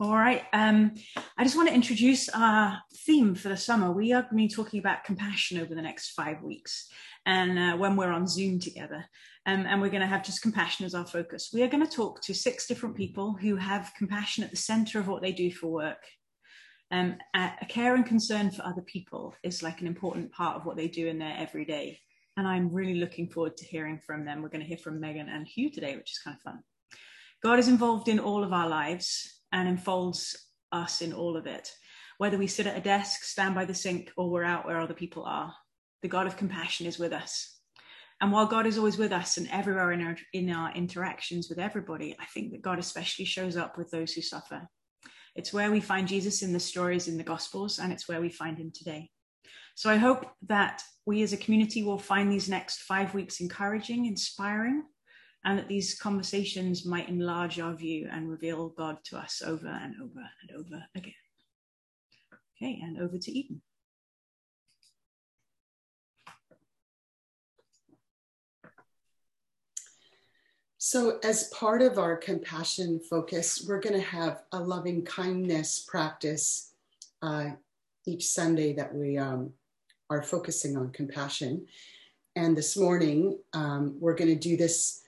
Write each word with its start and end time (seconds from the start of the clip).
All 0.00 0.14
right. 0.14 0.44
Um, 0.52 0.94
I 1.36 1.42
just 1.42 1.56
want 1.56 1.68
to 1.68 1.74
introduce 1.74 2.28
our 2.28 2.80
theme 2.98 3.34
for 3.34 3.48
the 3.48 3.56
summer. 3.56 3.90
We 3.90 4.12
are 4.12 4.22
going 4.22 4.30
to 4.30 4.36
be 4.36 4.48
talking 4.48 4.78
about 4.78 5.02
compassion 5.02 5.58
over 5.58 5.74
the 5.74 5.82
next 5.82 6.10
five 6.10 6.40
weeks, 6.40 6.88
and 7.26 7.58
uh, 7.58 7.76
when 7.76 7.96
we're 7.96 8.12
on 8.12 8.28
Zoom 8.28 8.60
together, 8.60 9.04
um, 9.44 9.66
and 9.66 9.80
we're 9.80 9.88
going 9.88 10.02
to 10.02 10.06
have 10.06 10.22
just 10.22 10.40
compassion 10.40 10.86
as 10.86 10.94
our 10.94 11.04
focus. 11.04 11.50
We 11.52 11.64
are 11.64 11.68
going 11.68 11.84
to 11.84 11.92
talk 11.92 12.22
to 12.22 12.32
six 12.32 12.68
different 12.68 12.94
people 12.94 13.32
who 13.32 13.56
have 13.56 13.90
compassion 13.98 14.44
at 14.44 14.52
the 14.52 14.56
center 14.56 15.00
of 15.00 15.08
what 15.08 15.20
they 15.20 15.32
do 15.32 15.50
for 15.50 15.66
work. 15.66 16.04
Um, 16.92 17.16
a 17.34 17.66
care 17.68 17.96
and 17.96 18.06
concern 18.06 18.52
for 18.52 18.62
other 18.62 18.82
people 18.82 19.34
is 19.42 19.64
like 19.64 19.80
an 19.80 19.88
important 19.88 20.30
part 20.30 20.56
of 20.56 20.64
what 20.64 20.76
they 20.76 20.86
do 20.86 21.08
in 21.08 21.18
their 21.18 21.34
everyday, 21.36 21.98
and 22.36 22.46
I'm 22.46 22.72
really 22.72 23.00
looking 23.00 23.28
forward 23.28 23.56
to 23.56 23.64
hearing 23.64 23.98
from 24.06 24.24
them. 24.24 24.42
We're 24.42 24.48
going 24.48 24.62
to 24.62 24.68
hear 24.68 24.78
from 24.78 25.00
Meghan 25.00 25.28
and 25.28 25.44
Huw 25.44 25.72
today, 25.72 25.96
which 25.96 26.12
is 26.12 26.20
kind 26.22 26.36
of 26.36 26.42
fun. 26.42 26.60
God 27.42 27.58
is 27.58 27.66
involved 27.66 28.06
in 28.06 28.20
all 28.20 28.44
of 28.44 28.52
our 28.52 28.68
lives 28.68 29.37
and 29.52 29.68
enfolds 29.68 30.36
us 30.72 31.00
in 31.00 31.12
all 31.12 31.36
of 31.36 31.46
it. 31.46 31.72
Whether 32.18 32.38
we 32.38 32.46
sit 32.46 32.66
at 32.66 32.76
a 32.76 32.80
desk, 32.80 33.22
stand 33.22 33.54
by 33.54 33.64
the 33.64 33.74
sink, 33.74 34.12
or 34.16 34.30
we're 34.30 34.44
out 34.44 34.66
where 34.66 34.80
other 34.80 34.94
people 34.94 35.24
are, 35.24 35.54
the 36.02 36.08
God 36.08 36.26
of 36.26 36.36
compassion 36.36 36.86
is 36.86 36.98
with 36.98 37.12
us. 37.12 37.56
And 38.20 38.32
while 38.32 38.46
God 38.46 38.66
is 38.66 38.76
always 38.76 38.98
with 38.98 39.12
us 39.12 39.36
and 39.36 39.48
everywhere 39.50 39.92
in 39.92 40.02
our, 40.02 40.16
in 40.32 40.50
our 40.50 40.72
interactions 40.72 41.48
with 41.48 41.58
everybody, 41.58 42.16
I 42.18 42.24
think 42.26 42.50
that 42.50 42.62
God 42.62 42.78
especially 42.78 43.24
shows 43.24 43.56
up 43.56 43.78
with 43.78 43.90
those 43.90 44.12
who 44.12 44.22
suffer. 44.22 44.68
It's 45.36 45.52
where 45.52 45.70
we 45.70 45.80
find 45.80 46.08
Jesus 46.08 46.42
in 46.42 46.52
the 46.52 46.58
stories 46.58 47.06
in 47.06 47.16
the 47.16 47.22
Gospels, 47.22 47.78
and 47.78 47.92
it's 47.92 48.08
where 48.08 48.20
we 48.20 48.28
find 48.28 48.58
him 48.58 48.72
today. 48.74 49.10
So 49.76 49.88
I 49.88 49.96
hope 49.96 50.26
that 50.48 50.82
we 51.06 51.22
as 51.22 51.32
a 51.32 51.36
community 51.36 51.84
will 51.84 51.98
find 51.98 52.32
these 52.32 52.48
next 52.48 52.78
five 52.80 53.14
weeks 53.14 53.38
encouraging, 53.38 54.06
inspiring, 54.06 54.82
and 55.44 55.58
that 55.58 55.68
these 55.68 55.98
conversations 55.98 56.84
might 56.84 57.08
enlarge 57.08 57.60
our 57.60 57.74
view 57.74 58.08
and 58.10 58.28
reveal 58.28 58.68
God 58.70 58.98
to 59.04 59.16
us 59.16 59.42
over 59.44 59.68
and 59.68 59.94
over 60.02 60.28
and 60.42 60.58
over 60.58 60.84
again. 60.94 61.14
Okay, 62.56 62.80
and 62.82 63.00
over 63.00 63.18
to 63.18 63.30
Eden. 63.30 63.62
So, 70.80 71.18
as 71.22 71.48
part 71.48 71.82
of 71.82 71.98
our 71.98 72.16
compassion 72.16 73.00
focus, 73.00 73.64
we're 73.66 73.80
going 73.80 74.00
to 74.00 74.06
have 74.06 74.42
a 74.52 74.60
loving 74.60 75.04
kindness 75.04 75.84
practice 75.86 76.72
uh, 77.20 77.50
each 78.06 78.26
Sunday 78.26 78.74
that 78.74 78.94
we 78.94 79.18
um, 79.18 79.52
are 80.08 80.22
focusing 80.22 80.76
on 80.76 80.90
compassion. 80.90 81.66
And 82.36 82.56
this 82.56 82.76
morning, 82.76 83.38
um, 83.52 83.96
we're 84.00 84.14
going 84.14 84.30
to 84.30 84.48
do 84.48 84.56
this 84.56 85.02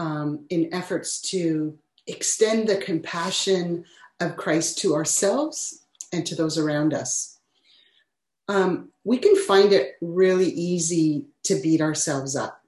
um, 0.00 0.46
in 0.48 0.72
efforts 0.72 1.20
to 1.20 1.78
extend 2.06 2.66
the 2.66 2.78
compassion 2.78 3.84
of 4.18 4.36
Christ 4.36 4.78
to 4.78 4.94
ourselves 4.94 5.84
and 6.10 6.26
to 6.26 6.34
those 6.34 6.56
around 6.56 6.94
us. 6.94 7.38
Um, 8.48 8.88
we 9.04 9.18
can 9.18 9.36
find 9.36 9.74
it 9.74 9.96
really 10.00 10.48
easy 10.48 11.26
to 11.44 11.60
beat 11.60 11.82
ourselves 11.82 12.34
up, 12.34 12.62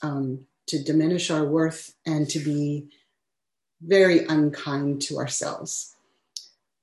um, 0.00 0.46
to 0.68 0.82
diminish 0.82 1.30
our 1.30 1.44
worth, 1.44 1.94
and 2.06 2.28
to 2.30 2.38
be 2.38 2.88
very 3.82 4.24
unkind 4.24 5.02
to 5.02 5.18
ourselves. 5.18 5.94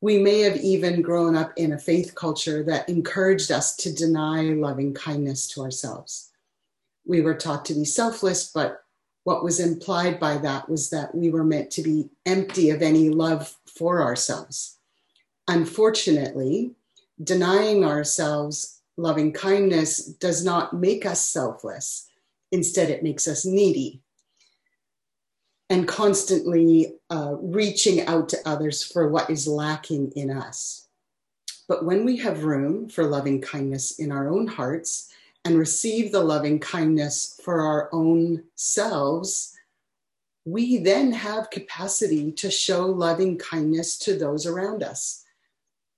We 0.02 0.20
may 0.20 0.42
have 0.42 0.58
even 0.58 1.02
grown 1.02 1.36
up 1.36 1.52
in 1.58 1.74
a 1.74 1.80
faith 1.80 2.14
culture 2.14 2.62
that 2.64 2.88
encouraged 2.88 3.52
us 3.52 3.76
to 3.78 3.92
deny 3.92 4.42
loving 4.42 4.94
kindness 4.94 5.48
to 5.50 5.62
ourselves. 5.62 6.30
We 7.08 7.22
were 7.22 7.34
taught 7.34 7.66
to 7.66 7.74
be 7.74 7.86
selfless, 7.86 8.52
but 8.52 8.85
what 9.26 9.44
was 9.44 9.60
implied 9.60 10.20
by 10.20 10.38
that 10.38 10.70
was 10.70 10.92
that 10.92 11.14
we 11.14 11.32
were 11.32 11.44
meant 11.44 11.72
to 11.72 11.82
be 11.82 12.10
empty 12.28 12.70
of 12.70 12.84
any 12.84 13.10
love 13.10 13.58
for 13.66 14.04
ourselves. 14.04 14.78
Unfortunately, 15.48 16.72
denying 17.22 17.84
ourselves 17.84 18.82
loving 18.98 19.34
kindness 19.34 20.06
does 20.06 20.46
not 20.46 20.74
make 20.74 21.08
us 21.08 21.28
selfless. 21.28 22.08
Instead, 22.52 22.92
it 22.92 23.02
makes 23.02 23.28
us 23.28 23.46
needy 23.46 24.00
and 25.72 25.88
constantly 25.88 26.94
uh, 27.10 27.36
reaching 27.42 28.06
out 28.06 28.30
to 28.30 28.38
others 28.46 28.84
for 28.84 29.10
what 29.10 29.32
is 29.32 29.48
lacking 29.48 30.12
in 30.16 30.30
us. 30.30 30.88
But 31.68 31.84
when 31.84 32.06
we 32.06 32.18
have 32.18 32.44
room 32.44 32.90
for 32.90 33.04
loving 33.06 33.42
kindness 33.42 33.98
in 33.98 34.12
our 34.12 34.30
own 34.30 34.46
hearts, 34.46 35.12
and 35.46 35.60
receive 35.60 36.12
the 36.12 36.24
loving 36.24 36.60
kindness 36.60 37.40
for 37.44 37.62
our 37.62 37.90
own 37.94 38.44
selves, 38.56 39.54
we 40.44 40.78
then 40.78 41.12
have 41.12 41.52
capacity 41.52 42.32
to 42.32 42.50
show 42.50 42.88
loving 42.88 43.38
kindness 43.38 43.98
to 44.00 44.18
those 44.18 44.48
around 44.48 44.84
us. 44.84 45.24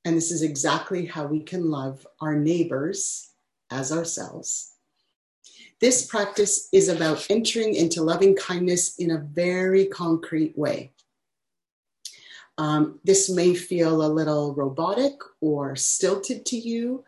And 0.05 0.15
this 0.15 0.31
is 0.31 0.43
exactly 0.43 1.05
how 1.05 1.25
we 1.25 1.39
can 1.39 1.71
love 1.71 2.05
our 2.21 2.35
neighbors 2.35 3.31
as 3.71 3.91
ourselves. 3.91 4.73
This 5.79 6.05
practice 6.05 6.69
is 6.73 6.89
about 6.89 7.27
entering 7.29 7.75
into 7.75 8.01
loving 8.01 8.35
kindness 8.35 8.97
in 8.97 9.11
a 9.11 9.17
very 9.17 9.85
concrete 9.85 10.57
way. 10.57 10.91
Um, 12.57 12.99
this 13.03 13.29
may 13.29 13.53
feel 13.53 14.03
a 14.03 14.07
little 14.07 14.55
robotic 14.55 15.19
or 15.41 15.75
stilted 15.75 16.45
to 16.47 16.57
you, 16.57 17.03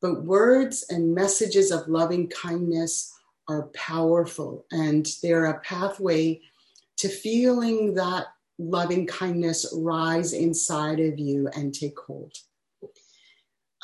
but 0.00 0.24
words 0.24 0.84
and 0.90 1.14
messages 1.14 1.70
of 1.70 1.88
loving 1.88 2.28
kindness 2.28 3.14
are 3.48 3.68
powerful 3.68 4.66
and 4.70 5.10
they're 5.22 5.46
a 5.46 5.60
pathway 5.60 6.40
to 6.98 7.08
feeling 7.08 7.94
that 7.94 8.26
loving 8.58 9.06
kindness 9.06 9.72
rise 9.76 10.32
inside 10.32 11.00
of 11.00 11.18
you 11.18 11.48
and 11.54 11.74
take 11.74 11.98
hold. 11.98 12.32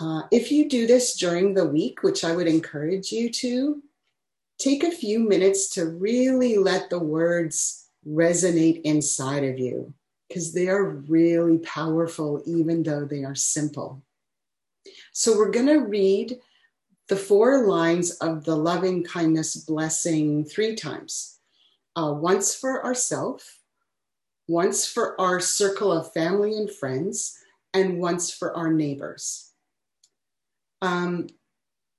Uh, 0.01 0.23
if 0.33 0.51
you 0.51 0.69
do 0.69 0.87
this 0.87 1.17
during 1.17 1.55
the 1.55 1.65
week, 1.65 2.03
which 2.03 2.25
I 2.25 2.35
would 2.35 2.49
encourage 2.49 3.13
you 3.13 3.31
to, 3.31 3.83
take 4.59 4.83
a 4.83 4.91
few 4.91 5.21
minutes 5.21 5.71
to 5.71 5.87
really 5.87 6.59
let 6.59 6.91
the 6.91 6.99
words 6.99 7.89
resonate 8.07 8.83
inside 8.83 9.45
of 9.45 9.59
you 9.59 9.95
because 10.29 10.53
they 10.53 10.69
are 10.69 10.85
really 11.09 11.59
powerful, 11.59 12.43
even 12.45 12.83
though 12.83 13.05
they 13.05 13.25
are 13.25 13.37
simple. 13.37 14.03
So 15.17 15.39
we're 15.39 15.53
going 15.53 15.69
to 15.69 15.79
read 15.79 16.41
the 17.09 17.15
four 17.15 17.69
lines 17.69 18.11
of 18.17 18.43
the 18.43 18.57
loving 18.57 19.05
kindness 19.05 19.55
blessing 19.55 20.45
three 20.45 20.75
times 20.75 21.39
uh, 21.95 22.13
once 22.13 22.53
for 22.53 22.85
ourselves, 22.85 23.61
once 24.49 24.89
for 24.89 25.19
our 25.21 25.39
circle 25.39 25.93
of 25.93 26.13
family 26.13 26.57
and 26.57 26.69
friends, 26.69 27.39
and 27.73 28.01
once 28.01 28.33
for 28.33 28.57
our 28.57 28.73
neighbors. 28.73 29.53
Um, 30.83 31.29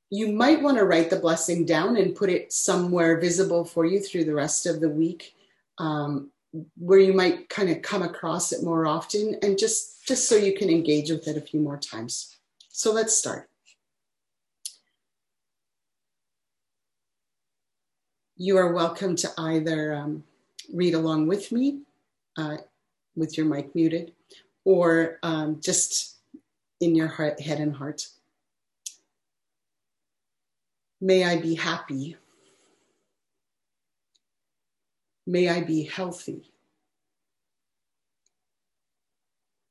you 0.10 0.34
might 0.34 0.62
want 0.62 0.78
to 0.78 0.84
write 0.84 1.10
the 1.10 1.16
blessing 1.16 1.66
down 1.66 1.96
and 1.96 2.16
put 2.16 2.30
it 2.30 2.52
somewhere 2.52 3.18
visible 3.18 3.64
for 3.64 3.86
you 3.86 4.02
through 4.02 4.26
the 4.26 4.36
rest 4.36 4.66
of 4.66 4.82
the 4.82 4.90
week 4.90 5.36
um, 5.78 6.32
where 6.78 7.00
you 7.00 7.14
might 7.14 7.48
kind 7.48 7.70
of 7.70 7.82
come 7.82 8.02
across 8.02 8.52
it 8.52 8.62
more 8.62 8.86
often 8.86 9.38
and 9.42 9.58
just 9.58 10.06
just 10.06 10.28
so 10.28 10.36
you 10.36 10.54
can 10.54 10.70
engage 10.70 11.10
with 11.10 11.28
it 11.28 11.38
a 11.38 11.42
few 11.42 11.60
more 11.60 11.78
times 11.78 12.35
so 12.76 12.92
let's 12.92 13.16
start. 13.16 13.50
You 18.36 18.58
are 18.58 18.74
welcome 18.74 19.16
to 19.16 19.32
either 19.38 19.94
um, 19.94 20.26
read 20.74 20.94
along 20.94 21.28
with 21.28 21.54
me 21.54 21.84
uh, 22.38 22.58
with 23.16 23.38
your 23.38 23.46
mic 23.46 23.74
muted 23.76 24.12
or 24.66 25.20
um, 25.24 25.62
just 25.64 26.18
in 26.82 26.96
your 26.96 27.08
heart, 27.08 27.40
head 27.40 27.62
and 27.62 27.74
heart. 27.74 28.10
May 31.00 31.24
I 31.24 31.40
be 31.40 31.56
happy. 31.56 32.18
May 35.26 35.48
I 35.48 35.62
be 35.62 35.84
healthy. 35.84 36.52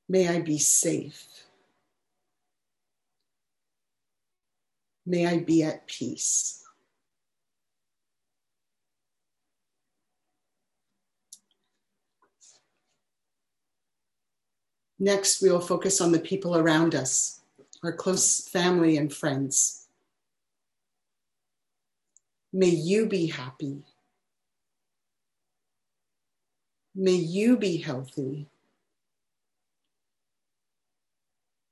May 0.08 0.26
I 0.26 0.40
be 0.40 0.56
safe. 0.56 1.43
May 5.06 5.26
I 5.26 5.38
be 5.38 5.62
at 5.62 5.86
peace. 5.86 6.62
Next, 14.98 15.42
we 15.42 15.50
will 15.50 15.60
focus 15.60 16.00
on 16.00 16.12
the 16.12 16.18
people 16.18 16.56
around 16.56 16.94
us, 16.94 17.40
our 17.82 17.92
close 17.92 18.48
family 18.48 18.96
and 18.96 19.12
friends. 19.12 19.86
May 22.52 22.68
you 22.68 23.06
be 23.06 23.26
happy. 23.26 23.82
May 26.94 27.16
you 27.16 27.56
be 27.56 27.78
healthy. 27.78 28.46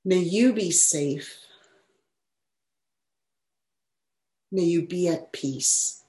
May 0.03 0.19
you 0.19 0.51
be 0.51 0.69
safe. 0.69 1.42
May 4.53 4.65
you 4.65 4.83
be 4.83 5.07
at 5.07 5.33
peace. 5.33 6.03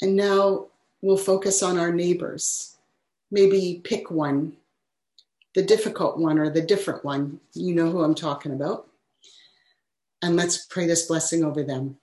And 0.00 0.14
now 0.14 0.68
we'll 1.02 1.18
focus 1.18 1.62
on 1.62 1.76
our 1.76 1.92
neighbors. 1.92 2.76
maybe 3.30 3.80
pick 3.84 4.10
one, 4.10 4.56
the 5.54 5.62
difficult 5.62 6.18
one 6.18 6.38
or 6.38 6.50
the 6.50 6.62
different 6.62 7.04
one. 7.04 7.40
You 7.54 7.74
know 7.74 7.90
who 7.90 8.02
I'm 8.02 8.14
talking 8.14 8.52
about. 8.52 8.86
And 10.22 10.36
let's 10.36 10.66
pray 10.66 10.86
this 10.86 11.06
blessing 11.06 11.44
over 11.44 11.62
them. 11.62 11.96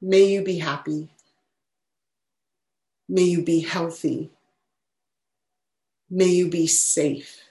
May 0.00 0.24
you 0.24 0.42
be 0.42 0.58
happy. 0.58 1.10
May 3.08 3.22
you 3.22 3.42
be 3.42 3.60
healthy. 3.60 4.30
May 6.08 6.28
you 6.28 6.48
be 6.48 6.66
safe. 6.66 7.43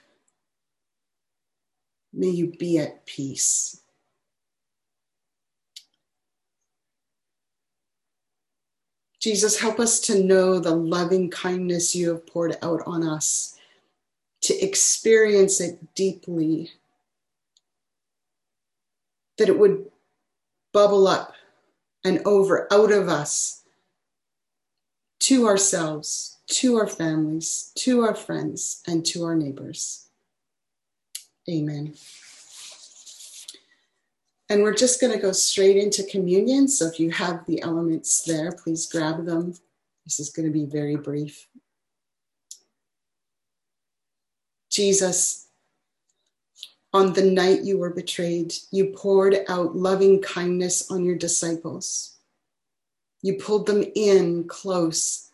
May 2.14 2.28
you 2.28 2.52
be 2.58 2.78
at 2.78 3.04
peace. 3.06 3.80
Jesus, 9.18 9.58
help 9.58 9.80
us 9.80 10.00
to 10.00 10.22
know 10.22 10.58
the 10.58 10.74
loving 10.74 11.30
kindness 11.30 11.96
you 11.96 12.10
have 12.10 12.26
poured 12.26 12.56
out 12.62 12.82
on 12.86 13.02
us, 13.02 13.58
to 14.42 14.54
experience 14.62 15.60
it 15.60 15.94
deeply, 15.94 16.70
that 19.38 19.48
it 19.48 19.58
would 19.58 19.90
bubble 20.72 21.08
up 21.08 21.32
and 22.04 22.20
over 22.26 22.70
out 22.70 22.92
of 22.92 23.08
us 23.08 23.62
to 25.20 25.46
ourselves, 25.46 26.36
to 26.46 26.76
our 26.76 26.86
families, 26.86 27.72
to 27.76 28.02
our 28.02 28.14
friends, 28.14 28.82
and 28.86 29.06
to 29.06 29.24
our 29.24 29.34
neighbors. 29.34 30.03
Amen. 31.48 31.94
And 34.48 34.62
we're 34.62 34.74
just 34.74 35.00
going 35.00 35.12
to 35.12 35.18
go 35.18 35.32
straight 35.32 35.76
into 35.76 36.04
communion. 36.04 36.68
So 36.68 36.86
if 36.86 37.00
you 37.00 37.10
have 37.10 37.44
the 37.46 37.62
elements 37.62 38.22
there, 38.22 38.52
please 38.52 38.86
grab 38.86 39.24
them. 39.24 39.54
This 40.04 40.20
is 40.20 40.30
going 40.30 40.46
to 40.46 40.52
be 40.52 40.66
very 40.66 40.96
brief. 40.96 41.48
Jesus, 44.70 45.48
on 46.92 47.12
the 47.12 47.24
night 47.24 47.62
you 47.62 47.78
were 47.78 47.90
betrayed, 47.90 48.54
you 48.70 48.86
poured 48.86 49.36
out 49.48 49.76
loving 49.76 50.20
kindness 50.20 50.90
on 50.90 51.04
your 51.04 51.16
disciples. 51.16 52.16
You 53.22 53.34
pulled 53.34 53.66
them 53.66 53.84
in 53.94 54.44
close 54.46 55.30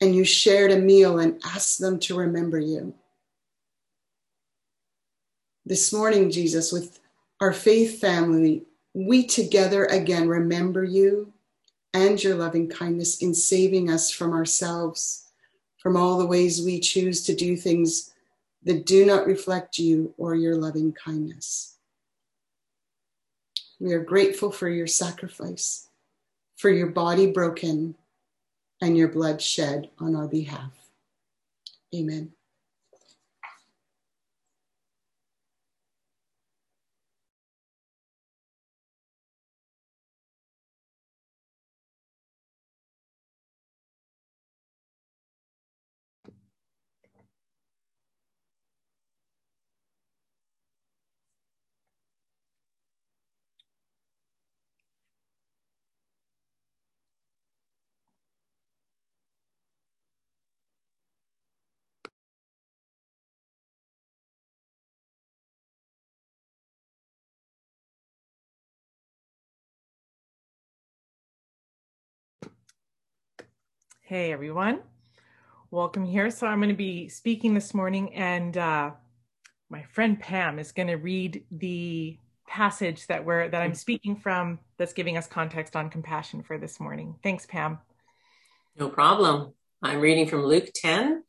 and 0.00 0.14
you 0.14 0.24
shared 0.24 0.70
a 0.70 0.78
meal 0.78 1.18
and 1.18 1.40
asked 1.44 1.80
them 1.80 1.98
to 2.00 2.16
remember 2.16 2.60
you. 2.60 2.94
This 5.68 5.92
morning, 5.92 6.30
Jesus, 6.30 6.70
with 6.70 7.00
our 7.40 7.52
faith 7.52 8.00
family, 8.00 8.62
we 8.94 9.26
together 9.26 9.86
again 9.86 10.28
remember 10.28 10.84
you 10.84 11.32
and 11.92 12.22
your 12.22 12.36
loving 12.36 12.68
kindness 12.68 13.20
in 13.20 13.34
saving 13.34 13.90
us 13.90 14.08
from 14.08 14.32
ourselves, 14.32 15.26
from 15.78 15.96
all 15.96 16.18
the 16.18 16.26
ways 16.26 16.64
we 16.64 16.78
choose 16.78 17.24
to 17.24 17.34
do 17.34 17.56
things 17.56 18.14
that 18.62 18.86
do 18.86 19.04
not 19.04 19.26
reflect 19.26 19.76
you 19.76 20.14
or 20.18 20.36
your 20.36 20.54
loving 20.54 20.92
kindness. 20.92 21.78
We 23.80 23.92
are 23.92 24.04
grateful 24.04 24.52
for 24.52 24.68
your 24.68 24.86
sacrifice, 24.86 25.88
for 26.54 26.70
your 26.70 26.90
body 26.90 27.32
broken 27.32 27.96
and 28.80 28.96
your 28.96 29.08
blood 29.08 29.42
shed 29.42 29.90
on 29.98 30.14
our 30.14 30.28
behalf. 30.28 30.70
Amen. 31.92 32.35
Hey, 74.08 74.30
everyone. 74.30 74.82
Welcome 75.72 76.04
here. 76.04 76.30
So, 76.30 76.46
I'm 76.46 76.60
going 76.60 76.68
to 76.68 76.76
be 76.76 77.08
speaking 77.08 77.54
this 77.54 77.74
morning, 77.74 78.14
and 78.14 78.56
uh, 78.56 78.92
my 79.68 79.82
friend 79.82 80.20
Pam 80.20 80.60
is 80.60 80.70
going 80.70 80.86
to 80.86 80.94
read 80.94 81.42
the 81.50 82.16
passage 82.46 83.08
that 83.08 83.24
we're 83.24 83.48
that 83.48 83.62
I'm 83.62 83.74
speaking 83.74 84.14
from 84.14 84.60
that's 84.78 84.92
giving 84.92 85.16
us 85.16 85.26
context 85.26 85.74
on 85.74 85.90
compassion 85.90 86.44
for 86.44 86.56
this 86.56 86.78
morning. 86.78 87.16
Thanks, 87.24 87.46
Pam. 87.46 87.80
No 88.78 88.88
problem. 88.88 89.54
I'm 89.82 89.98
reading 89.98 90.28
from 90.28 90.44
Luke 90.44 90.70
10, 90.72 91.24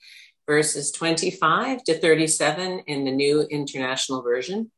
verses 0.46 0.92
25 0.92 1.84
to 1.86 2.00
37 2.00 2.84
in 2.86 3.06
the 3.06 3.12
New 3.12 3.42
International 3.50 4.22
Version. 4.22 4.70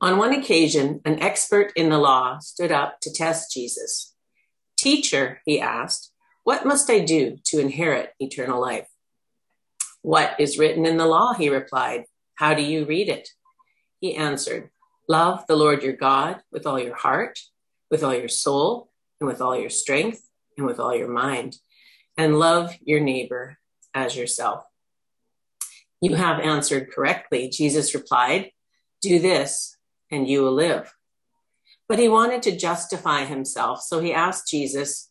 On 0.00 0.18
one 0.18 0.32
occasion, 0.32 1.00
an 1.04 1.20
expert 1.20 1.72
in 1.74 1.88
the 1.88 1.98
law 1.98 2.38
stood 2.38 2.70
up 2.70 3.00
to 3.00 3.12
test 3.12 3.52
Jesus. 3.52 4.14
Teacher, 4.76 5.40
he 5.44 5.60
asked, 5.60 6.12
what 6.44 6.66
must 6.66 6.90
I 6.90 7.00
do 7.00 7.38
to 7.46 7.58
inherit 7.58 8.12
eternal 8.20 8.60
life? 8.60 8.86
What 10.02 10.38
is 10.38 10.58
written 10.58 10.84
in 10.84 10.98
the 10.98 11.06
law? 11.06 11.32
He 11.32 11.48
replied. 11.48 12.04
How 12.34 12.52
do 12.52 12.62
you 12.62 12.84
read 12.84 13.08
it? 13.08 13.30
He 14.00 14.14
answered, 14.14 14.70
Love 15.08 15.46
the 15.46 15.56
Lord 15.56 15.82
your 15.82 15.94
God 15.94 16.40
with 16.52 16.66
all 16.66 16.78
your 16.78 16.96
heart, 16.96 17.38
with 17.90 18.04
all 18.04 18.14
your 18.14 18.28
soul, 18.28 18.90
and 19.20 19.26
with 19.26 19.40
all 19.40 19.58
your 19.58 19.70
strength, 19.70 20.28
and 20.58 20.66
with 20.66 20.78
all 20.78 20.94
your 20.94 21.08
mind, 21.08 21.56
and 22.16 22.38
love 22.38 22.76
your 22.82 23.00
neighbor 23.00 23.58
as 23.94 24.16
yourself. 24.16 24.64
You 26.00 26.16
have 26.16 26.40
answered 26.40 26.92
correctly, 26.92 27.48
Jesus 27.48 27.94
replied. 27.94 28.50
Do 29.00 29.18
this, 29.18 29.76
and 30.10 30.28
you 30.28 30.42
will 30.42 30.52
live. 30.52 30.92
But 31.88 31.98
he 31.98 32.08
wanted 32.08 32.42
to 32.42 32.56
justify 32.56 33.24
himself, 33.24 33.80
so 33.80 34.00
he 34.00 34.12
asked 34.12 34.50
Jesus, 34.50 35.10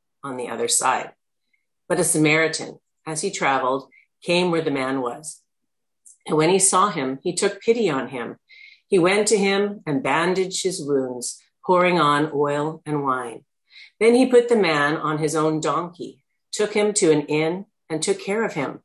on 0.23 0.37
the 0.37 0.49
other 0.49 0.67
side. 0.67 1.11
But 1.87 1.99
a 1.99 2.03
Samaritan, 2.03 2.79
as 3.05 3.21
he 3.21 3.31
traveled, 3.31 3.89
came 4.21 4.51
where 4.51 4.61
the 4.61 4.71
man 4.71 5.01
was. 5.01 5.41
And 6.27 6.37
when 6.37 6.49
he 6.49 6.59
saw 6.59 6.89
him, 6.89 7.19
he 7.23 7.33
took 7.33 7.61
pity 7.61 7.89
on 7.89 8.09
him. 8.09 8.37
He 8.87 8.99
went 8.99 9.27
to 9.29 9.37
him 9.37 9.81
and 9.85 10.03
bandaged 10.03 10.63
his 10.63 10.85
wounds, 10.85 11.41
pouring 11.65 11.99
on 11.99 12.31
oil 12.33 12.81
and 12.85 13.03
wine. 13.03 13.45
Then 13.99 14.15
he 14.15 14.25
put 14.25 14.49
the 14.49 14.55
man 14.55 14.97
on 14.97 15.17
his 15.17 15.35
own 15.35 15.59
donkey, 15.59 16.23
took 16.51 16.73
him 16.73 16.93
to 16.93 17.11
an 17.11 17.21
inn, 17.21 17.65
and 17.89 18.01
took 18.01 18.19
care 18.19 18.43
of 18.43 18.53
him. 18.53 18.81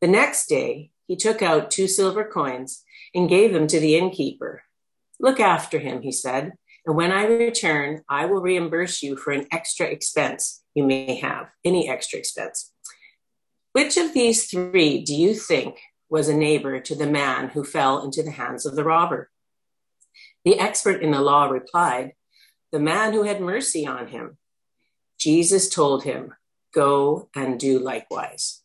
The 0.00 0.08
next 0.08 0.46
day, 0.46 0.92
he 1.06 1.16
took 1.16 1.42
out 1.42 1.70
two 1.70 1.88
silver 1.88 2.24
coins 2.24 2.84
and 3.14 3.28
gave 3.28 3.52
them 3.52 3.66
to 3.66 3.80
the 3.80 3.96
innkeeper. 3.96 4.62
Look 5.18 5.40
after 5.40 5.78
him, 5.78 6.02
he 6.02 6.12
said, 6.12 6.52
and 6.86 6.96
when 6.96 7.12
I 7.12 7.24
return, 7.24 8.02
I 8.08 8.26
will 8.26 8.40
reimburse 8.40 9.02
you 9.02 9.16
for 9.16 9.32
an 9.32 9.46
extra 9.52 9.86
expense 9.86 10.59
you 10.74 10.84
may 10.84 11.16
have, 11.16 11.50
any 11.64 11.88
extra 11.88 12.18
expense. 12.18 12.72
Which 13.72 13.96
of 13.96 14.14
these 14.14 14.46
three 14.46 15.02
do 15.02 15.14
you 15.14 15.34
think 15.34 15.78
was 16.08 16.28
a 16.28 16.36
neighbor 16.36 16.80
to 16.80 16.94
the 16.94 17.06
man 17.06 17.50
who 17.50 17.64
fell 17.64 18.04
into 18.04 18.22
the 18.22 18.32
hands 18.32 18.66
of 18.66 18.74
the 18.74 18.84
robber? 18.84 19.30
The 20.44 20.58
expert 20.58 21.02
in 21.02 21.12
the 21.12 21.20
law 21.20 21.46
replied, 21.46 22.12
The 22.72 22.80
man 22.80 23.12
who 23.12 23.22
had 23.22 23.40
mercy 23.40 23.86
on 23.86 24.08
him. 24.08 24.38
Jesus 25.18 25.68
told 25.68 26.04
him, 26.04 26.34
Go 26.72 27.28
and 27.34 27.58
do 27.58 27.78
likewise. 27.78 28.62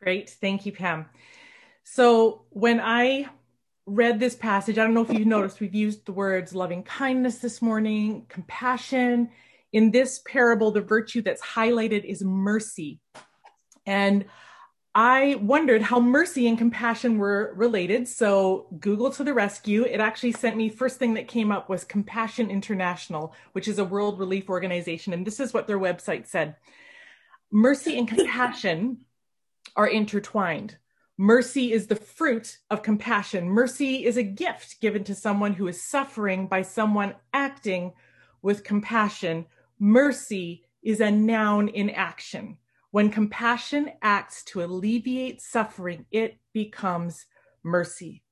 Great. 0.00 0.30
Thank 0.30 0.66
you, 0.66 0.72
Pam. 0.72 1.06
So 1.84 2.42
when 2.50 2.80
I 2.80 3.28
read 3.86 4.18
this 4.18 4.34
passage, 4.34 4.78
I 4.78 4.84
don't 4.84 4.94
know 4.94 5.02
if 5.02 5.12
you've 5.12 5.26
noticed, 5.26 5.60
we've 5.60 5.74
used 5.74 6.06
the 6.06 6.12
words 6.12 6.54
loving 6.54 6.82
kindness 6.82 7.38
this 7.38 7.62
morning, 7.62 8.26
compassion. 8.28 9.30
In 9.76 9.90
this 9.90 10.22
parable, 10.26 10.70
the 10.70 10.80
virtue 10.80 11.20
that's 11.20 11.42
highlighted 11.42 12.02
is 12.04 12.24
mercy. 12.24 12.98
And 13.84 14.24
I 14.94 15.34
wondered 15.34 15.82
how 15.82 16.00
mercy 16.00 16.48
and 16.48 16.56
compassion 16.56 17.18
were 17.18 17.52
related. 17.54 18.08
So 18.08 18.68
Google 18.80 19.10
to 19.10 19.22
the 19.22 19.34
rescue. 19.34 19.82
It 19.82 20.00
actually 20.00 20.32
sent 20.32 20.56
me 20.56 20.70
first 20.70 20.98
thing 20.98 21.12
that 21.12 21.28
came 21.28 21.52
up 21.52 21.68
was 21.68 21.84
Compassion 21.84 22.48
International, 22.48 23.34
which 23.52 23.68
is 23.68 23.78
a 23.78 23.84
world 23.84 24.18
relief 24.18 24.48
organization. 24.48 25.12
And 25.12 25.26
this 25.26 25.40
is 25.40 25.52
what 25.52 25.66
their 25.66 25.78
website 25.78 26.26
said. 26.26 26.56
Mercy 27.52 27.98
and 27.98 28.08
compassion 28.08 29.04
are 29.76 29.88
intertwined. 29.88 30.78
Mercy 31.18 31.74
is 31.74 31.86
the 31.86 31.96
fruit 31.96 32.56
of 32.70 32.82
compassion. 32.82 33.46
Mercy 33.46 34.06
is 34.06 34.16
a 34.16 34.22
gift 34.22 34.80
given 34.80 35.04
to 35.04 35.14
someone 35.14 35.52
who 35.52 35.68
is 35.68 35.82
suffering 35.82 36.46
by 36.46 36.62
someone 36.62 37.14
acting 37.34 37.92
with 38.40 38.64
compassion. 38.64 39.44
Mercy 39.78 40.64
is 40.82 41.00
a 41.00 41.10
noun 41.10 41.68
in 41.68 41.90
action. 41.90 42.58
When 42.90 43.10
compassion 43.10 43.90
acts 44.00 44.42
to 44.44 44.62
alleviate 44.62 45.42
suffering, 45.42 46.06
it 46.10 46.38
becomes 46.54 47.26
mercy. 47.62 48.22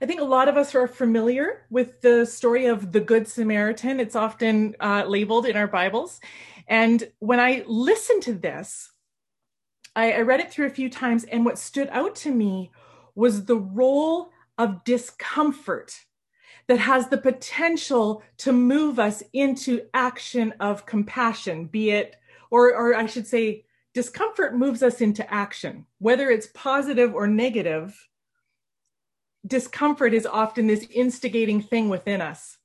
I 0.00 0.06
think 0.06 0.20
a 0.20 0.24
lot 0.24 0.48
of 0.48 0.56
us 0.56 0.74
are 0.74 0.86
familiar 0.86 1.66
with 1.70 2.00
the 2.00 2.24
story 2.24 2.66
of 2.66 2.92
the 2.92 3.00
Good 3.00 3.26
Samaritan. 3.26 4.00
It's 4.00 4.16
often 4.16 4.76
uh, 4.80 5.04
labeled 5.06 5.46
in 5.46 5.56
our 5.56 5.66
Bibles. 5.66 6.20
And 6.68 7.10
when 7.18 7.40
I 7.40 7.64
listened 7.66 8.22
to 8.22 8.34
this, 8.34 8.92
I, 9.96 10.12
I 10.12 10.20
read 10.20 10.40
it 10.40 10.52
through 10.52 10.66
a 10.66 10.70
few 10.70 10.88
times, 10.88 11.24
and 11.24 11.44
what 11.44 11.58
stood 11.58 11.88
out 11.90 12.14
to 12.16 12.30
me 12.30 12.70
was 13.14 13.44
the 13.44 13.56
role 13.56 14.30
of 14.56 14.84
discomfort 14.84 15.98
that 16.68 16.78
has 16.78 17.08
the 17.08 17.18
potential 17.18 18.22
to 18.36 18.52
move 18.52 18.98
us 18.98 19.22
into 19.32 19.82
action 19.94 20.52
of 20.60 20.86
compassion, 20.86 21.66
be 21.66 21.90
it, 21.90 22.16
or, 22.50 22.74
or 22.74 22.94
I 22.94 23.06
should 23.06 23.26
say, 23.26 23.64
discomfort 23.94 24.54
moves 24.54 24.82
us 24.82 25.00
into 25.00 25.28
action, 25.32 25.86
whether 25.98 26.30
it's 26.30 26.48
positive 26.54 27.14
or 27.14 27.26
negative. 27.26 28.08
Discomfort 29.46 30.12
is 30.12 30.26
often 30.26 30.66
this 30.66 30.86
instigating 30.90 31.62
thing 31.62 31.88
within 31.88 32.20
us 32.20 32.58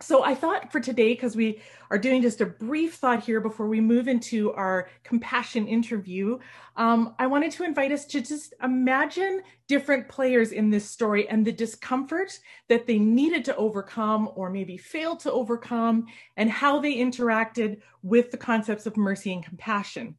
so 0.00 0.22
I 0.22 0.34
thought 0.34 0.70
for 0.70 0.78
today, 0.78 1.14
because 1.14 1.36
we 1.36 1.62
are 1.90 1.96
doing 1.96 2.20
just 2.20 2.42
a 2.42 2.46
brief 2.46 2.96
thought 2.96 3.22
here 3.22 3.40
before 3.40 3.66
we 3.66 3.80
move 3.80 4.08
into 4.08 4.52
our 4.52 4.90
compassion 5.04 5.66
interview, 5.66 6.38
um, 6.76 7.14
I 7.18 7.26
wanted 7.26 7.50
to 7.52 7.64
invite 7.64 7.92
us 7.92 8.04
to 8.06 8.20
just 8.20 8.52
imagine 8.62 9.40
different 9.68 10.06
players 10.08 10.52
in 10.52 10.68
this 10.68 10.88
story 10.88 11.26
and 11.30 11.46
the 11.46 11.52
discomfort 11.52 12.38
that 12.68 12.86
they 12.86 12.98
needed 12.98 13.42
to 13.46 13.56
overcome 13.56 14.30
or 14.34 14.50
maybe 14.50 14.76
failed 14.76 15.20
to 15.20 15.32
overcome 15.32 16.06
and 16.36 16.50
how 16.50 16.78
they 16.78 16.96
interacted 16.96 17.80
with 18.02 18.30
the 18.30 18.36
concepts 18.36 18.84
of 18.84 18.98
mercy 18.98 19.32
and 19.32 19.44
compassion. 19.44 20.14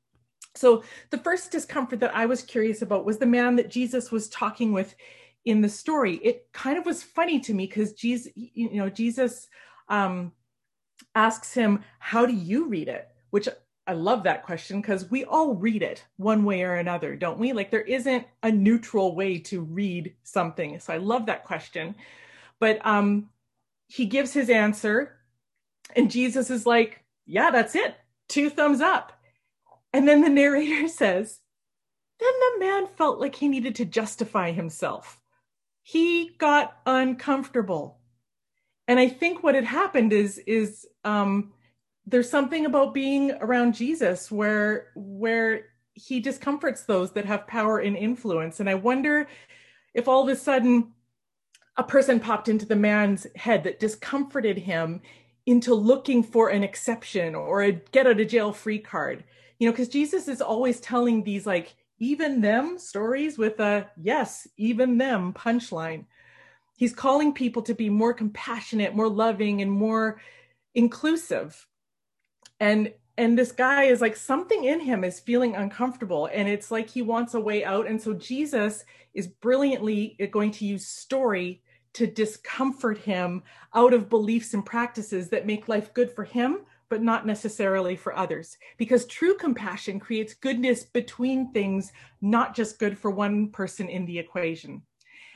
So 0.56 0.84
the 1.12 1.20
first 1.20 1.52
discomfort 1.52 2.00
that 2.00 2.16
I 2.16 2.26
was 2.26 2.42
curious 2.42 2.82
about 2.82 3.06
was 3.06 3.20
the 3.20 3.28
man 3.28 3.56
that 3.58 3.70
Jesus 3.70 4.12
was 4.12 4.28
talking 4.30 4.74
with 4.74 4.96
in 5.46 5.62
the 5.62 5.70
story. 5.70 6.16
It 6.24 6.48
kind 6.52 6.80
of 6.80 6.86
was 6.86 7.04
funny 7.04 7.40
to 7.42 7.54
me 7.54 7.68
because 7.68 7.94
Jesus, 7.94 8.34
you 8.36 8.72
know, 8.74 8.90
Jesus 8.90 9.48
um, 9.90 10.32
asks 11.16 11.54
him, 11.54 11.84
How 12.00 12.26
do 12.26 12.34
you 12.34 12.68
read 12.68 12.88
it? 12.88 13.10
Which 13.30 13.48
I 13.88 13.94
love 13.94 14.24
that 14.24 14.44
question 14.44 14.82
because 14.82 15.10
we 15.10 15.24
all 15.24 15.56
read 15.56 15.82
it 15.82 16.04
one 16.18 16.44
way 16.44 16.64
or 16.64 16.76
another, 16.76 17.16
don't 17.16 17.40
we? 17.40 17.54
Like 17.54 17.72
there 17.72 17.82
isn't 17.82 18.28
a 18.44 18.52
neutral 18.52 19.16
way 19.16 19.40
to 19.40 19.62
read 19.62 20.14
something. 20.24 20.80
So 20.80 20.94
I 20.94 20.98
love 20.98 21.26
that 21.28 21.46
question. 21.46 21.96
But 22.60 22.86
um, 22.86 23.30
he 23.88 24.06
gives 24.06 24.34
his 24.34 24.50
answer, 24.50 25.18
and 25.96 26.12
Jesus 26.12 26.50
is 26.50 26.66
like, 26.66 27.04
Yeah, 27.26 27.50
that's 27.50 27.76
it. 27.76 27.96
Two 28.28 28.50
thumbs 28.50 28.82
up. 28.82 29.14
And 29.94 30.08
then 30.08 30.22
the 30.22 30.30
narrator 30.30 30.88
says, 30.90 31.40
Then 32.20 32.34
the 32.40 32.66
man 32.66 32.88
felt 32.88 33.20
like 33.20 33.36
he 33.36 33.48
needed 33.48 33.76
to 33.76 33.86
justify 33.86 34.52
himself. 34.52 35.22
He 35.82 36.36
got 36.38 36.78
uncomfortable 36.86 37.97
and 38.88 39.00
I 39.00 39.10
think 39.10 39.44
what 39.44 39.56
had 39.56 39.66
happened 39.66 40.14
is 40.14 40.38
is 40.40 40.88
um, 41.04 41.54
there's 42.06 42.30
something 42.30 42.66
about 42.66 42.94
being 42.94 43.32
around 43.42 43.76
Jesus 43.76 44.32
where 44.32 44.88
where 44.96 45.66
he 45.94 46.20
discomforts 46.20 46.84
those 46.84 47.12
that 47.12 47.26
have 47.26 47.48
power 47.48 47.80
and 47.80 47.98
influence. 47.98 48.60
And 48.60 48.70
I 48.70 48.76
wonder 48.76 49.28
if 49.94 50.08
all 50.08 50.24
of 50.24 50.30
a 50.30 50.36
sudden 50.36 50.94
a 51.76 51.84
person 51.84 52.20
popped 52.20 52.50
into 52.50 52.66
the 52.66 52.76
man's 52.76 53.28
head 53.36 53.64
that 53.64 53.80
discomforted 53.80 54.58
him 54.58 55.02
into 55.46 55.74
looking 55.74 56.24
for 56.24 56.50
an 56.50 56.64
exception 56.64 57.36
or 57.36 57.64
a 57.64 57.72
get 57.72 58.08
out 58.08 58.20
of 58.20 58.28
jail 58.28 58.54
free 58.54 58.80
card. 58.80 59.24
You 59.60 59.68
know, 59.68 59.74
because 59.74 59.90
Jesus 59.90 60.28
is 60.28 60.42
always 60.42 60.80
telling 60.80 61.24
these 61.24 61.46
like 61.46 61.76
even 62.00 62.42
them 62.42 62.78
stories 62.78 63.38
with 63.38 63.60
a 63.60 63.90
yes, 64.00 64.48
even 64.56 64.98
them 64.98 65.34
punchline 65.34 66.06
he's 66.78 66.94
calling 66.94 67.34
people 67.34 67.62
to 67.64 67.74
be 67.74 67.90
more 67.90 68.14
compassionate 68.14 68.96
more 68.96 69.10
loving 69.10 69.62
and 69.62 69.70
more 69.70 70.22
inclusive. 70.74 71.68
And 72.62 72.94
and 73.20 73.38
this 73.38 73.52
guy 73.52 73.86
is 73.86 74.00
like 74.00 74.16
something 74.16 74.64
in 74.64 74.80
him 74.80 75.04
is 75.04 75.20
feeling 75.20 75.56
uncomfortable 75.56 76.30
and 76.32 76.48
it's 76.48 76.70
like 76.70 76.88
he 76.88 77.02
wants 77.02 77.34
a 77.34 77.40
way 77.40 77.66
out. 77.66 77.88
And 77.88 78.02
so 78.02 78.14
jesus 78.14 78.86
is 79.14 79.28
brilliantly 79.28 80.16
going 80.32 80.52
to 80.52 80.66
use 80.66 80.88
story 80.88 81.62
to 81.94 82.06
discomfort 82.06 83.00
him 83.00 83.42
out 83.74 83.94
of 83.94 84.10
beliefs 84.10 84.54
and 84.54 84.64
practices 84.64 85.30
that 85.30 85.48
make 85.48 85.68
life 85.68 85.94
good 85.94 86.12
for 86.12 86.24
him 86.24 86.60
but 86.90 87.02
not 87.02 87.26
necessarily 87.26 87.98
for 87.98 88.16
others. 88.16 88.58
Because 88.78 89.06
true 89.08 89.36
compassion 89.36 90.00
creates 90.00 90.36
goodness 90.36 90.86
between 90.86 91.52
things 91.52 91.92
not 92.22 92.56
just 92.56 92.80
good 92.80 92.98
for 92.98 93.12
one 93.12 93.50
person 93.50 93.90
in 93.90 94.06
the 94.06 94.20
equation 94.20 94.84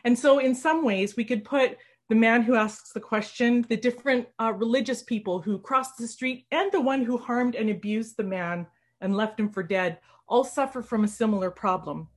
and 0.04 0.18
so, 0.18 0.40
in 0.40 0.56
some 0.56 0.84
ways, 0.84 1.16
we 1.16 1.24
could 1.24 1.44
put 1.44 1.78
the 2.10 2.16
man 2.16 2.42
who 2.42 2.56
asks 2.56 2.92
the 2.92 3.00
question, 3.00 3.66
the 3.70 3.78
different 3.78 4.28
uh, 4.40 4.52
religious 4.54 5.02
people 5.02 5.42
who 5.42 5.60
crossed 5.60 5.98
the 5.98 6.08
street, 6.08 6.46
and 6.52 6.72
the 6.72 6.82
one 6.82 7.04
who 7.04 7.18
harmed 7.18 7.56
and 7.56 7.70
abused 7.70 8.18
the 8.18 8.24
man 8.24 8.68
and 9.00 9.16
left 9.16 9.40
him 9.40 9.50
for 9.50 9.64
dead 9.64 10.00
all 10.28 10.44
suffer 10.44 10.82
from 10.82 11.04
a 11.04 11.10
similar 11.10 11.52
problem. 11.52 12.08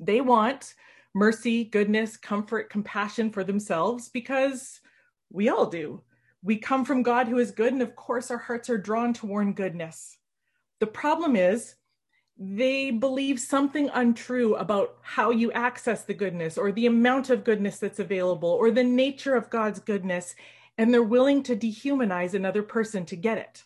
They 0.00 0.20
want 0.20 0.74
mercy, 1.14 1.64
goodness, 1.64 2.16
comfort, 2.16 2.70
compassion 2.70 3.30
for 3.30 3.44
themselves 3.44 4.08
because 4.08 4.80
we 5.30 5.48
all 5.48 5.66
do. 5.66 6.02
We 6.42 6.56
come 6.58 6.84
from 6.84 7.02
God 7.02 7.28
who 7.28 7.38
is 7.38 7.50
good, 7.50 7.72
and 7.72 7.82
of 7.82 7.96
course, 7.96 8.30
our 8.30 8.38
hearts 8.38 8.68
are 8.68 8.78
drawn 8.78 9.14
toward 9.14 9.56
goodness. 9.56 10.18
The 10.80 10.86
problem 10.86 11.36
is, 11.36 11.76
they 12.36 12.90
believe 12.90 13.38
something 13.38 13.88
untrue 13.94 14.56
about 14.56 14.96
how 15.02 15.30
you 15.30 15.52
access 15.52 16.02
the 16.04 16.14
goodness 16.14 16.58
or 16.58 16.72
the 16.72 16.86
amount 16.86 17.30
of 17.30 17.44
goodness 17.44 17.78
that's 17.78 18.00
available 18.00 18.48
or 18.48 18.70
the 18.70 18.82
nature 18.82 19.36
of 19.36 19.50
God's 19.50 19.78
goodness, 19.78 20.34
and 20.76 20.92
they're 20.92 21.02
willing 21.02 21.42
to 21.44 21.54
dehumanize 21.54 22.34
another 22.34 22.62
person 22.62 23.04
to 23.06 23.16
get 23.16 23.38
it. 23.38 23.62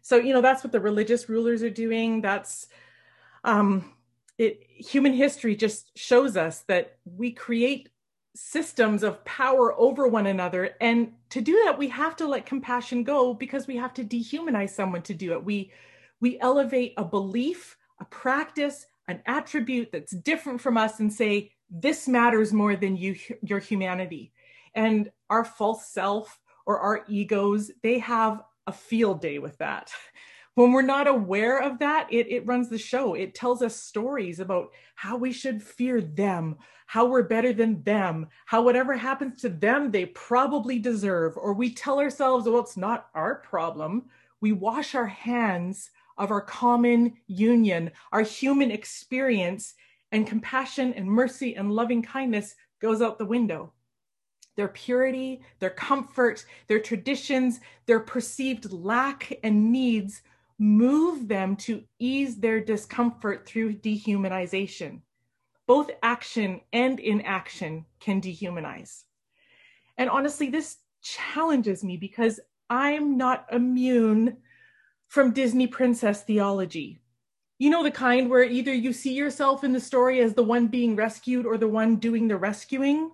So, 0.00 0.16
you 0.16 0.32
know, 0.32 0.40
that's 0.40 0.62
what 0.62 0.72
the 0.72 0.80
religious 0.80 1.28
rulers 1.28 1.62
are 1.62 1.70
doing. 1.70 2.20
That's 2.20 2.68
um, 3.42 3.92
it. 4.38 4.64
Human 4.68 5.12
history 5.12 5.56
just 5.56 5.98
shows 5.98 6.36
us 6.36 6.60
that 6.68 6.98
we 7.04 7.32
create 7.32 7.88
systems 8.36 9.02
of 9.02 9.24
power 9.24 9.76
over 9.78 10.06
one 10.06 10.28
another. 10.28 10.76
And 10.80 11.14
to 11.30 11.40
do 11.40 11.60
that, 11.64 11.76
we 11.76 11.88
have 11.88 12.14
to 12.16 12.28
let 12.28 12.46
compassion 12.46 13.02
go 13.02 13.34
because 13.34 13.66
we 13.66 13.76
have 13.76 13.92
to 13.94 14.04
dehumanize 14.04 14.70
someone 14.70 15.02
to 15.02 15.14
do 15.14 15.32
it. 15.32 15.44
We 15.44 15.72
we 16.20 16.38
elevate 16.40 16.94
a 16.96 17.04
belief, 17.04 17.76
a 18.00 18.04
practice, 18.04 18.86
an 19.08 19.22
attribute 19.26 19.90
that's 19.92 20.12
different 20.12 20.60
from 20.60 20.76
us 20.76 21.00
and 21.00 21.12
say, 21.12 21.52
this 21.70 22.08
matters 22.08 22.52
more 22.52 22.76
than 22.76 22.96
you, 22.96 23.16
your 23.42 23.58
humanity. 23.58 24.32
And 24.74 25.10
our 25.30 25.44
false 25.44 25.88
self 25.88 26.38
or 26.66 26.78
our 26.78 27.04
egos, 27.08 27.70
they 27.82 27.98
have 27.98 28.42
a 28.66 28.72
field 28.72 29.20
day 29.20 29.38
with 29.38 29.56
that. 29.58 29.90
When 30.54 30.72
we're 30.72 30.82
not 30.82 31.06
aware 31.06 31.62
of 31.62 31.78
that, 31.78 32.08
it, 32.12 32.26
it 32.28 32.46
runs 32.46 32.68
the 32.68 32.78
show. 32.78 33.14
It 33.14 33.34
tells 33.34 33.62
us 33.62 33.76
stories 33.76 34.40
about 34.40 34.70
how 34.96 35.16
we 35.16 35.30
should 35.30 35.62
fear 35.62 36.00
them, 36.00 36.56
how 36.86 37.06
we're 37.06 37.22
better 37.22 37.52
than 37.52 37.82
them, 37.84 38.26
how 38.44 38.62
whatever 38.62 38.96
happens 38.96 39.40
to 39.42 39.50
them, 39.50 39.90
they 39.90 40.06
probably 40.06 40.80
deserve. 40.80 41.36
Or 41.36 41.52
we 41.52 41.72
tell 41.72 42.00
ourselves, 42.00 42.48
well, 42.48 42.60
it's 42.60 42.76
not 42.76 43.08
our 43.14 43.36
problem. 43.36 44.06
We 44.40 44.52
wash 44.52 44.94
our 44.94 45.06
hands 45.06 45.90
of 46.18 46.30
our 46.30 46.40
common 46.40 47.14
union, 47.26 47.90
our 48.12 48.22
human 48.22 48.70
experience, 48.70 49.74
and 50.12 50.26
compassion 50.26 50.92
and 50.94 51.06
mercy 51.06 51.56
and 51.56 51.72
loving 51.72 52.02
kindness 52.02 52.54
goes 52.80 53.00
out 53.00 53.18
the 53.18 53.24
window. 53.24 53.72
Their 54.56 54.68
purity, 54.68 55.42
their 55.60 55.70
comfort, 55.70 56.44
their 56.66 56.80
traditions, 56.80 57.60
their 57.86 58.00
perceived 58.00 58.72
lack 58.72 59.38
and 59.44 59.70
needs 59.70 60.22
move 60.58 61.28
them 61.28 61.54
to 61.54 61.84
ease 62.00 62.36
their 62.36 62.60
discomfort 62.60 63.46
through 63.46 63.74
dehumanization. 63.74 65.02
Both 65.66 65.90
action 66.02 66.62
and 66.72 66.98
inaction 66.98 67.84
can 68.00 68.20
dehumanize. 68.20 69.04
And 69.96 70.10
honestly, 70.10 70.48
this 70.48 70.78
challenges 71.02 71.84
me 71.84 71.96
because 71.96 72.40
I'm 72.70 73.16
not 73.16 73.46
immune 73.52 74.38
from 75.08 75.32
Disney 75.32 75.66
princess 75.66 76.22
theology. 76.22 77.00
You 77.58 77.70
know, 77.70 77.82
the 77.82 77.90
kind 77.90 78.30
where 78.30 78.44
either 78.44 78.72
you 78.72 78.92
see 78.92 79.14
yourself 79.14 79.64
in 79.64 79.72
the 79.72 79.80
story 79.80 80.20
as 80.20 80.34
the 80.34 80.44
one 80.44 80.68
being 80.68 80.94
rescued 80.94 81.44
or 81.44 81.58
the 81.58 81.66
one 81.66 81.96
doing 81.96 82.28
the 82.28 82.36
rescuing. 82.36 83.10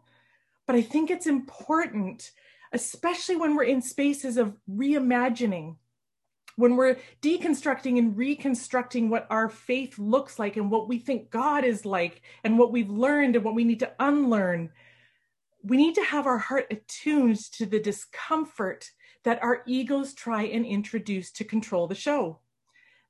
But 0.67 0.77
I 0.77 0.83
think 0.83 1.11
it's 1.11 1.27
important, 1.27 2.33
especially 2.73 3.37
when 3.37 3.55
we're 3.55 3.65
in 3.65 3.81
spaces 3.81 4.37
of 4.37 4.55
reimagining, 4.69 5.77
when 6.57 6.77
we're 6.77 6.99
deconstructing 7.23 7.97
and 7.99 8.17
reconstructing 8.17 9.09
what 9.09 9.27
our 9.31 9.49
faith 9.49 9.99
looks 9.99 10.39
like 10.39 10.57
and 10.57 10.71
what 10.71 10.89
we 10.89 10.99
think 10.99 11.31
God 11.31 11.65
is 11.65 11.87
like 11.87 12.23
and 12.43 12.59
what 12.59 12.73
we've 12.73 12.91
learned 12.91 13.37
and 13.37 13.45
what 13.45 13.55
we 13.55 13.65
need 13.65 13.81
to 13.81 13.93
unlearn. 13.99 14.71
We 15.63 15.77
need 15.77 15.95
to 15.95 16.05
have 16.05 16.27
our 16.27 16.39
heart 16.39 16.67
attuned 16.71 17.39
to 17.53 17.67
the 17.67 17.81
discomfort 17.81 18.91
that 19.25 19.43
our 19.43 19.63
egos 19.67 20.15
try 20.15 20.45
and 20.45 20.65
introduce 20.65 21.31
to 21.33 21.45
control 21.45 21.87
the 21.87 21.95
show. 21.95 22.39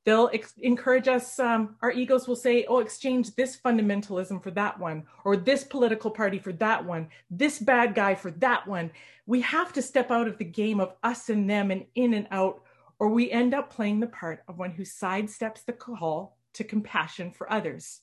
They'll 0.04 0.30
ex- 0.33 0.54
encourage 0.59 1.09
us, 1.09 1.38
um, 1.38 1.76
our 1.80 1.90
egos 1.90 2.28
will 2.28 2.37
say, 2.37 2.66
oh, 2.68 2.78
exchange 2.78 3.35
this 3.35 3.56
fundamentalism 3.56 4.42
for 4.42 4.50
that 4.50 4.78
one, 4.78 5.04
or 5.25 5.37
this 5.37 5.64
political 5.64 6.11
party 6.11 6.38
for 6.38 6.52
that 6.54 6.85
one, 6.85 7.09
this 7.30 7.59
bad 7.59 7.94
guy 7.94 8.14
for 8.14 8.30
that 8.33 8.66
one. 8.66 8.90
We 9.26 9.40
have 9.40 9.73
to 9.73 9.83
step 9.83 10.11
out 10.11 10.28
of 10.28 10.37
the 10.37 10.44
game 10.44 10.78
of 10.78 10.94
us 11.02 11.30
and 11.30 11.49
them 11.49 11.71
and 11.71 11.87
in 11.94 12.12
and 12.12 12.28
out, 12.30 12.62
or 12.99 13.09
we 13.09 13.30
end 13.30 13.54
up 13.54 13.71
playing 13.71 14.00
the 14.00 14.06
part 14.06 14.42
of 14.47 14.59
one 14.59 14.73
who 14.73 14.83
sidesteps 14.83 15.64
the 15.64 15.73
call 15.73 16.37
to 16.52 16.64
compassion 16.64 17.30
for 17.30 17.50
others. 17.50 18.00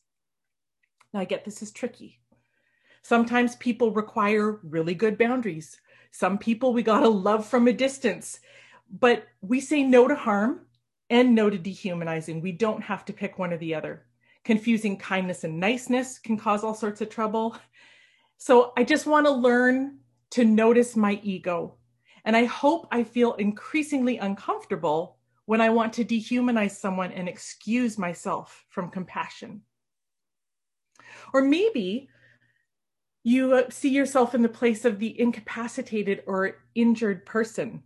Now, 1.13 1.19
I 1.19 1.25
get 1.25 1.45
this 1.45 1.61
is 1.61 1.71
tricky. 1.71 2.19
Sometimes 3.03 3.55
people 3.57 3.91
require 3.91 4.59
really 4.63 4.95
good 4.95 5.17
boundaries. 5.17 5.79
Some 6.11 6.37
people 6.37 6.73
we 6.73 6.83
got 6.83 6.99
to 6.99 7.09
love 7.09 7.47
from 7.47 7.67
a 7.67 7.73
distance, 7.73 8.39
but 8.99 9.27
we 9.41 9.59
say 9.59 9.83
no 9.83 10.07
to 10.07 10.15
harm 10.15 10.67
and 11.09 11.33
no 11.33 11.49
to 11.49 11.57
dehumanizing. 11.57 12.41
We 12.41 12.51
don't 12.51 12.81
have 12.81 13.05
to 13.05 13.13
pick 13.13 13.39
one 13.39 13.53
or 13.53 13.57
the 13.57 13.75
other. 13.75 14.05
Confusing 14.43 14.97
kindness 14.97 15.43
and 15.43 15.59
niceness 15.59 16.19
can 16.19 16.37
cause 16.37 16.63
all 16.63 16.73
sorts 16.73 17.01
of 17.01 17.09
trouble. 17.09 17.55
So 18.37 18.73
I 18.77 18.83
just 18.83 19.05
want 19.05 19.25
to 19.25 19.31
learn 19.31 19.99
to 20.31 20.45
notice 20.45 20.95
my 20.95 21.19
ego. 21.23 21.75
And 22.25 22.35
I 22.35 22.45
hope 22.45 22.87
I 22.91 23.03
feel 23.03 23.33
increasingly 23.33 24.17
uncomfortable 24.17 25.17
when 25.45 25.61
I 25.61 25.69
want 25.69 25.93
to 25.93 26.05
dehumanize 26.05 26.71
someone 26.71 27.11
and 27.11 27.27
excuse 27.27 27.97
myself 27.97 28.65
from 28.69 28.89
compassion. 28.89 29.61
Or 31.33 31.41
maybe 31.41 32.09
you 33.23 33.53
uh, 33.53 33.69
see 33.69 33.89
yourself 33.89 34.33
in 34.33 34.41
the 34.41 34.49
place 34.49 34.85
of 34.85 34.99
the 34.99 35.19
incapacitated 35.19 36.23
or 36.25 36.57
injured 36.75 37.25
person. 37.25 37.83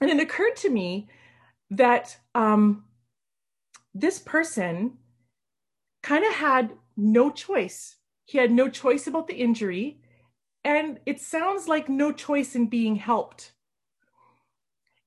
And 0.00 0.10
it 0.10 0.20
occurred 0.20 0.56
to 0.56 0.70
me 0.70 1.08
that 1.70 2.16
um, 2.34 2.84
this 3.94 4.18
person 4.18 4.98
kind 6.02 6.24
of 6.24 6.34
had 6.34 6.72
no 6.96 7.30
choice. 7.30 7.96
He 8.24 8.38
had 8.38 8.50
no 8.50 8.68
choice 8.68 9.06
about 9.06 9.26
the 9.26 9.34
injury. 9.34 10.00
And 10.64 11.00
it 11.06 11.20
sounds 11.20 11.68
like 11.68 11.88
no 11.88 12.12
choice 12.12 12.54
in 12.54 12.66
being 12.66 12.96
helped. 12.96 13.52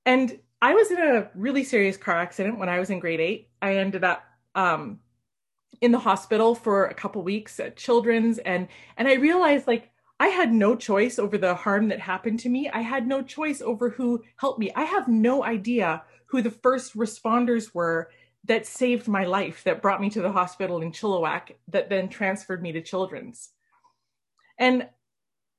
And 0.04 0.38
I 0.60 0.74
was 0.74 0.90
in 0.90 0.98
a 0.98 1.30
really 1.34 1.64
serious 1.64 1.96
car 1.96 2.16
accident 2.16 2.58
when 2.58 2.68
I 2.68 2.78
was 2.78 2.90
in 2.90 2.98
grade 2.98 3.20
eight. 3.20 3.50
I 3.62 3.76
ended 3.76 4.02
up 4.02 4.24
um, 4.54 5.00
in 5.84 5.92
the 5.92 5.98
hospital 5.98 6.54
for 6.54 6.86
a 6.86 6.94
couple 6.94 7.22
weeks 7.22 7.60
at 7.60 7.76
Children's, 7.76 8.38
and 8.38 8.68
and 8.96 9.06
I 9.06 9.14
realized 9.14 9.66
like 9.66 9.90
I 10.18 10.28
had 10.28 10.52
no 10.52 10.74
choice 10.74 11.18
over 11.18 11.36
the 11.36 11.54
harm 11.54 11.88
that 11.88 12.00
happened 12.00 12.40
to 12.40 12.48
me. 12.48 12.70
I 12.70 12.80
had 12.80 13.06
no 13.06 13.22
choice 13.22 13.60
over 13.60 13.90
who 13.90 14.24
helped 14.36 14.58
me. 14.58 14.72
I 14.74 14.84
have 14.84 15.08
no 15.08 15.44
idea 15.44 16.02
who 16.26 16.40
the 16.40 16.50
first 16.50 16.96
responders 16.96 17.74
were 17.74 18.10
that 18.44 18.66
saved 18.66 19.08
my 19.08 19.24
life, 19.24 19.62
that 19.64 19.82
brought 19.82 20.00
me 20.00 20.10
to 20.10 20.22
the 20.22 20.32
hospital 20.32 20.80
in 20.80 20.92
Chilliwack, 20.92 21.52
that 21.68 21.88
then 21.88 22.08
transferred 22.08 22.62
me 22.62 22.72
to 22.72 22.80
Children's. 22.80 23.50
And 24.58 24.88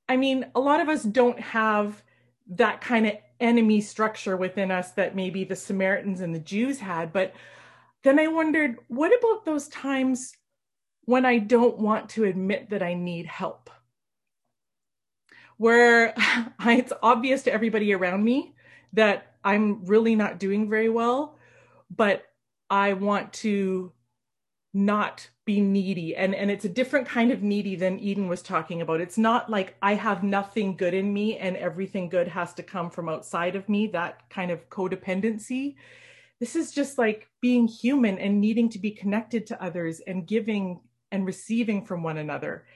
I 0.08 0.16
mean, 0.16 0.46
a 0.54 0.60
lot 0.60 0.80
of 0.80 0.88
us 0.88 1.02
don't 1.02 1.40
have 1.40 2.02
that 2.48 2.80
kind 2.80 3.06
of 3.06 3.14
enemy 3.38 3.80
structure 3.80 4.36
within 4.36 4.70
us 4.70 4.92
that 4.92 5.14
maybe 5.14 5.44
the 5.44 5.56
Samaritans 5.56 6.20
and 6.20 6.34
the 6.34 6.40
Jews 6.40 6.78
had. 6.78 7.12
But 7.12 7.34
then 8.06 8.18
I 8.18 8.28
wondered, 8.28 8.76
what 8.88 9.12
about 9.18 9.44
those 9.44 9.68
times 9.68 10.32
when 11.06 11.24
I 11.24 11.38
don't 11.38 11.78
want 11.78 12.10
to 12.10 12.24
admit 12.24 12.70
that 12.70 12.82
I 12.82 12.94
need 12.94 13.26
help? 13.26 13.68
Where 15.56 16.14
it's 16.60 16.92
obvious 17.02 17.42
to 17.44 17.52
everybody 17.52 17.92
around 17.92 18.22
me 18.24 18.54
that 18.92 19.34
I'm 19.44 19.84
really 19.84 20.14
not 20.14 20.38
doing 20.38 20.68
very 20.70 20.88
well, 20.88 21.38
but 21.94 22.24
I 22.70 22.94
want 22.94 23.32
to 23.34 23.92
not 24.72 25.28
be 25.44 25.60
needy. 25.60 26.14
And, 26.14 26.34
and 26.34 26.50
it's 26.50 26.64
a 26.64 26.68
different 26.68 27.08
kind 27.08 27.32
of 27.32 27.42
needy 27.42 27.76
than 27.76 27.98
Eden 27.98 28.28
was 28.28 28.42
talking 28.42 28.82
about. 28.82 29.00
It's 29.00 29.16
not 29.16 29.48
like 29.48 29.76
I 29.80 29.94
have 29.94 30.22
nothing 30.22 30.76
good 30.76 30.92
in 30.92 31.12
me 31.12 31.38
and 31.38 31.56
everything 31.56 32.08
good 32.08 32.28
has 32.28 32.52
to 32.54 32.62
come 32.62 32.90
from 32.90 33.08
outside 33.08 33.56
of 33.56 33.68
me, 33.68 33.86
that 33.88 34.28
kind 34.28 34.50
of 34.50 34.68
codependency. 34.68 35.76
This 36.40 36.56
is 36.56 36.72
just 36.72 36.98
like 36.98 37.28
being 37.40 37.66
human 37.66 38.18
and 38.18 38.40
needing 38.40 38.68
to 38.70 38.78
be 38.78 38.90
connected 38.90 39.46
to 39.46 39.62
others 39.62 40.00
and 40.00 40.26
giving 40.26 40.80
and 41.10 41.24
receiving 41.24 41.84
from 41.84 42.02
one 42.02 42.18
another. 42.18 42.66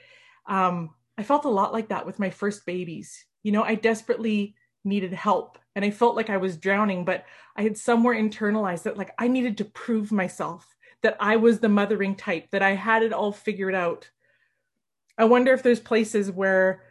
Um, 0.46 0.90
I 1.18 1.23
felt 1.23 1.44
a 1.44 1.51
lot 1.51 1.73
like 1.73 1.88
that 1.88 2.07
with 2.07 2.18
my 2.18 2.31
first 2.31 2.64
babies. 2.64 3.25
You 3.42 3.53
know, 3.53 3.62
I 3.62 3.75
desperately 3.75 4.55
needed 4.85 5.12
help 5.12 5.59
and 5.77 5.85
I 5.85 5.90
felt 5.90 6.16
like 6.16 6.31
I 6.31 6.38
was 6.38 6.57
drowning, 6.57 7.05
but 7.05 7.25
I 7.57 7.62
had 7.62 7.77
somewhere 7.77 8.14
internalized 8.14 8.85
that 8.85 8.96
like 8.96 9.12
I 9.18 9.29
needed 9.29 9.59
to 9.59 9.64
prove 9.64 10.11
myself 10.12 10.66
that 11.03 11.16
I 11.20 11.37
was 11.37 11.59
the 11.59 11.68
mothering 11.68 12.14
type, 12.14 12.51
that 12.51 12.62
I 12.62 12.75
had 12.75 13.03
it 13.03 13.12
all 13.12 13.33
figured 13.33 13.75
out. 13.75 14.11
I 15.16 15.25
wonder 15.25 15.53
if 15.53 15.62
there's 15.62 15.81
places 15.81 16.31
where 16.31 16.83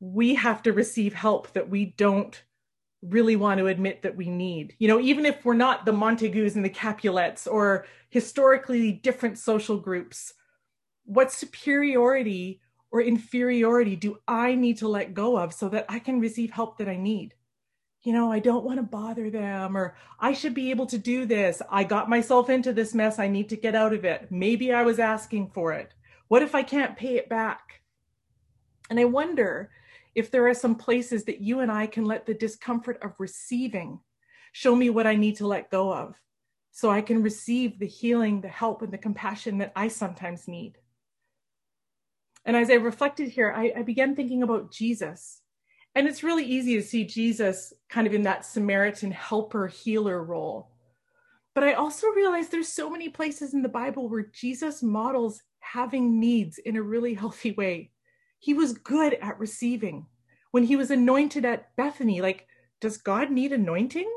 we 0.00 0.34
have 0.34 0.62
to 0.62 0.72
receive 0.72 1.12
help 1.12 1.52
that 1.52 1.68
we 1.68 1.86
don't 1.86 2.42
really 3.02 3.36
want 3.36 3.58
to 3.58 3.66
admit 3.66 4.02
that 4.02 4.16
we 4.16 4.28
need. 4.28 4.74
You 4.78 4.88
know, 4.88 5.00
even 5.00 5.24
if 5.24 5.44
we're 5.44 5.54
not 5.54 5.84
the 5.84 5.92
Montagues 5.92 6.56
and 6.56 6.64
the 6.64 6.70
Capulets 6.70 7.46
or 7.46 7.86
historically 8.10 8.92
different 8.92 9.38
social 9.38 9.78
groups, 9.78 10.34
what 11.04 11.32
superiority 11.32 12.60
or 12.90 13.00
inferiority 13.00 13.96
do 13.96 14.18
I 14.28 14.54
need 14.54 14.78
to 14.78 14.88
let 14.88 15.14
go 15.14 15.38
of 15.38 15.54
so 15.54 15.68
that 15.70 15.86
I 15.88 15.98
can 15.98 16.20
receive 16.20 16.50
help 16.50 16.78
that 16.78 16.88
I 16.88 16.96
need? 16.96 17.34
You 18.02 18.12
know, 18.12 18.32
I 18.32 18.38
don't 18.38 18.64
want 18.64 18.78
to 18.78 18.82
bother 18.82 19.28
them, 19.28 19.76
or 19.76 19.94
I 20.18 20.32
should 20.32 20.54
be 20.54 20.70
able 20.70 20.86
to 20.86 20.96
do 20.96 21.26
this. 21.26 21.60
I 21.70 21.84
got 21.84 22.08
myself 22.08 22.48
into 22.48 22.72
this 22.72 22.94
mess. 22.94 23.18
I 23.18 23.28
need 23.28 23.50
to 23.50 23.56
get 23.56 23.74
out 23.74 23.92
of 23.92 24.06
it. 24.06 24.28
Maybe 24.30 24.72
I 24.72 24.82
was 24.82 24.98
asking 24.98 25.50
for 25.50 25.72
it. 25.72 25.92
What 26.28 26.42
if 26.42 26.54
I 26.54 26.62
can't 26.62 26.96
pay 26.96 27.16
it 27.16 27.28
back? 27.28 27.82
And 28.88 28.98
I 28.98 29.04
wonder 29.04 29.70
if 30.14 30.30
there 30.30 30.48
are 30.48 30.54
some 30.54 30.74
places 30.74 31.24
that 31.24 31.40
you 31.40 31.60
and 31.60 31.70
I 31.70 31.86
can 31.86 32.04
let 32.04 32.26
the 32.26 32.34
discomfort 32.34 32.98
of 33.02 33.14
receiving 33.18 34.00
show 34.52 34.74
me 34.74 34.90
what 34.90 35.06
I 35.06 35.16
need 35.16 35.36
to 35.36 35.46
let 35.46 35.70
go 35.70 35.92
of 35.92 36.16
so 36.72 36.90
I 36.90 37.00
can 37.00 37.22
receive 37.22 37.78
the 37.78 37.86
healing, 37.86 38.40
the 38.40 38.48
help, 38.48 38.82
and 38.82 38.92
the 38.92 38.98
compassion 38.98 39.58
that 39.58 39.72
I 39.74 39.88
sometimes 39.88 40.48
need. 40.48 40.78
And 42.44 42.56
as 42.56 42.70
I 42.70 42.74
reflected 42.74 43.28
here, 43.28 43.52
I, 43.54 43.72
I 43.76 43.82
began 43.82 44.16
thinking 44.16 44.42
about 44.42 44.72
Jesus. 44.72 45.42
And 45.94 46.06
it's 46.06 46.22
really 46.22 46.44
easy 46.44 46.76
to 46.76 46.82
see 46.82 47.04
Jesus 47.04 47.72
kind 47.88 48.06
of 48.06 48.14
in 48.14 48.22
that 48.22 48.46
Samaritan 48.46 49.10
helper 49.10 49.66
healer 49.66 50.22
role. 50.22 50.70
But 51.54 51.64
I 51.64 51.74
also 51.74 52.06
realized 52.08 52.50
there's 52.50 52.68
so 52.68 52.88
many 52.88 53.08
places 53.08 53.54
in 53.54 53.62
the 53.62 53.68
Bible 53.68 54.08
where 54.08 54.30
Jesus 54.32 54.82
models 54.82 55.42
having 55.58 56.20
needs 56.20 56.58
in 56.58 56.76
a 56.76 56.82
really 56.82 57.14
healthy 57.14 57.52
way. 57.52 57.90
He 58.40 58.54
was 58.54 58.72
good 58.72 59.14
at 59.14 59.38
receiving. 59.38 60.06
When 60.50 60.64
he 60.64 60.74
was 60.74 60.90
anointed 60.90 61.44
at 61.44 61.76
Bethany, 61.76 62.20
like, 62.20 62.48
does 62.80 62.96
God 62.96 63.30
need 63.30 63.52
anointing? 63.52 64.10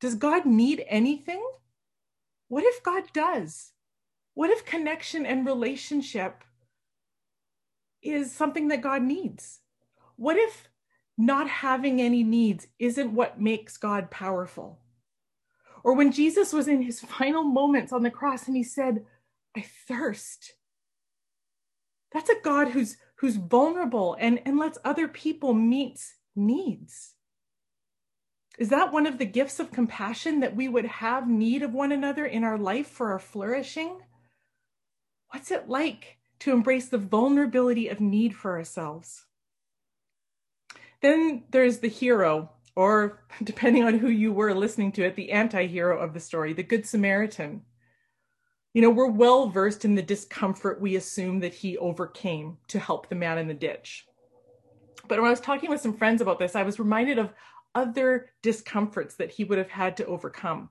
Does 0.00 0.14
God 0.14 0.46
need 0.46 0.84
anything? 0.86 1.42
What 2.48 2.62
if 2.64 2.82
God 2.82 3.04
does? 3.12 3.72
What 4.34 4.50
if 4.50 4.66
connection 4.66 5.24
and 5.24 5.46
relationship 5.46 6.44
is 8.02 8.30
something 8.30 8.68
that 8.68 8.82
God 8.82 9.02
needs? 9.02 9.60
What 10.16 10.36
if 10.36 10.68
not 11.18 11.48
having 11.48 12.00
any 12.00 12.22
needs 12.22 12.66
isn't 12.78 13.14
what 13.14 13.40
makes 13.40 13.78
God 13.78 14.10
powerful? 14.10 14.80
Or 15.82 15.94
when 15.94 16.12
Jesus 16.12 16.52
was 16.52 16.68
in 16.68 16.82
his 16.82 17.00
final 17.18 17.42
moments 17.42 17.92
on 17.92 18.02
the 18.02 18.10
cross 18.10 18.46
and 18.46 18.56
he 18.56 18.62
said, 18.62 19.06
I 19.56 19.64
thirst. 19.88 20.52
That's 22.12 22.28
a 22.28 22.40
God 22.42 22.68
who's 22.68 22.98
who's 23.16 23.36
vulnerable 23.36 24.16
and, 24.18 24.40
and 24.44 24.58
lets 24.58 24.78
other 24.84 25.08
people 25.08 25.54
meet 25.54 26.00
needs. 26.34 27.14
Is 28.58 28.70
that 28.70 28.92
one 28.92 29.06
of 29.06 29.18
the 29.18 29.26
gifts 29.26 29.60
of 29.60 29.72
compassion 29.72 30.40
that 30.40 30.56
we 30.56 30.68
would 30.68 30.86
have 30.86 31.28
need 31.28 31.62
of 31.62 31.74
one 31.74 31.92
another 31.92 32.24
in 32.24 32.44
our 32.44 32.56
life 32.56 32.88
for 32.88 33.12
our 33.12 33.18
flourishing? 33.18 34.00
What's 35.28 35.50
it 35.50 35.68
like 35.68 36.16
to 36.40 36.52
embrace 36.52 36.88
the 36.88 36.98
vulnerability 36.98 37.88
of 37.88 38.00
need 38.00 38.34
for 38.34 38.56
ourselves. 38.56 39.24
Then 41.00 41.44
there's 41.50 41.78
the 41.78 41.88
hero, 41.88 42.50
or 42.74 43.22
depending 43.42 43.84
on 43.84 43.98
who 43.98 44.08
you 44.08 44.32
were 44.32 44.54
listening 44.54 44.92
to 44.92 45.04
it, 45.04 45.16
the 45.16 45.32
anti 45.32 45.66
hero 45.66 45.98
of 46.00 46.14
the 46.14 46.20
story, 46.20 46.52
the 46.52 46.62
Good 46.62 46.86
Samaritan. 46.86 47.62
You 48.76 48.82
know, 48.82 48.90
we're 48.90 49.06
well 49.06 49.48
versed 49.48 49.86
in 49.86 49.94
the 49.94 50.02
discomfort 50.02 50.82
we 50.82 50.96
assume 50.96 51.40
that 51.40 51.54
he 51.54 51.78
overcame 51.78 52.58
to 52.68 52.78
help 52.78 53.08
the 53.08 53.14
man 53.14 53.38
in 53.38 53.48
the 53.48 53.54
ditch. 53.54 54.06
But 55.08 55.18
when 55.18 55.28
I 55.28 55.30
was 55.30 55.40
talking 55.40 55.70
with 55.70 55.80
some 55.80 55.96
friends 55.96 56.20
about 56.20 56.38
this, 56.38 56.54
I 56.54 56.62
was 56.62 56.78
reminded 56.78 57.16
of 57.16 57.32
other 57.74 58.32
discomforts 58.42 59.14
that 59.14 59.30
he 59.30 59.44
would 59.44 59.56
have 59.56 59.70
had 59.70 59.96
to 59.96 60.04
overcome. 60.04 60.68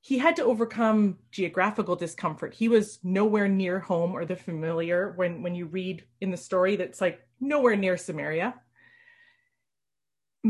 He 0.00 0.18
had 0.18 0.34
to 0.34 0.44
overcome 0.44 1.18
geographical 1.30 1.94
discomfort. 1.94 2.52
He 2.52 2.66
was 2.66 2.98
nowhere 3.04 3.46
near 3.46 3.78
home 3.78 4.10
or 4.10 4.24
the 4.24 4.34
familiar. 4.34 5.12
When, 5.14 5.44
when 5.44 5.54
you 5.54 5.66
read 5.66 6.02
in 6.22 6.32
the 6.32 6.36
story, 6.36 6.74
that's 6.74 7.00
like 7.00 7.20
nowhere 7.38 7.76
near 7.76 7.96
Samaria. 7.96 8.52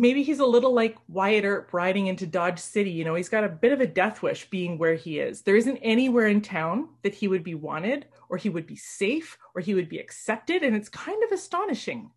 Maybe 0.00 0.22
he's 0.22 0.40
a 0.40 0.46
little 0.46 0.74
like 0.74 0.96
Wyatt 1.09 1.44
Earp 1.44 1.72
riding 1.72 2.06
into 2.06 2.26
Dodge 2.26 2.59
City. 2.59 2.90
You 2.90 3.04
know, 3.04 3.14
he's 3.14 3.28
got 3.28 3.44
a 3.44 3.48
bit 3.48 3.72
of 3.72 3.80
a 3.80 3.87
death 3.87 4.22
wish 4.22 4.48
being 4.50 4.78
where 4.78 4.94
he 4.94 5.18
is. 5.18 5.42
There 5.42 5.56
isn't 5.56 5.78
anywhere 5.78 6.26
in 6.26 6.40
town 6.40 6.88
that 7.02 7.14
he 7.14 7.28
would 7.28 7.42
be 7.42 7.54
wanted, 7.54 8.06
or 8.28 8.37
he 8.37 8.48
would 8.48 8.66
be 8.66 8.76
safe, 8.76 9.38
or 9.54 9.61
he 9.61 9.74
would 9.74 9.88
be 9.88 9.98
accepted. 9.98 10.62
And 10.62 10.76
it's 10.76 10.88
kind 10.88 11.22
of 11.24 11.32
astonishing 11.32 12.11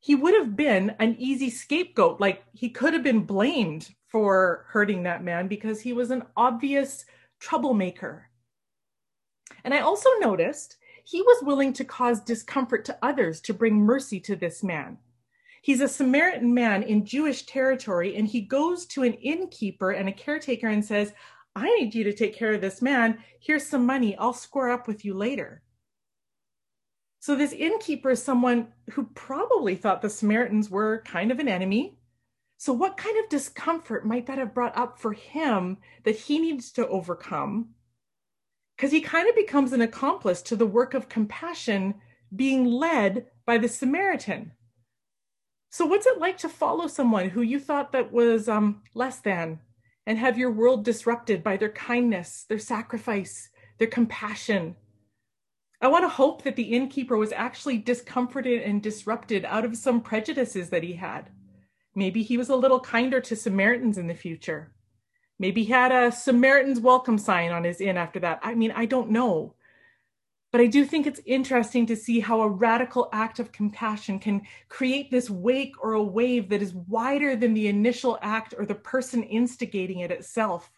he 0.00 0.14
would 0.14 0.34
have 0.34 0.56
been 0.56 0.96
an 0.98 1.14
easy 1.18 1.50
scapegoat. 1.50 2.20
Like 2.20 2.42
he 2.52 2.70
could 2.70 2.94
have 2.94 3.02
been 3.02 3.24
blamed 3.24 3.94
for 4.08 4.64
hurting 4.70 5.04
that 5.04 5.22
man 5.22 5.46
because 5.46 5.80
he 5.80 5.92
was 5.92 6.10
an 6.10 6.24
obvious 6.36 7.04
troublemaker. 7.38 8.28
And 9.62 9.74
I 9.74 9.80
also 9.80 10.08
noticed 10.18 10.76
he 11.04 11.20
was 11.20 11.42
willing 11.42 11.72
to 11.74 11.84
cause 11.84 12.20
discomfort 12.20 12.84
to 12.86 12.98
others 13.02 13.40
to 13.42 13.54
bring 13.54 13.76
mercy 13.76 14.18
to 14.20 14.36
this 14.36 14.62
man. 14.62 14.98
He's 15.62 15.80
a 15.80 15.88
Samaritan 15.88 16.54
man 16.54 16.82
in 16.82 17.04
Jewish 17.04 17.44
territory, 17.44 18.16
and 18.16 18.26
he 18.26 18.40
goes 18.40 18.86
to 18.86 19.02
an 19.02 19.14
innkeeper 19.14 19.90
and 19.90 20.08
a 20.08 20.12
caretaker 20.12 20.68
and 20.68 20.84
says, 20.84 21.12
I 21.54 21.66
need 21.76 21.94
you 21.94 22.04
to 22.04 22.12
take 22.12 22.34
care 22.34 22.54
of 22.54 22.60
this 22.60 22.80
man. 22.80 23.18
Here's 23.40 23.66
some 23.66 23.84
money. 23.84 24.16
I'll 24.16 24.32
square 24.32 24.70
up 24.70 24.86
with 24.88 25.04
you 25.04 25.14
later. 25.14 25.62
So 27.18 27.36
this 27.36 27.52
innkeeper 27.52 28.10
is 28.10 28.22
someone 28.22 28.68
who 28.92 29.04
probably 29.14 29.74
thought 29.74 30.00
the 30.00 30.08
Samaritans 30.08 30.70
were 30.70 31.02
kind 31.04 31.30
of 31.30 31.38
an 31.38 31.48
enemy. 31.48 31.98
So 32.56 32.72
what 32.72 32.96
kind 32.96 33.18
of 33.18 33.28
discomfort 33.28 34.06
might 34.06 34.26
that 34.26 34.38
have 34.38 34.54
brought 34.54 34.76
up 34.76 34.98
for 34.98 35.12
him 35.12 35.76
that 36.04 36.16
he 36.16 36.38
needs 36.38 36.72
to 36.72 36.88
overcome? 36.88 37.70
Because 38.76 38.92
he 38.92 39.02
kind 39.02 39.28
of 39.28 39.34
becomes 39.34 39.74
an 39.74 39.82
accomplice 39.82 40.40
to 40.42 40.56
the 40.56 40.66
work 40.66 40.94
of 40.94 41.10
compassion 41.10 41.96
being 42.34 42.64
led 42.64 43.26
by 43.44 43.58
the 43.58 43.68
Samaritan. 43.68 44.52
So 45.70 45.86
what's 45.86 46.06
it 46.06 46.18
like 46.18 46.38
to 46.38 46.48
follow 46.48 46.86
someone 46.88 47.30
who 47.30 47.42
you 47.42 47.58
thought 47.58 47.92
that 47.92 48.12
was 48.12 48.48
um, 48.48 48.82
less 48.94 49.20
than 49.20 49.60
and 50.06 50.18
have 50.18 50.36
your 50.36 50.50
world 50.50 50.84
disrupted 50.84 51.42
by 51.42 51.56
their 51.56 51.70
kindness, 51.70 52.44
their 52.48 52.58
sacrifice, 52.58 53.48
their 53.78 53.88
compassion, 53.88 54.76
I 55.82 55.88
want 55.88 56.04
to 56.04 56.08
hope 56.08 56.42
that 56.42 56.56
the 56.56 56.74
innkeeper 56.74 57.16
was 57.16 57.32
actually 57.32 57.78
discomforted 57.78 58.62
and 58.62 58.82
disrupted 58.82 59.46
out 59.46 59.64
of 59.64 59.76
some 59.76 60.02
prejudices 60.02 60.68
that 60.70 60.82
he 60.82 60.92
had. 60.92 61.30
Maybe 61.94 62.22
he 62.22 62.36
was 62.36 62.50
a 62.50 62.56
little 62.56 62.80
kinder 62.80 63.20
to 63.22 63.34
Samaritans 63.34 63.96
in 63.96 64.06
the 64.06 64.14
future. 64.14 64.72
Maybe 65.38 65.64
he 65.64 65.72
had 65.72 65.90
a 65.90 66.12
Samaritan's 66.12 66.80
welcome 66.80 67.16
sign 67.16 67.50
on 67.50 67.64
his 67.64 67.80
inn 67.80 67.96
after 67.96 68.20
that. 68.20 68.40
I 68.42 68.54
mean, 68.54 68.72
I 68.72 68.84
don't 68.84 69.10
know. 69.10 69.54
But 70.52 70.60
I 70.60 70.66
do 70.66 70.84
think 70.84 71.06
it's 71.06 71.20
interesting 71.26 71.86
to 71.86 71.96
see 71.96 72.18
how 72.18 72.40
a 72.40 72.48
radical 72.48 73.08
act 73.12 73.38
of 73.38 73.52
compassion 73.52 74.18
can 74.18 74.42
create 74.68 75.10
this 75.10 75.30
wake 75.30 75.74
or 75.80 75.92
a 75.92 76.02
wave 76.02 76.48
that 76.48 76.62
is 76.62 76.74
wider 76.74 77.36
than 77.36 77.54
the 77.54 77.68
initial 77.68 78.18
act 78.20 78.54
or 78.58 78.66
the 78.66 78.74
person 78.74 79.22
instigating 79.22 80.00
it 80.00 80.10
itself. 80.10 80.72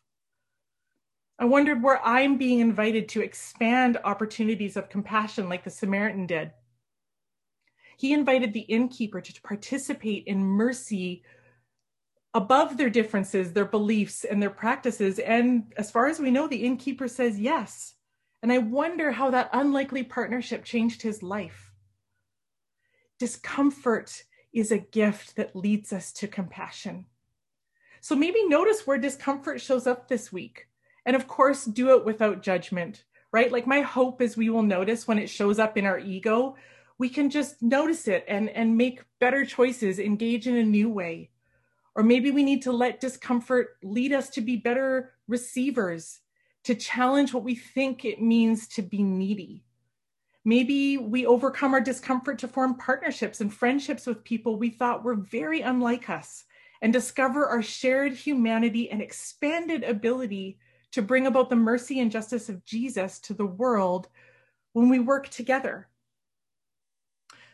I 1.39 1.47
wondered 1.47 1.83
where 1.83 2.05
I'm 2.05 2.37
being 2.37 2.61
invited 2.61 3.09
to 3.11 3.23
expand 3.23 3.99
opportunities 4.05 4.77
of 4.77 4.91
compassion 4.91 5.49
like 5.49 5.65
the 5.65 5.71
Samaritan 5.71 6.27
did. 6.27 6.53
He 7.97 8.13
invited 8.13 8.53
the 8.53 8.61
innkeeper 8.61 9.21
to 9.21 9.43
participate 9.43 10.25
in 10.27 10.45
mercy 10.45 11.25
above 12.35 12.77
their 12.77 12.91
differences, 12.91 13.53
their 13.53 13.65
beliefs, 13.65 14.25
and 14.25 14.43
their 14.43 14.51
practices. 14.51 15.19
And 15.19 15.73
as 15.77 15.91
far 15.91 16.09
as 16.09 16.21
we 16.21 16.31
know, 16.31 16.47
the 16.47 16.65
innkeeper 16.65 17.09
says 17.09 17.41
yes. 17.41 17.95
And 18.43 18.53
I 18.53 18.59
wonder 18.59 19.13
how 19.13 19.31
that 19.31 19.51
unlikely 19.53 20.03
partnership 20.03 20.65
changed 20.65 21.03
his 21.03 21.23
life. 21.23 21.73
Discomfort 23.19 24.25
is 24.53 24.73
a 24.73 24.79
gift 24.79 25.37
that 25.37 25.55
leads 25.55 25.93
us 25.93 26.13
to 26.15 26.27
compassion. 26.27 27.07
So 28.01 28.17
maybe 28.17 28.45
notice 28.49 28.85
where 28.85 28.99
discomfort 28.99 29.61
shows 29.61 29.87
up 29.87 30.09
this 30.09 30.33
week. 30.33 30.67
And 31.07 31.15
of 31.15 31.29
course, 31.29 31.65
do 31.65 31.97
it 31.97 32.05
without 32.05 32.43
judgment, 32.43 33.05
right? 33.33 33.53
Like 33.53 33.67
my 33.67 33.81
hope 33.81 34.21
is 34.21 34.37
we 34.37 34.51
will 34.51 34.63
notice 34.63 35.07
when 35.07 35.21
it 35.21 35.31
shows 35.31 35.61
up 35.61 35.79
in 35.79 35.87
our 35.87 36.01
ego, 36.01 36.57
we 36.99 37.09
can 37.09 37.31
just 37.31 37.63
notice 37.63 38.09
it 38.09 38.25
and, 38.27 38.51
and 38.51 38.77
make 38.77 39.05
better 39.21 39.45
choices, 39.45 39.99
engage 39.99 40.49
in 40.49 40.57
a 40.57 40.65
new 40.65 40.89
way. 40.89 41.31
Or 41.95 42.03
maybe 42.03 42.31
we 42.31 42.43
need 42.43 42.63
to 42.63 42.73
let 42.73 43.01
discomfort 43.01 43.77
lead 43.83 44.13
us 44.13 44.31
to 44.31 44.41
be 44.41 44.57
better 44.57 45.13
receivers, 45.29 46.21
to 46.65 46.75
challenge 46.75 47.35
what 47.35 47.45
we 47.45 47.55
think 47.55 48.05
it 48.05 48.23
means 48.23 48.69
to 48.69 48.83
be 48.83 49.03
needy. 49.03 49.65
Maybe 50.45 50.97
we 50.97 51.27
overcome 51.27 51.73
our 51.73 51.81
discomfort 51.81 52.39
to 52.41 52.49
form 52.49 52.77
partnerships 52.77 53.41
and 53.41 53.53
friendships 53.53 54.07
with 54.07 54.25
people 54.25 54.57
we 54.57 54.71
thought 54.71 55.05
were 55.05 55.15
very 55.15 55.61
unlike 55.61 56.11
us 56.11 56.45
and 56.81 56.93
discover 56.93 57.47
our 57.47 57.63
shared 57.63 58.13
humanity 58.13 58.91
and 58.91 59.01
expanded 59.01 59.85
ability 59.85 60.59
to 60.91 61.03
bring 61.03 61.27
about 61.27 61.49
the 61.49 61.57
mercy 61.57 62.01
and 62.01 62.11
justice 62.11 62.49
of 62.49 62.65
Jesus 62.65 63.21
to 63.21 63.35
the 63.35 63.47
world 63.47 64.09
when 64.73 64.89
we 64.89 64.99
work 64.99 65.29
together. 65.29 65.89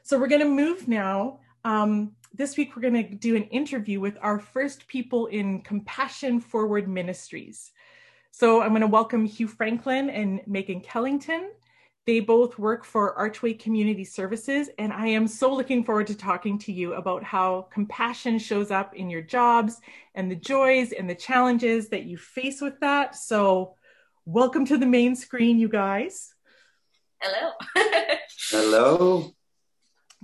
So 0.02 0.18
we're 0.18 0.28
going 0.28 0.40
to 0.40 0.48
move 0.48 0.88
now. 0.88 1.40
Um, 1.64 2.12
this 2.32 2.56
week, 2.56 2.74
we're 2.74 2.82
going 2.82 3.08
to 3.08 3.14
do 3.14 3.36
an 3.36 3.44
interview 3.44 4.00
with 4.00 4.16
our 4.22 4.38
first 4.38 4.88
people 4.88 5.26
in 5.26 5.60
Compassion 5.60 6.40
Forward 6.40 6.88
Ministries. 6.88 7.72
So 8.30 8.62
I'm 8.62 8.70
going 8.70 8.82
to 8.82 8.86
welcome 8.86 9.28
Huw 9.28 9.48
Franklin 9.48 10.10
and 10.10 10.40
Meghan 10.48 10.84
Kellington. 10.84 11.48
They 12.06 12.20
both 12.20 12.58
work 12.58 12.84
for 12.84 13.14
Archway 13.18 13.52
Community 13.52 14.04
Services, 14.04 14.70
and 14.78 14.94
I 14.94 15.08
am 15.08 15.28
so 15.28 15.52
looking 15.52 15.84
forward 15.84 16.06
to 16.06 16.14
talking 16.14 16.58
to 16.60 16.72
you 16.72 16.94
about 16.94 17.22
how 17.22 17.68
compassion 17.70 18.38
shows 18.38 18.70
up 18.70 18.94
in 18.94 19.10
your 19.10 19.20
jobs 19.20 19.78
and 20.14 20.30
the 20.30 20.36
joys 20.36 20.92
and 20.92 21.10
the 21.10 21.14
challenges 21.14 21.90
that 21.90 22.04
you 22.04 22.16
face 22.16 22.62
with 22.62 22.80
that. 22.80 23.14
So, 23.14 23.74
welcome 24.24 24.64
to 24.66 24.78
the 24.78 24.86
main 24.86 25.16
screen, 25.16 25.58
you 25.58 25.68
guys. 25.68 26.32
Hello. 27.20 27.52
Hello. 28.50 29.30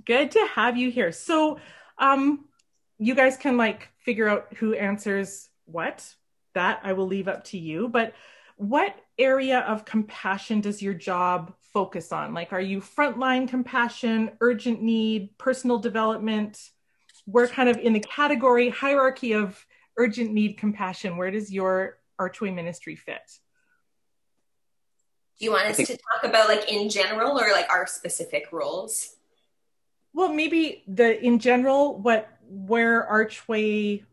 Good 0.05 0.31
to 0.31 0.47
have 0.55 0.75
you 0.75 0.89
here. 0.89 1.11
So, 1.11 1.59
um, 1.99 2.45
you 2.97 3.13
guys 3.13 3.37
can 3.37 3.57
like 3.57 3.89
figure 3.99 4.27
out 4.27 4.53
who 4.55 4.73
answers 4.73 5.49
what. 5.65 6.15
That 6.55 6.81
I 6.83 6.93
will 6.93 7.07
leave 7.07 7.27
up 7.27 7.43
to 7.45 7.57
you. 7.57 7.87
But 7.87 8.15
what 8.57 8.95
area 9.19 9.59
of 9.59 9.85
compassion 9.85 10.61
does 10.61 10.81
your 10.81 10.93
job 10.93 11.53
focus 11.73 12.11
on? 12.11 12.33
Like, 12.33 12.51
are 12.53 12.61
you 12.61 12.81
frontline 12.81 13.47
compassion, 13.47 14.31
urgent 14.41 14.81
need, 14.81 15.37
personal 15.37 15.77
development? 15.77 16.59
We're 17.27 17.47
kind 17.47 17.69
of 17.69 17.77
in 17.77 17.93
the 17.93 17.99
category 17.99 18.69
hierarchy 18.69 19.33
of 19.33 19.63
urgent 19.97 20.31
need 20.31 20.57
compassion, 20.57 21.17
where 21.17 21.31
does 21.31 21.51
your 21.51 21.99
Archway 22.19 22.51
ministry 22.53 22.95
fit? 22.95 23.21
Do 25.39 25.45
you 25.45 25.51
want 25.51 25.65
us 25.67 25.75
think- 25.75 25.89
to 25.89 25.97
talk 25.97 26.23
about 26.23 26.47
like 26.47 26.71
in 26.71 26.89
general 26.89 27.39
or 27.39 27.51
like 27.51 27.69
our 27.69 27.87
specific 27.87 28.51
roles? 28.51 29.15
Well, 30.13 30.31
maybe 30.31 30.83
the 30.87 31.21
in 31.21 31.39
general, 31.39 31.97
what 31.97 32.29
where 32.47 33.05
Archway 33.05 34.05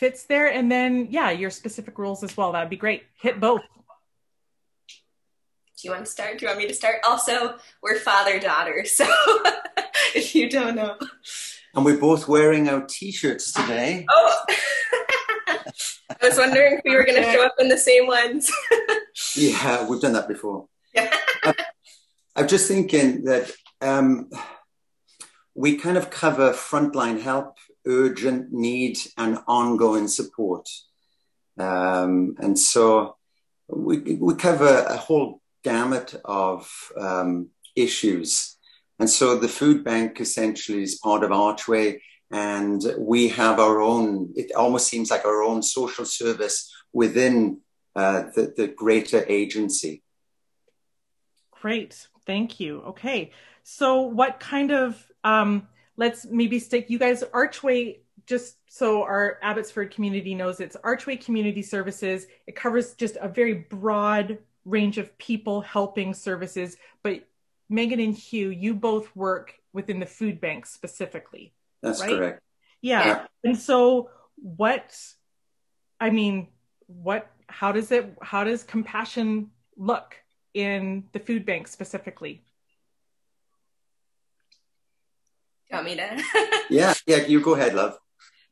fits 0.00 0.24
there, 0.24 0.50
and 0.50 0.72
then 0.72 1.08
yeah, 1.10 1.30
your 1.30 1.50
specific 1.50 1.98
rules 1.98 2.24
as 2.24 2.36
well. 2.36 2.52
That'd 2.52 2.70
be 2.70 2.76
great. 2.76 3.04
Hit 3.20 3.38
both 3.38 3.62
do 5.80 5.88
you 5.88 5.94
want 5.94 6.04
to 6.04 6.10
start? 6.10 6.38
Do 6.38 6.44
you 6.44 6.48
want 6.48 6.58
me 6.58 6.68
to 6.68 6.74
start? 6.74 6.96
Also, 7.04 7.54
we're 7.82 7.98
father 7.98 8.38
daughter, 8.38 8.84
so 8.84 9.04
if 10.14 10.34
you 10.34 10.50
don't 10.50 10.76
know. 10.76 10.96
And 11.74 11.84
we're 11.84 11.96
both 11.96 12.28
wearing 12.28 12.68
our 12.68 12.84
t-shirts 12.86 13.52
today. 13.52 14.04
Oh, 14.10 14.44
I 15.48 16.16
was 16.22 16.36
wondering 16.36 16.74
if 16.74 16.80
we 16.84 16.94
were 16.94 17.04
going 17.04 17.22
to 17.22 17.32
show 17.32 17.44
up 17.44 17.54
in 17.58 17.68
the 17.68 17.78
same 17.78 18.06
ones. 18.06 18.52
yeah, 19.36 19.86
we've 19.88 20.00
done 20.00 20.12
that 20.12 20.28
before. 20.28 20.66
Yeah. 20.94 21.16
I'm 22.36 22.48
just 22.48 22.68
thinking 22.68 23.24
that 23.24 23.50
um, 23.80 24.28
we 25.54 25.76
kind 25.76 25.96
of 25.96 26.10
cover 26.10 26.52
frontline 26.52 27.22
help, 27.22 27.56
urgent 27.86 28.52
need, 28.52 28.98
and 29.16 29.38
ongoing 29.46 30.08
support. 30.08 30.68
Um, 31.58 32.36
and 32.38 32.58
so 32.58 33.16
we, 33.68 33.98
we 34.16 34.34
cover 34.34 34.84
a 34.88 34.96
whole 34.96 35.40
gamut 35.62 36.14
of 36.24 36.70
um, 36.98 37.48
issues. 37.76 38.56
And 38.98 39.08
so 39.08 39.36
the 39.36 39.48
food 39.48 39.84
bank 39.84 40.20
essentially 40.20 40.82
is 40.82 40.98
part 40.98 41.22
of 41.24 41.32
Archway, 41.32 42.02
and 42.30 42.82
we 42.98 43.28
have 43.28 43.58
our 43.58 43.80
own, 43.80 44.32
it 44.36 44.52
almost 44.54 44.88
seems 44.88 45.10
like 45.10 45.24
our 45.24 45.42
own 45.42 45.62
social 45.62 46.04
service 46.04 46.72
within 46.92 47.60
uh, 47.96 48.24
the, 48.34 48.52
the 48.56 48.68
greater 48.68 49.24
agency. 49.28 50.02
Great. 51.50 52.08
Thank 52.26 52.60
you. 52.60 52.82
Okay. 52.82 53.32
So, 53.64 54.02
what 54.02 54.40
kind 54.40 54.70
of, 54.70 55.04
um, 55.24 55.68
let's 56.00 56.24
maybe 56.24 56.58
stick, 56.58 56.88
you 56.88 56.98
guys, 56.98 57.22
Archway, 57.34 57.98
just 58.26 58.56
so 58.70 59.02
our 59.02 59.38
Abbotsford 59.42 59.90
community 59.90 60.34
knows 60.34 60.58
it's 60.58 60.76
Archway 60.82 61.22
Community 61.22 61.62
Services. 61.62 62.26
It 62.46 62.56
covers 62.56 62.94
just 62.94 63.18
a 63.20 63.28
very 63.28 63.52
broad 63.52 64.38
range 64.64 64.96
of 64.96 65.16
people 65.18 65.60
helping 65.60 66.14
services. 66.14 66.78
But 67.02 67.28
Meghan 67.70 68.02
and 68.02 68.16
Huw, 68.16 68.58
you 68.58 68.74
both 68.74 69.14
work 69.14 69.54
within 69.74 70.00
the 70.00 70.06
food 70.06 70.40
bank 70.40 70.64
specifically. 70.64 71.52
That's 71.82 72.00
right? 72.00 72.16
correct. 72.16 72.42
Yeah. 72.80 73.04
yeah. 73.04 73.26
And 73.44 73.58
so, 73.58 74.08
what, 74.36 74.98
I 76.00 76.08
mean, 76.08 76.48
what, 76.86 77.30
how 77.46 77.72
does 77.72 77.92
it, 77.92 78.16
how 78.22 78.44
does 78.44 78.62
compassion 78.62 79.50
look 79.76 80.16
in 80.54 81.04
the 81.12 81.18
food 81.18 81.44
bank 81.44 81.68
specifically? 81.68 82.42
You 85.70 85.76
want 85.76 85.86
me 85.86 85.96
to? 85.96 86.22
yeah, 86.70 86.94
yeah, 87.06 87.26
you 87.26 87.40
go 87.40 87.54
ahead, 87.54 87.74
love. 87.74 87.98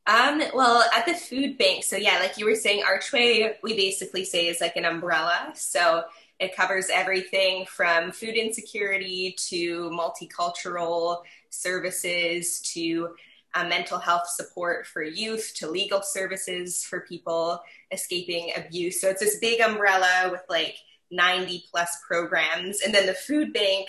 Um, 0.07 0.41
well, 0.55 0.89
at 0.95 1.05
the 1.05 1.15
food 1.15 1.59
bank, 1.59 1.85
so 1.85 1.97
yeah, 1.97 2.19
like 2.19 2.39
you 2.39 2.47
were 2.47 2.55
saying, 2.55 2.83
Archway, 2.85 3.57
we 3.63 3.77
basically 3.77 4.25
say 4.25 4.47
is 4.47 4.61
like 4.61 4.77
an 4.77 4.85
umbrella. 4.85 5.53
So 5.55 6.05
it 6.39 6.57
covers 6.57 6.89
everything 6.91 7.67
from 7.67 8.13
food 8.13 8.35
insecurity 8.35 9.35
to 9.49 9.91
multicultural 9.91 11.23
services 11.51 12.61
to 12.75 13.11
uh, 13.55 13.65
mental 13.65 13.99
health 13.99 14.29
support 14.29 14.87
for 14.87 15.03
youth 15.03 15.53
to 15.57 15.69
legal 15.69 16.03
services 16.03 16.85
for 16.85 17.01
people 17.01 17.61
escaping 17.91 18.53
abuse. 18.57 19.01
So 19.01 19.09
it's 19.09 19.21
this 19.21 19.39
big 19.41 19.61
umbrella 19.61 20.29
with 20.31 20.43
like 20.49 20.77
90 21.11 21.65
plus 21.71 21.91
programs. 22.07 22.81
And 22.81 22.95
then 22.95 23.07
the 23.07 23.15
food 23.15 23.53
bank, 23.53 23.89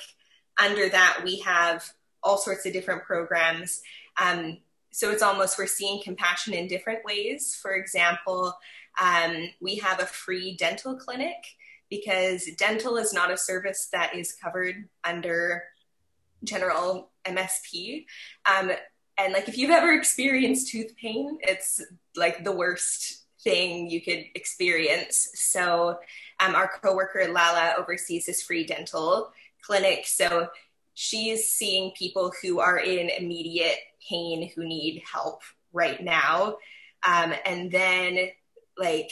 under 0.58 0.90
that, 0.90 1.22
we 1.24 1.40
have 1.40 1.90
all 2.24 2.38
sorts 2.38 2.66
of 2.66 2.74
different 2.74 3.04
programs. 3.04 3.82
Um, 4.22 4.58
so 4.92 5.12
it's 5.12 5.22
almost 5.22 5.58
we're 5.58 5.68
seeing 5.68 6.02
compassion 6.04 6.54
in 6.54 6.68
different 6.68 7.06
ways. 7.06 7.58
For 7.62 7.74
example, 7.74 8.54
um, 9.02 9.50
we 9.62 9.76
have 9.78 10.00
a 10.00 10.06
free 10.06 10.56
dental 10.56 10.96
clinic 10.96 11.38
because 11.90 12.46
dental 12.58 12.98
is 12.98 13.14
not 13.14 13.32
a 13.32 13.38
service 13.38 13.88
that 13.92 14.16
is 14.16 14.34
covered 14.34 14.88
under 15.04 15.64
general 16.44 17.10
MSP. 17.26 18.06
Um, 18.46 18.72
and 19.18 19.34
like 19.34 19.48
if 19.48 19.58
you've 19.58 19.72
ever 19.72 19.94
experienced 19.94 20.72
tooth 20.72 20.96
pain, 20.96 21.38
it's 21.42 21.82
like 22.16 22.44
the 22.44 22.52
worst 22.52 23.26
thing 23.42 23.90
you 23.90 24.02
could 24.02 24.26
experience. 24.36 25.30
So 25.36 26.00
um, 26.40 26.56
our 26.56 26.70
coworker 26.82 27.28
Lala 27.32 27.76
oversees 27.78 28.26
this 28.26 28.42
free 28.42 28.66
dental 28.66 29.32
clinic. 29.62 30.06
So 30.08 30.48
she's 31.02 31.50
seeing 31.50 31.92
people 31.92 32.34
who 32.42 32.60
are 32.60 32.78
in 32.78 33.10
immediate 33.10 33.78
pain 34.10 34.52
who 34.54 34.68
need 34.68 35.02
help 35.10 35.44
right 35.72 36.04
now. 36.04 36.58
Um, 37.08 37.34
and 37.46 37.72
then 37.72 38.28
like 38.78 39.10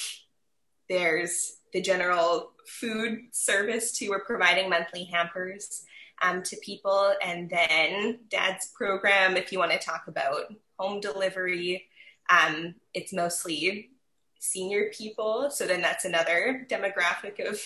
there's 0.89 1.59
the 1.71 1.79
general 1.79 2.51
food 2.67 3.19
service 3.31 3.93
too. 3.93 4.09
We're 4.09 4.25
providing 4.25 4.69
monthly 4.69 5.05
hampers 5.05 5.85
um, 6.21 6.43
to 6.43 6.57
people. 6.57 7.13
And 7.23 7.49
then 7.49 8.19
dad's 8.29 8.67
program, 8.75 9.37
if 9.37 9.53
you 9.53 9.59
want 9.59 9.71
to 9.71 9.79
talk 9.79 10.09
about 10.09 10.53
home 10.77 10.99
delivery, 10.99 11.85
um, 12.29 12.75
it's 12.93 13.13
mostly 13.13 13.91
senior 14.39 14.91
people. 14.93 15.49
So 15.51 15.65
then 15.65 15.81
that's 15.81 16.03
another 16.03 16.67
demographic 16.69 17.49
of 17.49 17.61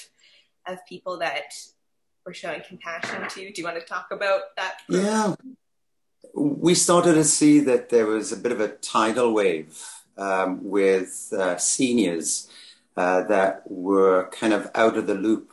of 0.67 0.77
people 0.87 1.17
that 1.17 1.53
we're 2.25 2.33
showing 2.33 2.61
compassion 2.67 3.27
to. 3.29 3.41
You. 3.41 3.53
Do 3.53 3.61
you 3.61 3.67
want 3.67 3.79
to 3.79 3.85
talk 3.85 4.07
about 4.11 4.41
that? 4.57 4.79
Yeah. 4.87 5.35
We 6.33 6.75
started 6.75 7.13
to 7.15 7.23
see 7.23 7.59
that 7.61 7.89
there 7.89 8.05
was 8.05 8.31
a 8.31 8.37
bit 8.37 8.51
of 8.51 8.59
a 8.59 8.69
tidal 8.69 9.33
wave 9.33 9.83
um, 10.17 10.59
with 10.69 11.33
uh, 11.37 11.57
seniors 11.57 12.49
uh, 12.95 13.23
that 13.23 13.63
were 13.69 14.29
kind 14.31 14.53
of 14.53 14.69
out 14.75 14.97
of 14.97 15.07
the 15.07 15.15
loop. 15.15 15.51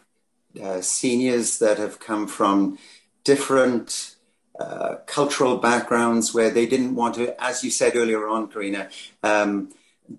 Uh, 0.62 0.80
seniors 0.80 1.58
that 1.58 1.78
have 1.78 2.00
come 2.00 2.26
from 2.26 2.78
different 3.22 4.16
uh, 4.58 4.96
cultural 5.06 5.58
backgrounds 5.58 6.34
where 6.34 6.50
they 6.50 6.66
didn't 6.66 6.94
want 6.94 7.14
to, 7.14 7.42
as 7.42 7.62
you 7.62 7.70
said 7.70 7.94
earlier 7.94 8.26
on, 8.28 8.48
Karina, 8.48 8.88
um, 9.22 9.70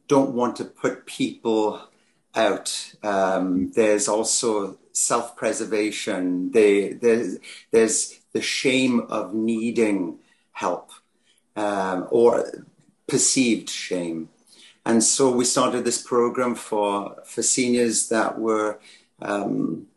don't 0.07 0.33
want 0.33 0.55
to 0.55 0.63
put 0.63 1.05
people 1.05 1.81
out. 2.35 2.93
Um, 3.03 3.71
there's 3.71 4.07
also 4.07 4.77
self 4.99 5.35
preservation. 5.35 6.51
there's, 6.51 7.37
there's 7.71 8.19
the 8.33 8.41
shame 8.41 9.01
of 9.09 9.33
needing 9.33 10.19
help 10.51 10.91
um, 11.55 12.07
or 12.11 12.51
perceived 13.07 13.69
shame. 13.69 14.29
And 14.85 15.03
so 15.03 15.31
we 15.31 15.45
started 15.45 15.83
this 15.85 16.01
program 16.01 16.55
for, 16.55 17.15
for 17.25 17.43
seniors 17.43 18.09
that 18.09 18.39
were 18.39 18.79
um, 19.21 19.87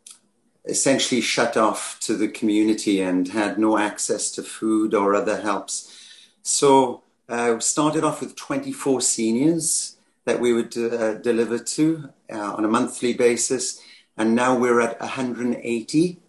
essentially 0.65 1.21
shut 1.21 1.57
off 1.57 1.99
to 2.01 2.15
the 2.15 2.27
community 2.27 3.01
and 3.01 3.27
had 3.27 3.57
no 3.57 3.77
access 3.77 4.31
to 4.31 4.43
food 4.43 4.93
or 4.93 5.15
other 5.15 5.41
helps. 5.41 6.07
So 6.41 7.03
uh, 7.29 7.59
started 7.59 8.03
off 8.03 8.21
with 8.21 8.35
24 8.35 9.01
seniors 9.01 9.97
that 10.25 10.39
we 10.39 10.53
would 10.53 10.77
uh, 10.77 11.15
deliver 11.15 11.59
to 11.59 12.09
uh, 12.31 12.53
on 12.53 12.63
a 12.63 12.67
monthly 12.67 13.13
basis, 13.13 13.81
and 14.17 14.35
now 14.35 14.57
we're 14.57 14.81
at 14.81 14.99
180. 14.99 16.19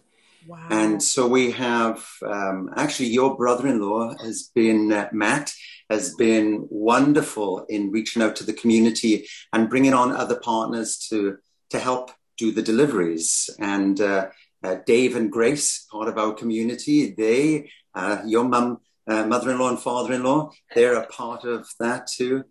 Wow. 0.46 0.66
And 0.70 1.02
so 1.02 1.26
we 1.26 1.52
have 1.52 2.06
um, 2.26 2.70
actually 2.76 3.08
your 3.08 3.36
brother-in-law 3.36 4.18
has 4.18 4.50
been 4.54 4.92
uh, 4.92 5.08
Matt 5.12 5.54
has 5.88 6.14
been 6.14 6.66
wonderful 6.70 7.64
in 7.68 7.90
reaching 7.90 8.22
out 8.22 8.36
to 8.36 8.44
the 8.44 8.52
community 8.52 9.26
and 9.52 9.70
bringing 9.70 9.94
on 9.94 10.12
other 10.12 10.38
partners 10.38 10.98
to 11.10 11.38
to 11.70 11.78
help 11.78 12.10
do 12.36 12.50
the 12.50 12.62
deliveries. 12.62 13.48
And 13.58 14.00
uh, 14.00 14.28
uh, 14.62 14.76
Dave 14.86 15.16
and 15.16 15.30
Grace, 15.30 15.86
part 15.90 16.08
of 16.08 16.18
our 16.18 16.32
community, 16.32 17.14
they 17.16 17.70
uh, 17.94 18.22
your 18.26 18.44
mum 18.44 18.80
uh, 19.06 19.26
mother-in-law 19.26 19.68
and 19.68 19.78
father-in-law. 19.78 20.50
They're 20.74 20.94
a 20.94 21.06
part 21.06 21.44
of 21.44 21.68
that 21.78 22.06
too. 22.06 22.44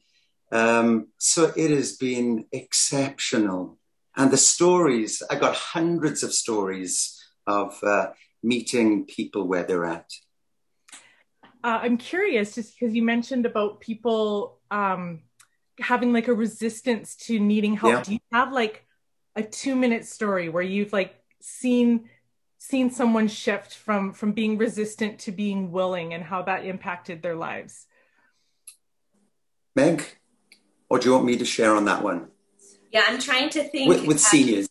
Um, 0.51 1.07
so 1.17 1.51
it 1.55 1.71
has 1.71 1.97
been 1.97 2.45
exceptional. 2.51 3.79
And 4.15 4.31
the 4.31 4.37
stories, 4.37 5.23
I 5.29 5.35
got 5.35 5.55
hundreds 5.55 6.23
of 6.23 6.33
stories 6.33 7.19
of 7.47 7.77
uh, 7.83 8.11
meeting 8.43 9.05
people 9.05 9.47
where 9.47 9.63
they're 9.63 9.85
at. 9.85 10.11
Uh, 11.63 11.79
I'm 11.81 11.97
curious, 11.97 12.55
just 12.55 12.77
because 12.77 12.93
you 12.93 13.03
mentioned 13.03 13.45
about 13.45 13.79
people 13.79 14.59
um, 14.69 15.21
having 15.79 16.13
like 16.13 16.27
a 16.27 16.33
resistance 16.33 17.15
to 17.27 17.39
needing 17.39 17.75
help. 17.75 17.93
Yeah. 17.93 18.03
Do 18.03 18.13
you 18.13 18.19
have 18.31 18.51
like 18.51 18.85
a 19.35 19.43
two 19.43 19.75
minute 19.75 20.05
story 20.05 20.49
where 20.49 20.63
you've 20.63 20.93
like 20.93 21.15
seen 21.41 22.09
seen 22.57 22.89
someone 22.89 23.27
shift 23.27 23.75
from 23.75 24.13
from 24.13 24.31
being 24.31 24.57
resistant 24.57 25.19
to 25.19 25.31
being 25.31 25.71
willing 25.71 26.13
and 26.13 26.23
how 26.23 26.41
that 26.41 26.65
impacted 26.65 27.21
their 27.21 27.35
lives 27.35 27.85
meg 29.75 30.01
or 30.89 30.97
do 30.97 31.09
you 31.09 31.13
want 31.13 31.25
me 31.25 31.35
to 31.37 31.43
share 31.43 31.75
on 31.75 31.83
that 31.83 32.01
one 32.01 32.29
yeah 32.93 33.03
i'm 33.07 33.19
trying 33.19 33.49
to 33.49 33.63
think 33.63 33.89
with, 33.89 34.05
with 34.07 34.19
seniors 34.19 34.69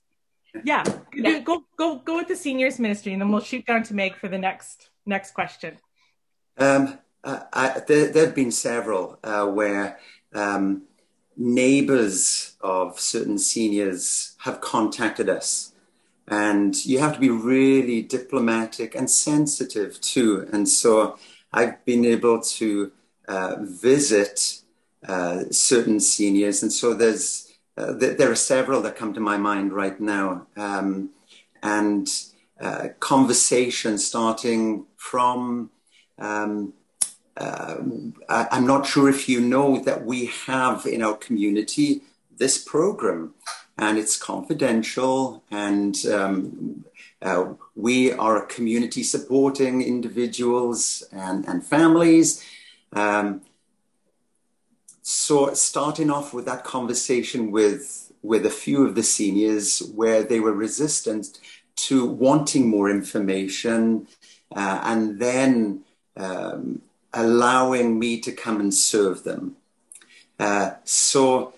yeah. 0.64 0.82
yeah 1.14 1.40
go 1.40 1.64
go 1.76 1.98
go 1.98 2.16
with 2.16 2.28
the 2.28 2.37
seniors 2.37 2.78
ministry 2.78 3.12
and 3.12 3.20
then 3.20 3.30
we'll 3.30 3.40
shoot 3.40 3.66
down 3.66 3.82
to 3.82 3.94
meg 3.94 4.16
for 4.16 4.28
the 4.28 4.38
next 4.38 4.90
next 5.04 5.32
question 5.32 5.76
um 6.58 6.98
I, 7.24 7.82
there, 7.87 8.08
there 8.08 8.26
have 8.26 8.35
been 8.35 8.50
several 8.50 9.16
uh, 9.22 9.46
where 9.46 10.00
um, 10.35 10.82
neighbors 11.37 12.56
of 12.61 12.98
certain 12.98 13.38
seniors 13.38 14.35
have 14.38 14.61
contacted 14.61 15.28
us 15.28 15.72
and 16.28 16.85
you 16.85 16.98
have 16.98 17.14
to 17.14 17.20
be 17.20 17.30
really 17.30 18.02
diplomatic 18.02 18.94
and 18.94 19.11
sensitive 19.11 20.00
too. 20.00 20.48
And 20.52 20.68
so 20.68 21.18
I've 21.52 21.85
been 21.85 22.04
able 22.04 22.40
to 22.40 22.92
uh, 23.28 23.56
visit 23.61 24.62
uh, 25.06 25.44
certain 25.50 26.00
seniors, 26.00 26.62
and 26.62 26.72
so 26.72 26.94
there's 26.94 27.52
uh, 27.76 27.98
th- 27.98 28.18
there 28.18 28.30
are 28.30 28.37
several 28.37 28.82
that 28.82 28.96
come 28.96 29.14
to 29.14 29.20
my 29.20 29.37
mind 29.37 29.72
right 29.72 29.98
now, 30.00 30.46
um, 30.56 31.11
and 31.62 32.08
uh, 32.61 32.88
conversation 33.00 33.98
starting 33.98 34.87
from. 34.96 35.70
Um, 36.18 36.74
uh, 37.35 37.76
I, 38.28 38.46
I'm 38.50 38.66
not 38.66 38.87
sure 38.87 39.08
if 39.08 39.26
you 39.26 39.40
know 39.40 39.80
that 39.80 40.04
we 40.04 40.26
have 40.46 40.85
in 40.85 41.02
our 41.02 41.16
community 41.16 42.02
this 42.37 42.62
program 42.62 43.35
and 43.78 43.98
it's 43.98 44.16
confidential. 44.16 45.42
And 45.50 45.96
um, 46.06 46.85
uh, 47.20 47.54
we 47.74 48.12
are 48.12 48.37
a 48.42 48.46
community 48.46 49.02
supporting 49.02 49.82
individuals 49.82 51.02
and, 51.12 51.46
and 51.48 51.64
families. 51.64 52.44
Um, 52.92 53.42
so 55.03 55.53
starting 55.55 56.11
off 56.11 56.33
with 56.33 56.45
that 56.47 56.65
conversation 56.65 57.51
with 57.51 58.12
with 58.23 58.47
a 58.47 58.51
few 58.51 58.87
of 58.87 58.95
the 58.95 59.03
seniors 59.03 59.81
where 59.97 60.23
they 60.23 60.38
were 60.38 60.53
resistant 60.53 61.41
to 61.75 62.07
wanting 62.07 62.69
more 62.69 62.88
information 62.88 64.07
uh, 64.55 64.81
and 64.85 65.19
then 65.19 65.81
um, 66.17 66.81
allowing 67.12 67.99
me 67.99 68.21
to 68.21 68.31
come 68.31 68.61
and 68.61 68.73
serve 68.73 69.25
them. 69.25 69.57
Uh, 70.38 70.71
so 70.85 71.53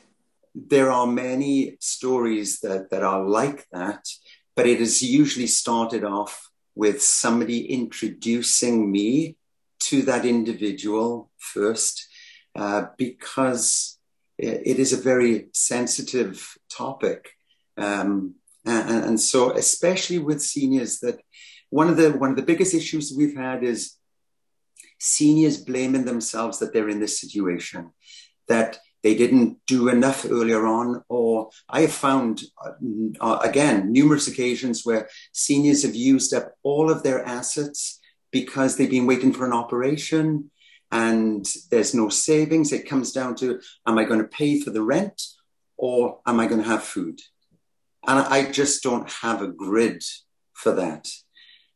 there 0.55 0.91
are 0.91 1.07
many 1.07 1.77
stories 1.81 2.61
that, 2.61 2.91
that 2.91 3.03
are 3.03 3.23
like 3.23 3.69
that, 3.71 4.09
but 4.55 4.67
it 4.67 4.79
has 4.79 5.03
usually 5.03 5.47
started 5.47 6.05
off 6.05 6.51
with 6.75 7.03
somebody 7.03 7.67
introducing 7.67 8.91
me 8.91 9.37
to 9.81 10.03
that 10.03 10.25
individual 10.25 11.31
first, 11.39 12.04
uh, 12.55 12.87
because 12.97 13.99
it 14.39 14.79
is 14.79 14.93
a 14.93 15.01
very 15.01 15.49
sensitive 15.53 16.57
topic. 16.71 17.31
Um, 17.77 18.35
and, 18.65 19.05
and, 19.05 19.21
so, 19.21 19.53
especially 19.53 20.19
with 20.19 20.43
seniors, 20.43 21.01
that 21.01 21.21
one 21.71 21.89
of 21.89 21.97
the 21.97 22.13
one 22.13 22.31
of 22.31 22.37
the 22.37 22.43
biggest 22.43 22.75
issues 22.75 23.13
we've 23.17 23.37
had 23.37 23.63
is 23.63 23.97
seniors 24.99 25.59
blaming 25.59 26.05
themselves 26.05 26.59
that 26.59 26.73
they're 26.73 26.89
in 26.89 27.01
this 27.01 27.21
situation, 27.21 27.91
that 28.49 28.79
they 29.03 29.15
didn't 29.15 29.59
do 29.67 29.89
enough 29.89 30.25
earlier 30.25 30.67
on, 30.67 31.03
or 31.09 31.51
I 31.69 31.83
have 31.83 31.93
found 31.93 32.43
uh, 33.21 33.39
again 33.43 33.93
numerous 33.93 34.29
occasions 34.29 34.85
where 34.85 35.09
seniors 35.33 35.83
have 35.83 35.95
used 35.95 36.33
up 36.33 36.55
all 36.63 36.91
of 36.91 37.03
their 37.03 37.25
assets 37.25 38.01
because 38.33 38.77
they've 38.77 38.91
been 38.91 39.07
waiting 39.07 39.33
for 39.33 39.45
an 39.45 39.53
operation 39.53 40.51
and 40.91 41.47
there's 41.71 41.95
no 41.95 42.09
savings. 42.09 42.73
It 42.73 42.89
comes 42.89 43.13
down 43.13 43.35
to 43.37 43.61
am 43.87 43.99
I 43.99 44.05
going 44.05 44.21
to 44.21 44.29
pay 44.29 44.61
for 44.61 44.71
the 44.71 44.83
rent 44.83 45.23
or 45.77 46.21
am 46.27 46.41
I 46.41 46.47
going 46.47 46.63
to 46.63 46.69
have 46.69 46.85
food? 46.85 47.21
And 48.07 48.19
I 48.19 48.51
just 48.51 48.83
don't 48.83 49.11
have 49.11 49.43
a 49.43 49.49
grid 49.49 50.03
for 50.53 50.73
that. 50.73 51.09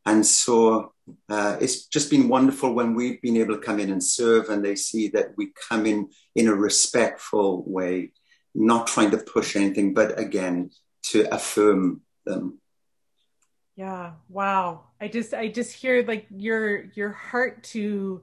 And 0.04 0.24
so 0.24 0.92
uh, 1.28 1.56
it's 1.60 1.86
just 1.86 2.10
been 2.10 2.28
wonderful 2.28 2.72
when 2.72 2.94
we've 2.94 3.20
been 3.20 3.36
able 3.36 3.54
to 3.54 3.60
come 3.60 3.80
in 3.80 3.90
and 3.90 4.02
serve 4.02 4.48
and 4.48 4.64
they 4.64 4.74
see 4.74 5.08
that 5.08 5.36
we 5.36 5.52
come 5.68 5.86
in 5.86 6.10
in 6.34 6.48
a 6.48 6.54
respectful 6.54 7.64
way, 7.66 8.12
not 8.54 8.86
trying 8.86 9.10
to 9.10 9.18
push 9.18 9.56
anything, 9.56 9.94
but 9.94 10.18
again, 10.18 10.70
to 11.02 11.32
affirm 11.34 12.02
them. 12.24 12.58
Yeah. 13.76 14.12
Wow. 14.28 14.84
I 15.00 15.08
just, 15.08 15.34
I 15.34 15.48
just 15.48 15.72
hear 15.72 16.04
like 16.04 16.26
your, 16.30 16.86
your 16.94 17.10
heart 17.10 17.62
to 17.64 18.22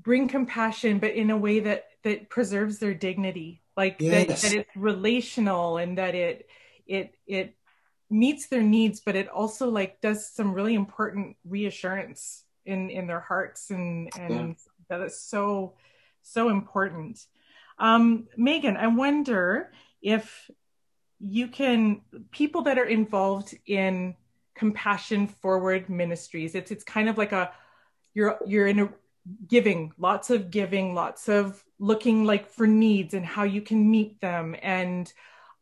bring 0.00 0.28
compassion, 0.28 0.98
but 0.98 1.12
in 1.12 1.30
a 1.30 1.36
way 1.36 1.60
that 1.60 1.86
that 2.04 2.30
preserves 2.30 2.78
their 2.78 2.94
dignity, 2.94 3.62
like 3.76 3.96
yes. 3.98 4.42
that, 4.42 4.50
that 4.50 4.58
it's 4.58 4.76
relational 4.76 5.78
and 5.78 5.98
that 5.98 6.14
it 6.14 6.48
it 6.86 7.14
it 7.26 7.54
meets 8.10 8.46
their 8.46 8.62
needs, 8.62 9.00
but 9.00 9.16
it 9.16 9.28
also 9.28 9.68
like 9.68 10.00
does 10.00 10.28
some 10.28 10.52
really 10.52 10.74
important 10.74 11.36
reassurance 11.44 12.44
in 12.64 12.90
in 12.90 13.06
their 13.06 13.20
hearts 13.20 13.70
and 13.70 14.10
and 14.18 14.48
yeah. 14.48 14.98
that 14.98 15.00
is 15.02 15.20
so 15.20 15.74
so 16.22 16.48
important. 16.50 17.24
Um, 17.78 18.28
Meghan, 18.38 18.76
I 18.76 18.88
wonder 18.88 19.72
if 20.02 20.50
you 21.20 21.48
can 21.48 22.02
people 22.30 22.62
that 22.62 22.78
are 22.78 22.84
involved 22.84 23.56
in 23.66 24.14
compassion 24.54 25.26
forward 25.26 25.88
ministries. 25.88 26.54
It's 26.54 26.70
it's 26.70 26.84
kind 26.84 27.08
of 27.08 27.18
like 27.18 27.32
a 27.32 27.52
you're 28.14 28.38
you're 28.46 28.66
in 28.66 28.80
a 28.80 28.88
giving, 29.46 29.92
lots 29.98 30.30
of 30.30 30.50
giving, 30.50 30.94
lots 30.94 31.28
of 31.28 31.62
looking 31.78 32.24
like 32.24 32.48
for 32.48 32.66
needs 32.66 33.14
and 33.14 33.24
how 33.24 33.44
you 33.44 33.62
can 33.62 33.90
meet 33.90 34.20
them. 34.20 34.56
And 34.62 35.12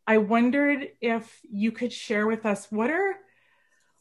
I 0.07 0.19
wondered 0.19 0.89
if 1.01 1.41
you 1.51 1.73
could 1.73 1.93
share 1.93 2.27
with 2.27 2.47
us 2.47 2.71
what 2.71 2.91
are 2.91 3.17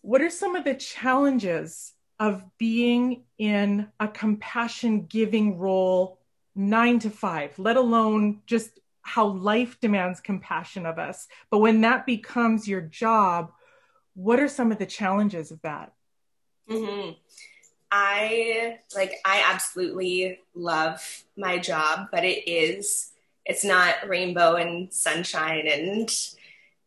what 0.01 0.21
are 0.21 0.30
some 0.30 0.56
of 0.56 0.63
the 0.63 0.75
challenges 0.75 1.93
of 2.19 2.43
being 2.60 3.23
in 3.39 3.88
a 3.99 4.08
compassion 4.08 5.08
giving 5.08 5.58
role 5.58 6.19
nine 6.56 6.99
to 6.99 7.10
five, 7.10 7.58
let 7.58 7.75
alone 7.75 8.41
just 8.45 8.80
how 9.01 9.25
life 9.28 9.80
demands 9.80 10.19
compassion 10.19 10.86
of 10.86 10.99
us. 10.99 11.28
But 11.49 11.60
when 11.60 11.82
that 11.82 12.06
becomes 12.06 12.67
your 12.67 12.82
job, 12.82 13.51
what 14.13 14.39
are 14.39 14.47
some 14.47 14.71
of 14.71 14.78
the 14.78 14.86
challenges 14.86 15.51
of 15.51 15.62
that? 15.63 15.93
Mm-hmm. 16.69 17.12
I 17.91 18.79
like 18.95 19.13
I 19.25 19.43
absolutely 19.51 20.39
love 20.53 21.23
my 21.37 21.57
job, 21.57 22.07
but 22.11 22.23
it 22.23 22.49
is 22.49 23.11
it's 23.45 23.63
not 23.63 23.95
rainbow 24.07 24.55
and 24.55 24.91
sunshine 24.91 25.67
and 25.67 26.09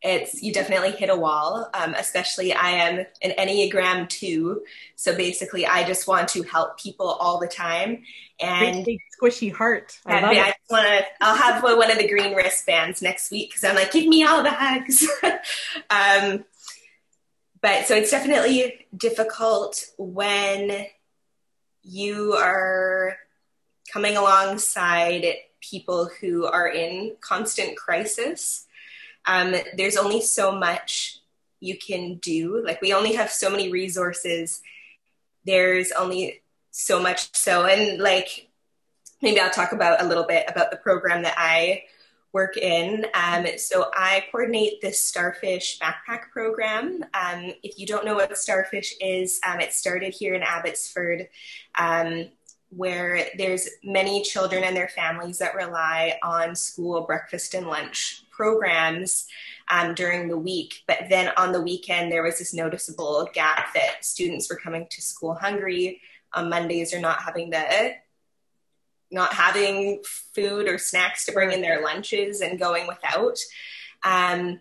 it's 0.01 0.43
you 0.43 0.53
definitely 0.53 0.93
hit 0.93 1.11
a 1.11 1.17
wall 1.17 1.69
um, 1.75 1.95
especially 1.95 2.53
i 2.53 2.71
am 2.71 3.05
an 3.23 3.33
enneagram 3.39 4.09
2 4.09 4.63
so 4.95 5.17
basically 5.17 5.67
i 5.67 5.85
just 5.85 6.07
want 6.07 6.29
to 6.29 6.43
help 6.43 6.79
people 6.81 7.07
all 7.07 7.39
the 7.39 7.49
time 7.49 8.03
and 8.41 8.85
big, 8.85 9.01
squishy 9.21 9.53
heart. 9.53 9.99
I, 10.07 10.21
I 10.39 10.47
just 10.47 10.71
want 10.71 10.87
to 10.87 11.05
i'll 11.21 11.35
have 11.35 11.63
one 11.63 11.91
of 11.91 11.99
the 11.99 12.09
green 12.09 12.35
wristbands 12.35 13.03
next 13.03 13.31
week 13.33 13.51
because 13.51 13.65
i'm 13.65 13.75
like 13.75 13.91
give 13.91 14.07
me 14.07 14.25
all 14.25 14.43
the 14.43 14.51
hugs. 14.51 15.07
Um, 15.91 16.45
but 17.61 17.87
so 17.87 17.95
it's 17.95 18.11
definitely 18.11 18.87
difficult 18.97 19.85
when 19.99 20.87
you 21.83 22.35
are 22.35 23.17
coming 23.93 24.17
alongside 24.17 25.25
people 25.61 26.11
who 26.21 26.47
are 26.47 26.69
in 26.69 27.17
constant 27.21 27.77
crisis. 27.77 28.67
Um, 29.27 29.55
there's 29.77 29.97
only 29.97 30.21
so 30.21 30.53
much 30.53 31.21
you 31.61 31.77
can 31.77 32.17
do. 32.17 32.63
Like, 32.65 32.81
we 32.81 32.93
only 32.93 33.15
have 33.15 33.31
so 33.31 33.51
many 33.51 33.71
resources. 33.71 34.63
There's 35.45 35.91
only 35.93 36.43
so 36.71 37.01
much. 37.01 37.35
So, 37.35 37.65
and 37.65 38.01
like, 38.01 38.49
maybe 39.21 39.41
I'll 39.41 39.51
talk 39.51 39.73
about 39.73 40.03
a 40.03 40.07
little 40.07 40.25
bit 40.25 40.45
about 40.49 40.71
the 40.71 40.77
program 40.77 41.23
that 41.23 41.35
I 41.37 41.85
work 42.33 42.57
in. 42.57 43.07
Um, 43.15 43.47
so 43.57 43.91
I 43.95 44.25
coordinate 44.31 44.81
this 44.81 45.03
Starfish 45.03 45.79
backpack 45.79 46.31
program. 46.33 47.05
Um, 47.15 47.53
if 47.63 47.79
you 47.79 47.87
don't 47.87 48.05
know 48.05 48.15
what 48.15 48.37
Starfish 48.37 48.95
is, 49.01 49.41
um, 49.47 49.61
it 49.61 49.73
started 49.73 50.15
here 50.15 50.35
in 50.35 50.43
Abbotsford, 50.43 51.29
um, 51.79 52.29
where 52.71 53.27
there's 53.39 53.69
many 53.83 54.23
children 54.23 54.63
and 54.63 54.77
their 54.77 54.89
families 54.89 55.39
that 55.39 55.55
rely 55.55 56.19
on 56.23 56.55
school 56.55 57.03
breakfast 57.03 57.55
and 57.55 57.67
lunch 57.67 58.25
programs 58.31 59.27
um, 59.71 59.95
during 59.95 60.29
the 60.29 60.37
week. 60.37 60.83
But 60.87 61.07
then 61.09 61.33
on 61.39 61.53
the 61.53 61.63
weekend, 61.63 62.13
there 62.13 62.23
was 62.23 62.39
this 62.39 62.53
noticeable 62.53 63.29
gap 63.33 63.73
that 63.75 64.05
students 64.05 64.51
were 64.51 64.57
coming 64.57 64.87
to 64.91 65.03
school 65.03 65.35
hungry 65.35 66.03
on 66.35 66.51
Mondays 66.51 66.93
or 66.93 67.01
not 67.01 67.23
having 67.23 67.49
the 67.49 67.95
not 69.11 69.33
having 69.33 70.03
food 70.05 70.69
or 70.69 70.79
snacks 70.79 71.25
to 71.27 71.33
bring 71.33 71.53
in 71.53 71.63
their 71.63 71.83
lunches 71.83 72.41
and 72.41 72.59
going 72.59 72.87
without. 72.87 73.39
Um, 74.05 74.61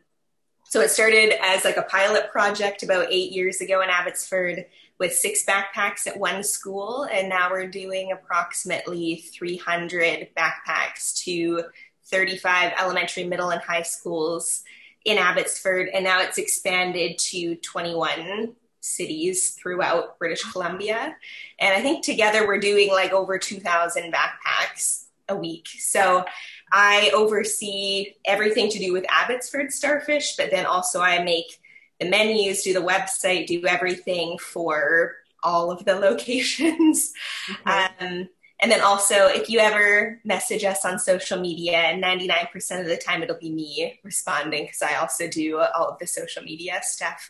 so 0.66 0.82
it 0.82 0.90
started 0.90 1.34
as 1.42 1.64
like 1.64 1.78
a 1.78 1.84
pilot 1.84 2.30
project 2.32 2.84
about 2.84 3.08
eight 3.10 3.32
years 3.32 3.62
ago 3.62 3.82
in 3.82 3.90
Abbotsford 3.90 4.66
with 5.00 5.14
six 5.14 5.46
backpacks 5.46 6.08
at 6.08 6.18
one 6.18 6.44
school, 6.44 7.04
and 7.04 7.30
now 7.30 7.50
we're 7.52 7.68
doing 7.68 8.12
approximately 8.12 9.18
300 9.38 10.30
backpacks 10.36 11.24
to 11.24 11.64
35 12.06 12.74
elementary, 12.80 13.24
middle, 13.24 13.50
and 13.50 13.62
high 13.62 13.84
schools 13.84 14.64
in 15.06 15.18
Abbotsford, 15.18 15.90
and 15.94 16.04
now 16.04 16.22
it's 16.22 16.38
expanded 16.38 17.18
to 17.18 17.56
21 17.58 18.56
cities 18.88 19.52
throughout 19.52 20.18
British 20.20 20.44
Columbia. 20.52 21.16
And 21.60 21.74
I 21.74 21.82
think 21.82 22.04
together 22.04 22.48
we're 22.48 22.60
doing 22.60 22.90
like 22.90 23.12
over 23.12 23.38
2,000 23.38 24.14
backpacks 24.14 25.06
a 25.30 25.36
week. 25.36 25.68
So 25.80 26.26
I 26.72 27.12
oversee 27.14 28.14
everything 28.26 28.70
to 28.70 28.80
do 28.80 28.94
with 28.94 29.06
Abbotsford 29.10 29.72
Starfish, 29.72 30.36
but 30.36 30.52
then 30.52 30.66
also 30.66 31.02
I 31.02 31.24
make 31.24 31.60
the 32.00 32.10
menus, 32.10 32.64
do 32.64 32.74
the 32.74 32.80
website, 32.80 33.48
do 33.48 33.66
everything 33.66 34.38
for 34.38 35.16
all 35.44 35.72
of 35.72 35.86
the 35.86 35.96
locations. 36.00 37.14
Okay. 37.50 37.88
Um, 38.00 38.30
and 38.60 38.72
then 38.72 38.82
also, 38.82 39.28
if 39.28 39.50
you 39.50 39.60
ever 39.60 40.20
message 40.24 40.64
us 40.64 40.84
on 40.84 40.98
social 40.98 41.40
media, 41.40 41.94
99% 41.94 42.80
of 42.80 42.88
the 42.88 42.98
time 42.98 43.22
it'll 43.22 43.38
be 43.38 43.52
me 43.52 44.00
responding 44.04 44.64
because 44.64 44.82
I 44.82 44.96
also 44.96 45.28
do 45.28 45.60
all 45.60 45.90
of 45.90 46.00
the 46.00 46.08
social 46.08 46.42
media 46.42 46.80
stuff. 46.82 47.30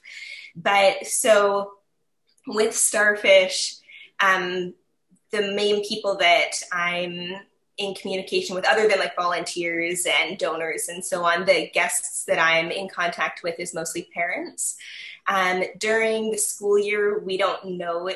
But 0.58 1.06
so 1.06 1.74
with 2.48 2.76
Starfish, 2.76 3.76
um, 4.20 4.74
the 5.32 5.54
main 5.54 5.88
people 5.88 6.18
that 6.18 6.52
I'm 6.72 7.36
in 7.78 7.94
communication 7.94 8.56
with, 8.56 8.68
other 8.68 8.88
than 8.88 8.98
like 8.98 9.16
volunteers 9.16 10.08
and 10.22 10.38
donors 10.38 10.88
and 10.88 11.06
so 11.06 11.24
on, 11.24 11.46
the 11.46 11.70
guests 11.70 12.26
that 12.26 12.40
I'm 12.40 12.72
in 12.72 12.90
contact 12.90 13.44
with 13.44 13.60
is 13.60 13.76
mostly 13.76 14.10
parents. 14.14 14.76
Um, 15.28 15.64
during 15.78 16.32
the 16.32 16.38
school 16.38 16.80
year, 16.80 17.20
we 17.20 17.38
don't 17.38 17.78
know 17.78 18.10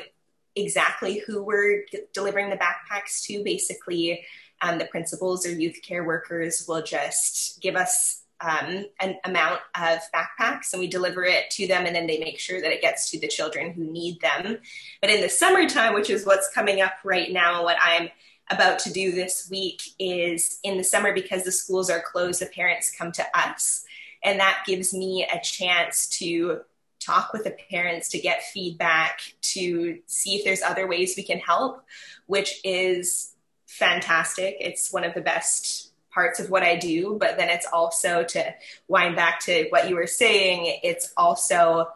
exactly 0.56 1.22
who 1.24 1.42
we're 1.44 1.84
delivering 2.12 2.50
the 2.50 2.56
backpacks 2.56 3.22
to. 3.26 3.44
Basically, 3.44 4.24
um, 4.62 4.78
the 4.78 4.86
principals 4.86 5.46
or 5.46 5.52
youth 5.52 5.78
care 5.82 6.04
workers 6.04 6.64
will 6.66 6.82
just 6.82 7.60
give 7.60 7.76
us 7.76 8.22
um, 8.42 8.86
an 9.00 9.16
amount 9.24 9.60
of 9.74 10.00
backpacks 10.14 10.72
and 10.72 10.80
we 10.80 10.88
deliver 10.88 11.24
it 11.24 11.50
to 11.50 11.66
them 11.66 11.86
and 11.86 11.94
then 11.94 12.06
they 12.06 12.18
make 12.18 12.38
sure 12.38 12.60
that 12.60 12.72
it 12.72 12.82
gets 12.82 13.10
to 13.10 13.20
the 13.20 13.28
children 13.28 13.72
who 13.72 13.84
need 13.84 14.20
them. 14.20 14.58
But 15.00 15.10
in 15.10 15.20
the 15.20 15.28
summertime, 15.28 15.94
which 15.94 16.10
is 16.10 16.26
what's 16.26 16.50
coming 16.52 16.80
up 16.80 16.94
right 17.04 17.32
now, 17.32 17.62
what 17.62 17.76
I'm 17.82 18.10
about 18.50 18.78
to 18.80 18.92
do 18.92 19.12
this 19.12 19.48
week 19.50 19.82
is 19.98 20.58
in 20.62 20.76
the 20.76 20.84
summer 20.84 21.12
because 21.12 21.44
the 21.44 21.52
schools 21.52 21.88
are 21.88 22.02
closed, 22.02 22.40
the 22.40 22.46
parents 22.46 22.94
come 22.96 23.12
to 23.12 23.24
us. 23.34 23.84
And 24.24 24.40
that 24.40 24.64
gives 24.66 24.92
me 24.92 25.24
a 25.24 25.40
chance 25.40 26.08
to 26.18 26.60
talk 27.00 27.32
with 27.32 27.44
the 27.44 27.56
parents, 27.70 28.08
to 28.10 28.20
get 28.20 28.42
feedback, 28.44 29.20
to 29.40 29.98
see 30.06 30.36
if 30.36 30.44
there's 30.44 30.62
other 30.62 30.86
ways 30.86 31.14
we 31.16 31.22
can 31.22 31.38
help, 31.38 31.84
which 32.26 32.60
is 32.64 33.34
fantastic. 33.66 34.56
It's 34.60 34.92
one 34.92 35.04
of 35.04 35.14
the 35.14 35.20
best 35.20 35.91
parts 36.12 36.40
of 36.40 36.50
what 36.50 36.62
I 36.62 36.76
do, 36.76 37.16
but 37.18 37.36
then 37.36 37.48
it's 37.48 37.66
also 37.66 38.22
to 38.24 38.54
wind 38.88 39.16
back 39.16 39.40
to 39.40 39.66
what 39.70 39.88
you 39.88 39.96
were 39.96 40.06
saying, 40.06 40.80
it's 40.82 41.12
also 41.16 41.88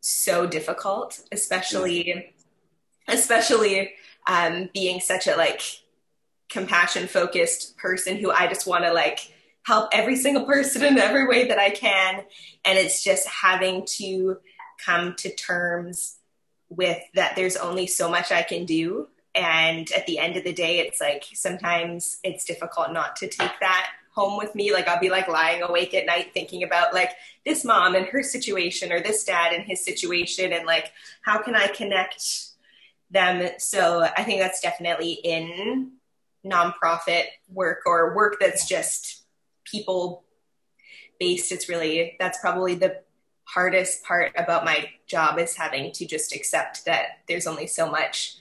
so 0.00 0.46
difficult, 0.46 1.20
especially 1.32 2.34
especially 3.08 3.92
um, 4.26 4.70
being 4.72 5.00
such 5.00 5.26
a 5.26 5.36
like 5.36 5.62
compassion 6.48 7.06
focused 7.06 7.76
person 7.76 8.16
who 8.16 8.30
I 8.30 8.46
just 8.46 8.66
want 8.66 8.84
to 8.84 8.92
like 8.92 9.32
help 9.64 9.88
every 9.92 10.16
single 10.16 10.44
person 10.44 10.84
in 10.84 10.98
every 10.98 11.26
way 11.26 11.48
that 11.48 11.58
I 11.58 11.70
can. 11.70 12.22
And 12.64 12.78
it's 12.78 13.02
just 13.02 13.26
having 13.26 13.84
to 13.96 14.38
come 14.84 15.14
to 15.16 15.34
terms 15.34 16.16
with 16.68 17.00
that 17.14 17.36
there's 17.36 17.56
only 17.56 17.86
so 17.86 18.10
much 18.10 18.32
I 18.32 18.42
can 18.42 18.64
do. 18.64 19.08
And 19.34 19.90
at 19.92 20.06
the 20.06 20.18
end 20.18 20.36
of 20.36 20.44
the 20.44 20.52
day, 20.52 20.78
it's 20.78 21.00
like 21.00 21.24
sometimes 21.34 22.18
it's 22.22 22.44
difficult 22.44 22.92
not 22.92 23.16
to 23.16 23.28
take 23.28 23.52
that 23.60 23.90
home 24.12 24.38
with 24.38 24.54
me. 24.54 24.72
Like 24.72 24.86
I'll 24.86 25.00
be 25.00 25.10
like 25.10 25.28
lying 25.28 25.62
awake 25.62 25.92
at 25.92 26.06
night 26.06 26.30
thinking 26.32 26.62
about 26.62 26.94
like 26.94 27.10
this 27.44 27.64
mom 27.64 27.96
and 27.96 28.06
her 28.06 28.22
situation 28.22 28.92
or 28.92 29.00
this 29.00 29.24
dad 29.24 29.52
and 29.52 29.64
his 29.64 29.84
situation 29.84 30.52
and 30.52 30.66
like 30.66 30.92
how 31.22 31.42
can 31.42 31.56
I 31.56 31.66
connect 31.66 32.22
them. 33.10 33.50
So 33.58 34.06
I 34.16 34.22
think 34.22 34.40
that's 34.40 34.60
definitely 34.60 35.12
in 35.24 35.92
nonprofit 36.46 37.24
work 37.48 37.80
or 37.86 38.14
work 38.14 38.36
that's 38.38 38.68
just 38.68 39.24
people 39.64 40.24
based. 41.18 41.50
It's 41.50 41.68
really, 41.68 42.16
that's 42.20 42.38
probably 42.38 42.76
the 42.76 43.00
hardest 43.44 44.04
part 44.04 44.32
about 44.36 44.64
my 44.64 44.90
job 45.06 45.38
is 45.38 45.56
having 45.56 45.92
to 45.92 46.06
just 46.06 46.34
accept 46.34 46.84
that 46.86 47.20
there's 47.28 47.46
only 47.46 47.66
so 47.66 47.90
much 47.90 48.36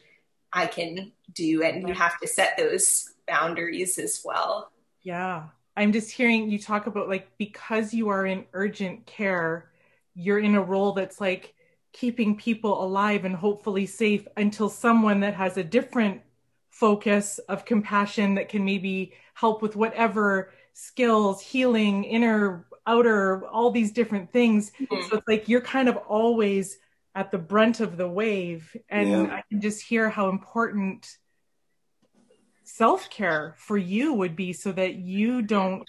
I 0.54 0.68
can 0.68 1.12
do 1.34 1.64
and 1.64 1.88
you 1.88 1.94
have 1.94 2.20
to 2.20 2.28
set 2.28 2.58
those 2.58 3.14
boundaries 3.28 3.98
as 3.98 4.22
well. 4.24 4.72
Yeah. 5.02 5.46
I'm 5.76 5.92
just 5.92 6.12
hearing 6.12 6.50
you 6.50 6.60
talk 6.60 6.86
about 6.88 7.10
like 7.10 7.36
because 7.38 7.94
you 7.94 8.10
are 8.10 8.26
in 8.26 8.46
urgent 8.54 9.06
care, 9.06 9.72
you're 10.14 10.40
in 10.40 10.56
a 10.56 10.62
role 10.62 10.92
that's 10.92 11.20
like 11.20 11.56
keeping 11.92 12.38
people 12.38 12.84
alive 12.84 13.26
and 13.26 13.36
hopefully 13.36 13.86
safe 13.86 14.28
until 14.38 14.70
someone 14.70 15.20
that 15.22 15.34
has 15.34 15.58
a 15.58 15.64
different 15.64 16.22
focus 16.70 17.40
of 17.50 17.66
compassion 17.66 18.36
that 18.36 18.50
can 18.50 18.66
maybe 18.66 19.14
help 19.34 19.62
with 19.62 19.76
whatever 19.76 20.52
skills, 20.74 21.42
healing, 21.42 22.04
inner, 22.04 22.66
outer, 22.88 23.46
all 23.48 23.72
these 23.72 23.92
different 23.92 24.32
things. 24.32 24.72
Mm-hmm. 24.80 25.08
So 25.10 25.18
it's 25.18 25.28
like 25.28 25.48
you're 25.48 25.62
kind 25.62 25.88
of 25.88 25.98
always 25.98 26.80
at 27.16 27.32
the 27.32 27.38
brunt 27.38 27.80
of 27.80 27.98
the 27.98 28.08
wave. 28.08 28.76
And 28.90 29.10
yeah. 29.10 29.36
I 29.36 29.44
can 29.50 29.62
just 29.62 29.82
hear 29.82 30.10
how 30.10 30.30
important 30.30 31.08
self 32.64 33.10
care 33.10 33.56
for 33.58 33.78
you 33.78 34.14
would 34.14 34.36
be 34.36 34.54
so 34.54 34.72
that 34.72 34.96
you 34.96 35.42
don't 35.42 35.88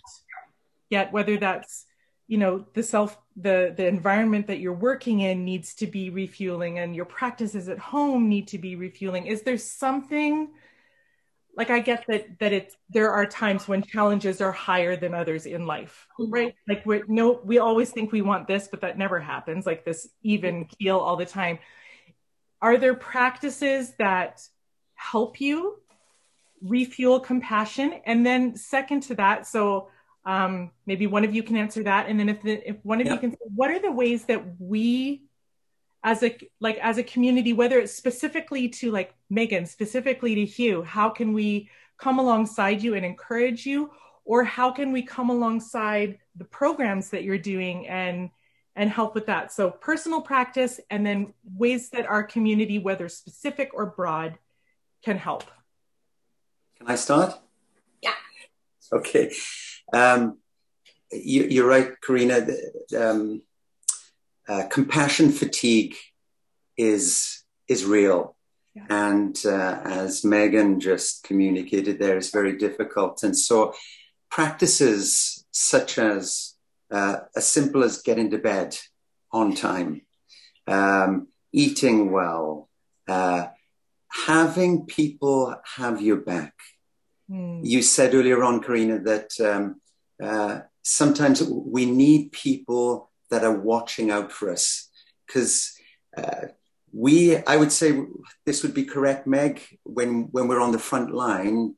get 0.91 1.13
whether 1.13 1.37
that's 1.37 1.87
you 2.27 2.39
know 2.39 2.67
the 2.75 2.83
self 2.83 3.17
the 3.37 3.73
the 3.77 3.87
environment 3.87 4.47
that 4.49 4.59
you're 4.59 4.73
working 4.73 5.21
in 5.21 5.45
needs 5.45 5.75
to 5.75 5.87
be 5.87 6.11
refueling 6.11 6.79
and 6.79 6.95
your 6.95 7.05
practices 7.05 7.69
at 7.69 7.79
home 7.79 8.29
need 8.29 8.49
to 8.49 8.59
be 8.59 8.77
refueling 8.77 9.27
is 9.27 9.43
there 9.43 9.59
something 9.59 10.51
like 11.57 11.71
i 11.71 11.81
get 11.81 12.05
that 12.09 12.39
that 12.41 12.53
it's 12.53 12.77
there 12.91 13.11
are 13.11 13.27
times 13.27 13.69
when 13.69 13.83
challenges 13.83 14.41
are 14.41 14.53
higher 14.53 14.97
than 14.97 15.15
others 15.15 15.47
in 15.47 15.67
life 15.67 16.07
mm-hmm. 16.19 16.33
right? 16.33 16.55
Like 16.69 16.85
we 16.87 17.03
no 17.09 17.41
we 17.45 17.59
always 17.59 17.91
think 17.91 18.13
we 18.13 18.23
want 18.23 18.47
this 18.47 18.69
but 18.69 18.81
that 18.81 18.99
never 18.99 19.21
happens 19.21 19.67
like 19.67 19.85
this 19.85 20.09
even 20.23 20.67
keel 20.67 20.99
all 20.99 21.17
the 21.17 21.27
time. 21.27 21.59
Are 22.61 22.79
there 22.79 22.95
practices 22.95 23.93
that 23.99 24.41
help 24.95 25.41
you 25.41 25.81
refuel 26.63 27.21
compassion? 27.21 28.01
And 28.07 28.25
then 28.25 28.57
second 28.57 29.03
to 29.05 29.17
that 29.17 29.47
so 29.47 29.89
um, 30.27 30.71
maybe 30.87 31.07
one 31.07 31.25
of 31.25 31.35
you 31.35 31.43
can 31.43 31.57
answer 31.57 31.83
that, 31.83 32.09
and 32.09 32.19
then 32.19 32.31
if 32.31 32.41
the, 32.41 32.71
if 32.71 32.77
one 32.83 32.99
of 33.03 33.07
you 33.07 33.19
can, 33.19 33.33
say, 33.33 33.37
what 33.55 33.71
are 33.71 33.79
the 33.79 33.93
ways 33.93 34.25
that 34.25 34.59
we, 34.59 35.25
as 36.05 36.23
a 36.23 36.37
like 36.61 36.77
as 36.79 36.99
a 36.99 37.03
community, 37.03 37.55
whether 37.55 37.79
it's 37.81 37.95
specifically 37.95 38.69
to 38.69 38.93
like 38.93 39.15
Meghan, 39.33 39.67
specifically 39.67 40.35
to 40.35 40.43
Huw, 40.43 40.85
how 40.85 41.09
can 41.09 41.33
we 41.33 41.71
come 41.97 42.19
alongside 42.19 42.83
you 42.83 42.95
and 42.95 43.05
encourage 43.07 43.65
you, 43.65 43.91
or 44.27 44.45
how 44.45 44.71
can 44.71 44.93
we 44.93 45.03
come 45.03 45.31
alongside 45.31 46.19
the 46.37 46.45
programs 46.45 47.09
that 47.11 47.25
you're 47.25 47.39
doing 47.39 47.89
and 47.89 48.31
and 48.77 48.91
help 48.91 49.15
with 49.15 49.27
that? 49.27 49.51
So 49.51 49.71
personal 49.71 50.21
practice, 50.21 50.79
and 50.91 51.07
then 51.07 51.33
ways 51.43 51.89
that 51.91 52.07
our 52.07 52.23
community, 52.23 52.79
whether 52.79 53.09
specific 53.09 53.71
or 53.73 53.87
broad, 53.87 54.39
can 55.03 55.17
help. 55.17 55.45
Can 56.79 56.89
I 56.89 56.97
start? 56.97 57.35
Yeah. 58.03 58.13
Okay. 58.93 59.33
Um, 59.91 60.39
you, 61.11 61.65
are 61.65 61.69
right, 61.69 61.93
Karina. 62.03 62.47
Um, 62.99 63.43
uh, 64.49 64.65
compassion 64.71 65.31
fatigue 65.31 65.97
is 66.77 67.43
is 67.69 67.85
real, 67.85 68.37
yeah. 68.75 68.85
and 68.91 69.41
uh, 69.47 69.81
as 69.85 70.23
Meghan 70.23 70.81
just 70.81 71.25
communicated, 71.25 71.99
there 71.99 72.19
is 72.19 72.31
very 72.31 72.57
difficult. 72.59 73.23
And 73.23 73.37
so, 73.37 73.75
practices 74.31 75.45
such 75.51 75.99
as 75.99 76.55
uh, 76.91 77.21
as 77.35 77.47
simple 77.47 77.83
as 77.83 78.03
getting 78.03 78.31
to 78.31 78.39
bed 78.39 78.77
on 79.33 79.55
time, 79.55 80.03
um, 80.67 81.29
eating 81.53 82.13
well, 82.13 82.69
uh, 83.09 83.47
having 84.27 84.87
people 84.87 85.55
have 85.77 86.01
your 86.01 86.17
back. 86.17 86.55
Mm. 87.31 87.61
You 87.65 87.83
said 87.83 88.15
earlier 88.15 88.43
on, 88.45 88.63
Karina, 88.63 88.99
that 89.01 89.31
um, 89.41 89.81
uh, 90.23 90.61
sometimes 90.83 91.43
we 91.43 91.87
need 91.87 92.33
people 92.33 93.11
that 93.35 93.43
are 93.43 93.59
watching 93.59 94.13
out 94.13 94.31
for 94.31 94.49
us 94.49 94.89
because 95.27 95.75
uh, 96.17 96.47
we, 96.93 97.37
I 97.37 97.57
would 97.57 97.73
say 97.73 98.01
this 98.47 98.63
would 98.63 98.75
be 98.75 98.85
correct, 98.85 99.27
Meg, 99.27 99.61
when, 99.83 100.29
when 100.31 100.47
we're 100.47 100.61
on 100.61 100.71
the 100.71 100.79
front 100.79 101.13
line, 101.13 101.75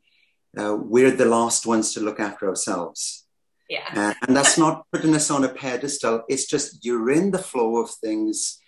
uh, 0.58 0.76
we're 0.78 1.10
the 1.10 1.24
last 1.24 1.64
ones 1.66 1.94
to 1.94 2.00
look 2.00 2.20
after 2.20 2.46
ourselves. 2.46 3.26
Yeah. 3.70 3.88
Uh, 3.94 4.14
and 4.26 4.36
that's 4.36 4.58
not 4.58 4.84
putting 4.92 5.14
us 5.14 5.30
on 5.30 5.44
a 5.44 5.48
pedestal. 5.48 6.24
It's 6.28 6.46
just 6.46 6.84
you're 6.84 7.10
in 7.10 7.30
the 7.30 7.38
flow 7.38 7.78
of 7.78 7.90
things. 7.90 8.58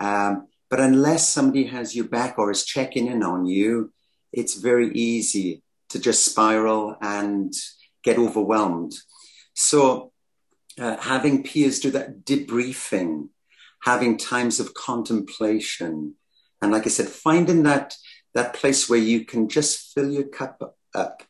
Um, 0.00 0.48
but 0.70 0.80
unless 0.80 1.28
somebody 1.28 1.64
has 1.64 1.94
your 1.94 2.08
back 2.08 2.38
or 2.38 2.50
is 2.50 2.64
checking 2.64 3.06
in 3.06 3.22
on 3.22 3.44
you, 3.44 3.92
it's 4.32 4.54
very 4.54 4.90
easy 4.94 5.62
to 5.90 5.98
just 5.98 6.24
spiral 6.24 6.96
and 7.02 7.52
get 8.02 8.16
overwhelmed. 8.16 8.94
So, 9.52 10.09
uh, 10.78 10.96
having 10.98 11.42
peers 11.42 11.80
do 11.80 11.90
that 11.92 12.24
debriefing, 12.24 13.28
having 13.82 14.16
times 14.16 14.60
of 14.60 14.74
contemplation, 14.74 16.14
and 16.62 16.72
like 16.72 16.86
I 16.86 16.90
said, 16.90 17.08
finding 17.08 17.62
that 17.64 17.96
that 18.34 18.54
place 18.54 18.88
where 18.88 18.98
you 18.98 19.24
can 19.24 19.48
just 19.48 19.92
fill 19.92 20.10
your 20.10 20.28
cup 20.28 20.76
up. 20.94 21.22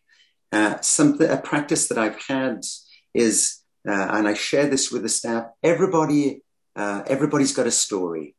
Uh, 0.53 0.81
something 0.81 1.29
a 1.31 1.37
practice 1.37 1.89
that 1.89 1.99
I've 1.99 2.21
had 2.21 2.61
is, 3.15 3.61
uh, 3.89 4.09
and 4.11 4.29
I 4.29 4.35
share 4.35 4.67
this 4.67 4.91
with 4.91 5.03
the 5.03 5.09
staff. 5.09 5.47
Everybody, 5.63 6.43
uh, 6.77 7.03
everybody's 7.07 7.55
got 7.55 7.67
a 7.67 7.71
story. 7.71 8.35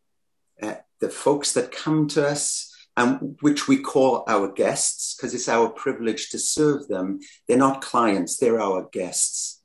Uh, 0.62 0.76
the 1.00 1.10
folks 1.10 1.54
that 1.54 1.72
come 1.72 2.08
to 2.10 2.28
us, 2.28 2.72
and 2.98 3.38
which 3.42 3.68
we 3.68 3.78
call 3.78 4.24
our 4.28 4.52
guests 4.52 5.16
because 5.16 5.34
it's 5.34 5.50
our 5.50 5.70
privilege 5.70 6.30
to 6.30 6.38
serve 6.38 6.88
them. 6.88 7.20
They're 7.48 7.58
not 7.58 7.82
clients, 7.82 8.38
they're 8.38 8.62
our 8.62 8.90
guests. 8.92 9.62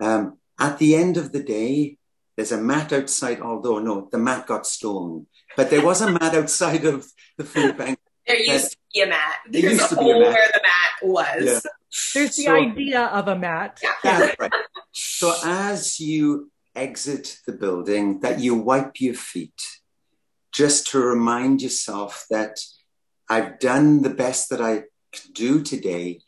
Um, 0.00 0.38
at 0.62 0.78
the 0.78 0.94
end 0.94 1.16
of 1.16 1.32
the 1.32 1.42
day, 1.42 1.98
there's 2.36 2.52
a 2.52 2.56
mat 2.56 2.92
outside, 2.92 3.40
although 3.40 3.80
no, 3.80 4.08
the 4.12 4.18
mat 4.18 4.46
got 4.46 4.64
stolen, 4.64 5.26
but 5.56 5.70
there 5.70 5.84
was 5.84 6.00
a 6.00 6.10
mat 6.18 6.34
outside 6.34 6.84
of 6.84 7.06
the 7.36 7.44
food 7.44 7.76
bank. 7.76 7.98
There 8.26 8.38
used 8.38 8.70
to 8.70 8.78
be 8.94 9.00
a 9.00 9.06
mat. 9.08 9.38
There 9.50 9.62
There's 9.62 9.74
used 9.74 9.88
to 9.90 9.96
be 9.96 10.10
a 10.10 10.20
mat. 10.20 10.32
where 10.32 10.50
the 10.54 10.60
mat 10.62 10.92
was. 11.02 11.44
Yeah. 11.44 11.70
There's 12.14 12.36
the 12.36 12.44
so, 12.44 12.54
idea 12.54 13.00
of 13.06 13.26
a 13.26 13.36
mat. 13.36 13.80
Yeah. 14.04 14.32
right. 14.38 14.52
So 14.92 15.34
as 15.44 15.98
you 15.98 16.52
exit 16.76 17.38
the 17.44 17.52
building, 17.52 18.20
that 18.20 18.38
you 18.38 18.54
wipe 18.54 19.00
your 19.00 19.14
feet 19.14 19.60
just 20.52 20.86
to 20.92 21.00
remind 21.00 21.60
yourself 21.60 22.24
that 22.30 22.60
I've 23.28 23.58
done 23.58 24.02
the 24.02 24.14
best 24.14 24.48
that 24.50 24.60
I 24.60 24.84
can 25.12 25.32
do 25.32 25.62
today 25.62 26.20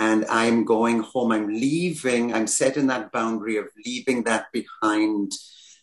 and 0.00 0.24
I'm 0.30 0.64
going 0.64 1.00
home. 1.00 1.30
I'm 1.30 1.48
leaving. 1.48 2.32
I'm 2.32 2.46
setting 2.46 2.86
that 2.86 3.12
boundary 3.12 3.58
of 3.58 3.66
leaving 3.84 4.24
that 4.24 4.46
behind 4.50 5.32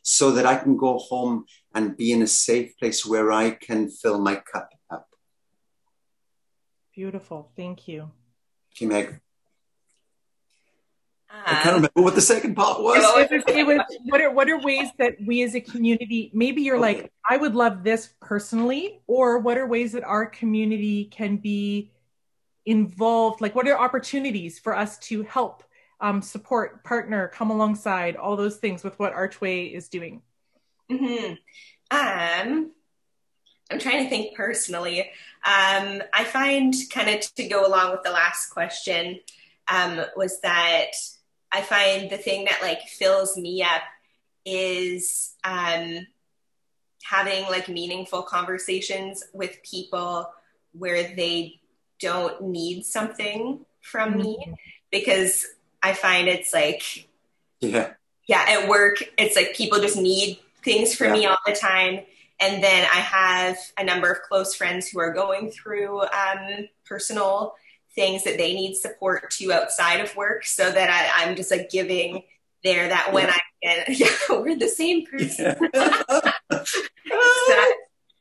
so 0.02 0.32
that 0.32 0.46
I 0.46 0.56
can 0.56 0.76
go 0.76 0.98
home 0.98 1.46
and 1.76 1.96
be 1.96 2.12
in 2.12 2.24
a 2.24 2.28
safe 2.28 2.76
place 2.80 3.06
where 3.06 3.32
I 3.32 3.52
can 3.52 3.90
fill 3.90 4.20
my 4.20 4.36
cup 4.36 4.70
up. 4.90 5.08
Beautiful. 6.96 7.52
Thank 7.56 7.88
you. 7.88 8.10
Thank 8.72 8.82
you, 8.82 8.88
Meg. 8.88 9.22
I 11.30 11.54
can't 11.62 11.68
um, 11.68 11.76
remember 11.76 12.02
what 12.02 12.16
the 12.16 12.22
second 12.22 12.56
part 12.56 12.82
was. 12.82 12.98
It 12.98 13.32
was, 13.32 13.44
it 13.48 13.68
was 13.68 13.82
what 14.06 14.22
are 14.22 14.32
what 14.32 14.50
are 14.50 14.60
ways 14.60 14.90
that 14.98 15.18
we 15.24 15.44
as 15.44 15.56
a 15.56 15.62
community 15.62 16.32
maybe 16.34 16.62
you're 16.62 16.78
okay. 16.78 17.02
like 17.02 17.12
I 17.30 17.38
would 17.38 17.54
love 17.54 17.84
this 17.84 18.14
personally, 18.22 19.02
or 19.06 19.38
what 19.40 19.58
are 19.58 19.68
ways 19.68 19.92
that 19.92 20.06
our 20.06 20.26
community 20.26 21.06
can 21.06 21.38
be 21.38 21.92
involved? 22.68 23.42
Like 23.42 23.56
what 23.56 23.68
are 23.68 23.80
opportunities 23.80 24.60
for 24.60 24.76
us 24.76 25.00
to 25.00 25.24
help, 25.24 25.64
um, 26.00 26.22
support, 26.22 26.84
partner, 26.84 27.30
come 27.30 27.50
alongside, 27.50 28.16
all 28.16 28.36
those 28.36 28.58
things 28.58 28.84
with 28.84 29.00
what 29.00 29.14
Archway 29.14 29.68
is 29.68 29.88
doing? 29.88 30.22
Mm-hmm. 30.92 31.34
Um, 31.90 32.72
I'm 33.72 33.80
trying 33.80 34.04
to 34.04 34.10
think 34.10 34.36
personally. 34.36 35.02
Um, 35.02 36.04
I 36.14 36.26
find 36.26 36.76
kind 36.92 37.10
of 37.10 37.22
to 37.36 37.48
go 37.48 37.66
along 37.66 37.92
with 37.92 38.04
the 38.04 38.12
last 38.12 38.50
question 38.50 39.20
um, 39.70 40.02
was 40.16 40.42
that 40.42 40.92
I 41.52 41.62
find 41.62 42.10
the 42.10 42.18
thing 42.18 42.46
that 42.46 42.62
like 42.62 42.82
fills 42.88 43.38
me 43.38 43.64
up 43.64 43.82
is 44.46 45.36
um, 45.44 46.06
having 47.04 47.44
like 47.46 47.70
meaningful 47.70 48.24
conversations 48.24 49.24
with 49.34 49.64
people 49.64 50.30
where 50.74 51.16
they 51.16 51.57
don't 52.00 52.42
need 52.42 52.86
something 52.86 53.66
from 53.82 54.14
mm-hmm. 54.14 54.22
me 54.22 54.54
because 54.92 55.46
I 55.82 55.94
find 55.94 56.28
it's 56.28 56.54
like 56.54 57.10
yeah 57.60 57.94
yeah 58.28 58.46
at 58.48 58.68
work 58.68 58.98
it's 59.18 59.36
like 59.36 59.56
people 59.56 59.80
just 59.80 59.98
need 59.98 60.40
things 60.64 60.96
from 60.96 61.08
yeah. 61.08 61.14
me 61.14 61.26
all 61.26 61.38
the 61.46 61.54
time 61.54 62.02
and 62.40 62.64
then 62.64 62.84
I 62.84 63.00
have 63.00 63.58
a 63.78 63.84
number 63.84 64.12
of 64.12 64.22
close 64.22 64.54
friends 64.54 64.88
who 64.88 65.00
are 65.00 65.12
going 65.12 65.50
through 65.50 66.02
um, 66.02 66.68
personal 66.86 67.56
things 67.96 68.24
that 68.26 68.38
they 68.38 68.54
need 68.54 68.76
support 68.76 69.32
to 69.32 69.52
outside 69.52 70.02
of 70.02 70.16
work 70.16 70.46
so 70.46 70.72
that 70.72 71.12
I, 71.18 71.24
am 71.24 71.36
just 71.36 71.50
like 71.50 71.72
giving 71.72 72.24
there 72.64 72.88
that 72.90 73.12
when 73.12 73.28
I 73.30 73.40
can, 73.64 73.86
yeah, 73.90 74.08
we're 74.30 74.56
the 74.58 74.68
same 74.68 75.06
person. 75.08 75.56
that, 75.74 76.34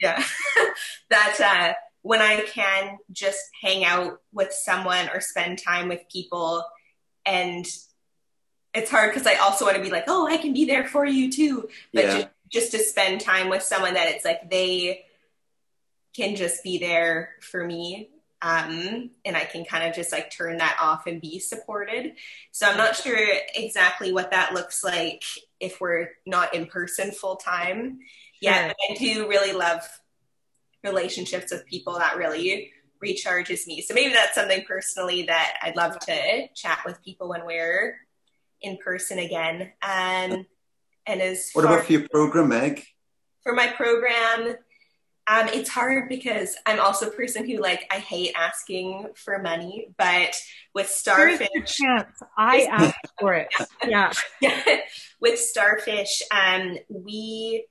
yeah. 0.00 0.24
that 1.10 1.40
uh, 1.40 1.74
when 2.06 2.22
I 2.22 2.42
can 2.42 2.98
just 3.10 3.40
hang 3.60 3.84
out 3.84 4.20
with 4.32 4.52
someone 4.52 5.08
or 5.12 5.20
spend 5.20 5.58
time 5.58 5.88
with 5.88 6.02
people 6.08 6.64
and 7.26 7.66
it's 8.72 8.92
hard 8.92 9.12
because 9.12 9.26
I 9.26 9.34
also 9.34 9.64
want 9.64 9.76
to 9.76 9.82
be 9.82 9.90
like, 9.90 10.04
oh, 10.06 10.24
I 10.24 10.36
can 10.36 10.52
be 10.52 10.66
there 10.66 10.86
for 10.86 11.04
you 11.04 11.32
too. 11.32 11.68
But 11.92 12.04
yeah. 12.04 12.12
just, 12.12 12.28
just 12.48 12.70
to 12.72 12.78
spend 12.78 13.22
time 13.22 13.48
with 13.48 13.62
someone 13.62 13.94
that 13.94 14.06
it's 14.06 14.24
like 14.24 14.48
they 14.48 15.04
can 16.14 16.36
just 16.36 16.62
be 16.62 16.78
there 16.78 17.30
for 17.40 17.64
me 17.64 18.10
um, 18.40 19.10
and 19.24 19.36
I 19.36 19.44
can 19.44 19.64
kind 19.64 19.88
of 19.88 19.92
just 19.92 20.12
like 20.12 20.30
turn 20.30 20.58
that 20.58 20.78
off 20.80 21.08
and 21.08 21.20
be 21.20 21.40
supported. 21.40 22.12
So 22.52 22.68
I'm 22.68 22.76
not 22.76 22.94
sure 22.94 23.18
exactly 23.56 24.12
what 24.12 24.30
that 24.30 24.54
looks 24.54 24.84
like 24.84 25.24
if 25.58 25.80
we're 25.80 26.10
not 26.24 26.54
in 26.54 26.66
person 26.66 27.10
full 27.10 27.34
time. 27.34 27.98
Yeah, 28.40 28.72
I 28.90 28.94
do 28.94 29.28
really 29.28 29.52
love 29.52 29.82
relationships 30.86 31.52
with 31.52 31.66
people 31.66 31.98
that 31.98 32.16
really 32.16 32.72
recharges 33.04 33.66
me. 33.66 33.82
So 33.82 33.94
maybe 33.94 34.12
that's 34.12 34.34
something 34.34 34.64
personally 34.66 35.24
that 35.24 35.58
I'd 35.62 35.76
love 35.76 35.98
to 36.00 36.48
chat 36.54 36.80
with 36.84 37.02
people 37.02 37.28
when 37.28 37.44
we're 37.44 37.96
in 38.62 38.78
person 38.78 39.18
again. 39.18 39.72
Um, 39.82 40.46
and 41.06 41.22
as 41.22 41.50
what 41.52 41.64
about 41.64 41.84
for 41.84 41.92
your 41.92 42.08
program, 42.08 42.48
Meg? 42.48 42.84
For 43.42 43.54
my 43.54 43.68
program, 43.68 44.56
um, 45.28 45.48
it's 45.48 45.68
hard 45.68 46.08
because 46.08 46.56
I'm 46.66 46.80
also 46.80 47.08
a 47.08 47.10
person 47.10 47.48
who 47.48 47.58
like 47.58 47.86
I 47.90 47.96
hate 47.96 48.32
asking 48.36 49.08
for 49.16 49.38
money, 49.40 49.88
but 49.98 50.34
with 50.74 50.88
starfish, 50.88 51.48
chance 51.66 52.22
I 52.36 52.62
ask 52.70 52.96
for 53.20 53.34
it. 53.34 53.48
Yeah, 53.84 54.12
yeah. 54.40 54.62
With 55.20 55.38
starfish, 55.38 56.22
um, 56.30 56.76
we 56.90 57.66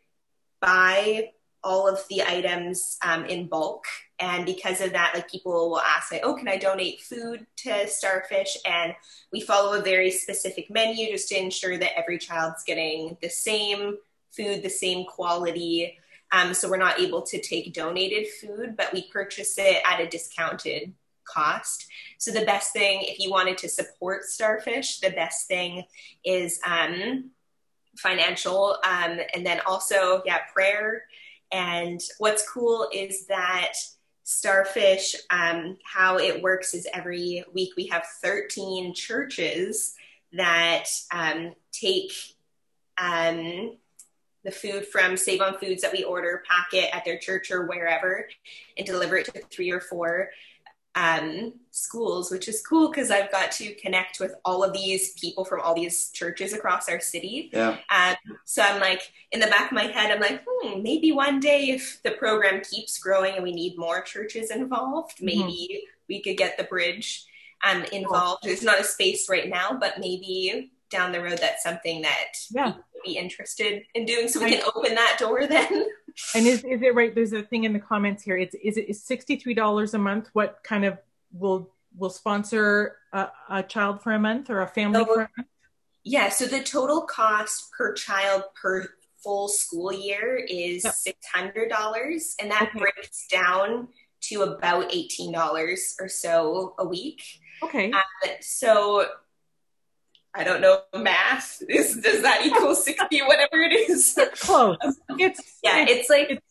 buy 0.60 1.30
all 1.66 1.90
of 1.90 2.00
the 2.10 2.24
items 2.24 2.98
um, 3.02 3.26
in 3.26 3.48
bulk, 3.48 3.86
and 4.20 4.46
because 4.46 4.80
of 4.80 4.94
that, 4.94 5.14
like 5.14 5.30
people 5.30 5.52
will 5.52 5.82
ask, 5.82 6.12
like, 6.12 6.22
"Oh, 6.24 6.36
can 6.36 6.48
I 6.48 6.58
donate 6.58 7.02
food 7.02 7.46
to 7.58 7.88
starfish?" 7.88 8.58
And 8.66 8.96
we 9.34 9.42
follow 9.42 9.78
a 9.78 9.82
very 9.82 10.12
specific 10.12 10.70
menu 10.70 11.12
just 11.12 11.28
to 11.30 11.38
ensure 11.38 11.78
that 11.78 11.98
every 11.98 12.18
child's 12.18 12.64
getting 12.64 13.18
the 13.22 13.30
same 13.30 13.98
food, 14.32 14.64
the 14.64 14.70
same 14.70 15.06
quality. 15.06 15.98
Um, 16.32 16.54
so 16.54 16.70
we're 16.70 16.78
not 16.78 17.00
able 17.00 17.22
to 17.24 17.42
take 17.42 17.74
donated 17.74 18.28
food, 18.42 18.76
but 18.78 18.94
we 18.94 19.10
purchase 19.12 19.58
it 19.58 19.82
at 19.86 20.02
a 20.02 20.08
discounted 20.08 20.94
cost. 21.26 21.88
So 22.18 22.32
the 22.32 22.46
best 22.46 22.72
thing, 22.74 23.00
if 23.04 23.20
you 23.20 23.30
wanted 23.30 23.58
to 23.60 23.70
support 23.70 24.24
Starfish, 24.24 25.00
the 25.00 25.12
best 25.12 25.48
thing 25.48 25.84
is 26.24 26.60
um, 26.66 27.32
financial, 27.98 28.78
um, 28.86 29.20
and 29.34 29.46
then 29.46 29.62
also 29.66 30.22
yeah, 30.26 30.40
prayer. 30.54 31.04
And 31.56 32.02
what's 32.18 32.50
cool 32.50 32.90
is 32.94 33.28
that 33.28 33.76
Starfish, 34.24 35.16
um, 35.30 35.78
how 35.86 36.18
it 36.18 36.42
works 36.42 36.74
is 36.74 36.86
every 36.94 37.46
week 37.54 37.78
we 37.78 37.88
have 37.88 38.06
13 38.22 38.94
churches 38.94 39.96
that 40.34 40.88
um, 41.14 41.54
take 41.72 42.12
um, 42.98 43.78
the 44.44 44.52
food 44.52 44.86
from 44.86 45.16
Save 45.16 45.40
on 45.40 45.58
Foods 45.58 45.82
that 45.84 45.94
we 45.94 46.04
order, 46.04 46.44
pack 46.46 46.74
it 46.74 46.94
at 46.94 47.06
their 47.06 47.18
church 47.18 47.52
or 47.52 47.66
wherever, 47.68 48.28
and 48.78 48.86
deliver 48.86 49.16
it 49.16 49.34
to 49.34 49.42
three 49.50 49.72
or 49.72 49.80
four 49.80 50.32
um, 50.96 51.54
schools, 51.72 52.32
which 52.32 52.48
is 52.48 52.66
cool 52.66 52.90
because 52.90 53.12
I've 53.12 53.32
got 53.32 53.52
to 53.54 53.74
connect 53.76 54.20
with 54.20 54.34
all 54.46 54.64
of 54.64 54.74
these 54.74 55.12
people 55.14 55.44
from 55.44 55.60
all 55.60 55.76
these 55.76 56.10
churches 56.12 56.54
across 56.54 56.88
our 56.88 57.02
city. 57.02 57.50
Yeah. 57.52 57.78
Um, 57.90 58.16
so 58.46 58.62
I'm 58.62 58.80
like, 58.80 59.12
in 59.32 59.42
the 59.42 59.48
back 59.48 59.72
of 59.72 59.76
my 59.76 59.84
head, 59.84 60.12
I'm 60.12 60.22
like, 60.22 60.44
hmm, 60.48 60.82
maybe 60.82 61.12
one 61.12 61.40
day 61.40 61.70
if 61.70 62.02
the 62.04 62.12
program 62.12 62.62
keeps 62.64 62.98
growing 62.98 63.36
and 63.36 63.44
we 63.44 63.52
need 63.52 63.78
more 63.78 64.02
churches 64.02 64.52
involved, 64.52 65.18
mm-hmm. 65.18 65.26
maybe 65.26 65.70
mm-hmm. 65.72 65.86
we 66.08 66.22
could 66.22 66.38
get 66.38 66.58
the 66.58 66.64
bridge 66.64 67.26
um, 67.70 67.84
involved. 67.92 68.44
There's 68.44 68.64
not 68.64 68.80
a 68.80 68.84
space 68.84 69.30
right 69.30 69.50
now, 69.50 69.78
but 69.78 70.00
maybe 70.00 70.72
down 70.90 71.12
the 71.12 71.22
road 71.22 71.40
that's 71.40 71.64
something 71.64 72.04
that 72.04 72.34
yeah. 72.52 72.68
would 72.68 73.04
be 73.04 73.18
interested 73.18 73.84
in 73.96 74.06
doing 74.06 74.28
so 74.28 74.42
we 74.42 74.52
can 74.52 74.64
open 74.76 74.96
that 74.96 75.18
door 75.20 75.48
then 75.48 75.88
and 76.34 76.46
is, 76.46 76.64
is 76.64 76.82
it 76.82 76.96
right 76.96 77.14
there's 77.16 77.34
a 77.34 77.44
thing 77.44 77.64
in 77.64 77.74
the 77.74 77.80
comments 77.80 78.24
here 78.24 78.38
it's 78.38 78.56
is 78.64 78.78
it 78.78 78.90
is 78.90 79.04
$63 79.04 79.94
a 79.94 79.98
month 79.98 80.30
what 80.34 80.60
kind 80.64 80.86
of 80.86 80.98
will 81.32 81.70
will 81.98 82.10
sponsor 82.10 82.98
a, 83.14 83.28
a 83.50 83.64
child 83.64 84.02
for 84.02 84.12
a 84.12 84.20
month 84.20 84.50
or 84.50 84.62
a 84.62 84.68
family 84.68 85.00
so, 85.00 85.06
for 85.06 85.22
a 85.22 85.30
month 85.38 85.50
yeah 86.04 86.30
so 86.30 86.46
the 86.46 86.64
total 86.64 87.02
cost 87.02 87.72
per 87.78 87.94
child 87.94 88.44
per 88.62 88.88
full 89.24 89.48
school 89.48 89.92
year 89.92 90.46
is 90.48 90.84
yep. 90.84 91.16
$600 91.36 92.36
and 92.40 92.52
that 92.52 92.70
okay. 92.70 92.80
breaks 92.80 93.28
down 93.28 93.88
to 94.22 94.44
about 94.44 94.92
$18 94.92 95.66
or 96.00 96.08
so 96.08 96.76
a 96.78 96.88
week 96.88 97.24
okay 97.64 97.92
uh, 97.92 98.30
so 98.42 99.06
I 100.36 100.44
don't 100.44 100.62
know 100.62 100.82
math. 100.94 101.62
Is 101.70 101.96
does 101.96 102.22
that 102.22 102.46
equal 102.46 102.76
sixty? 102.76 103.22
whatever 103.22 103.62
it 103.62 103.74
is. 103.74 104.20
Close. 104.40 104.78
It's 105.18 105.60
yeah. 105.64 105.84
It's, 105.84 105.92
it's 105.92 106.10
like 106.10 106.30
it's, 106.32 106.46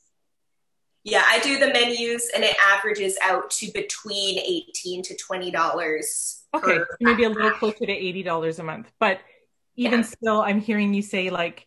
yeah. 1.02 1.22
I 1.26 1.38
do 1.40 1.58
the 1.58 1.66
menus, 1.66 2.30
and 2.34 2.42
it 2.42 2.56
averages 2.72 3.16
out 3.22 3.50
to 3.52 3.70
between 3.72 4.38
eighteen 4.38 5.02
to 5.02 5.16
twenty 5.16 5.50
dollars. 5.50 6.44
Okay, 6.54 6.78
maybe 7.00 7.24
a 7.24 7.28
little 7.28 7.50
closer 7.50 7.84
to 7.84 7.92
eighty 7.92 8.22
dollars 8.22 8.58
a 8.58 8.62
month, 8.62 8.90
but 8.98 9.20
even 9.76 10.00
yeah. 10.00 10.06
still, 10.06 10.40
I'm 10.40 10.60
hearing 10.60 10.94
you 10.94 11.02
say 11.02 11.30
like 11.30 11.66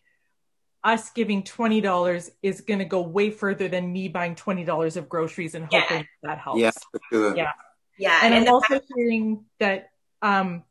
us 0.82 1.10
giving 1.10 1.44
twenty 1.44 1.80
dollars 1.80 2.30
is 2.42 2.62
going 2.62 2.80
to 2.80 2.84
go 2.84 3.00
way 3.00 3.30
further 3.30 3.68
than 3.68 3.92
me 3.92 4.08
buying 4.08 4.34
twenty 4.34 4.64
dollars 4.64 4.96
of 4.96 5.08
groceries 5.08 5.54
and 5.54 5.64
hoping 5.66 5.98
yeah. 5.98 6.02
that 6.22 6.38
helps. 6.38 6.60
Yeah, 6.60 6.70
for 6.70 7.00
sure. 7.12 7.36
Yeah, 7.36 7.52
yeah, 7.98 8.20
and, 8.22 8.34
and 8.34 8.48
I'm 8.48 8.54
also 8.54 8.80
hearing 8.96 9.44
that 9.60 9.90
um, 10.22 10.64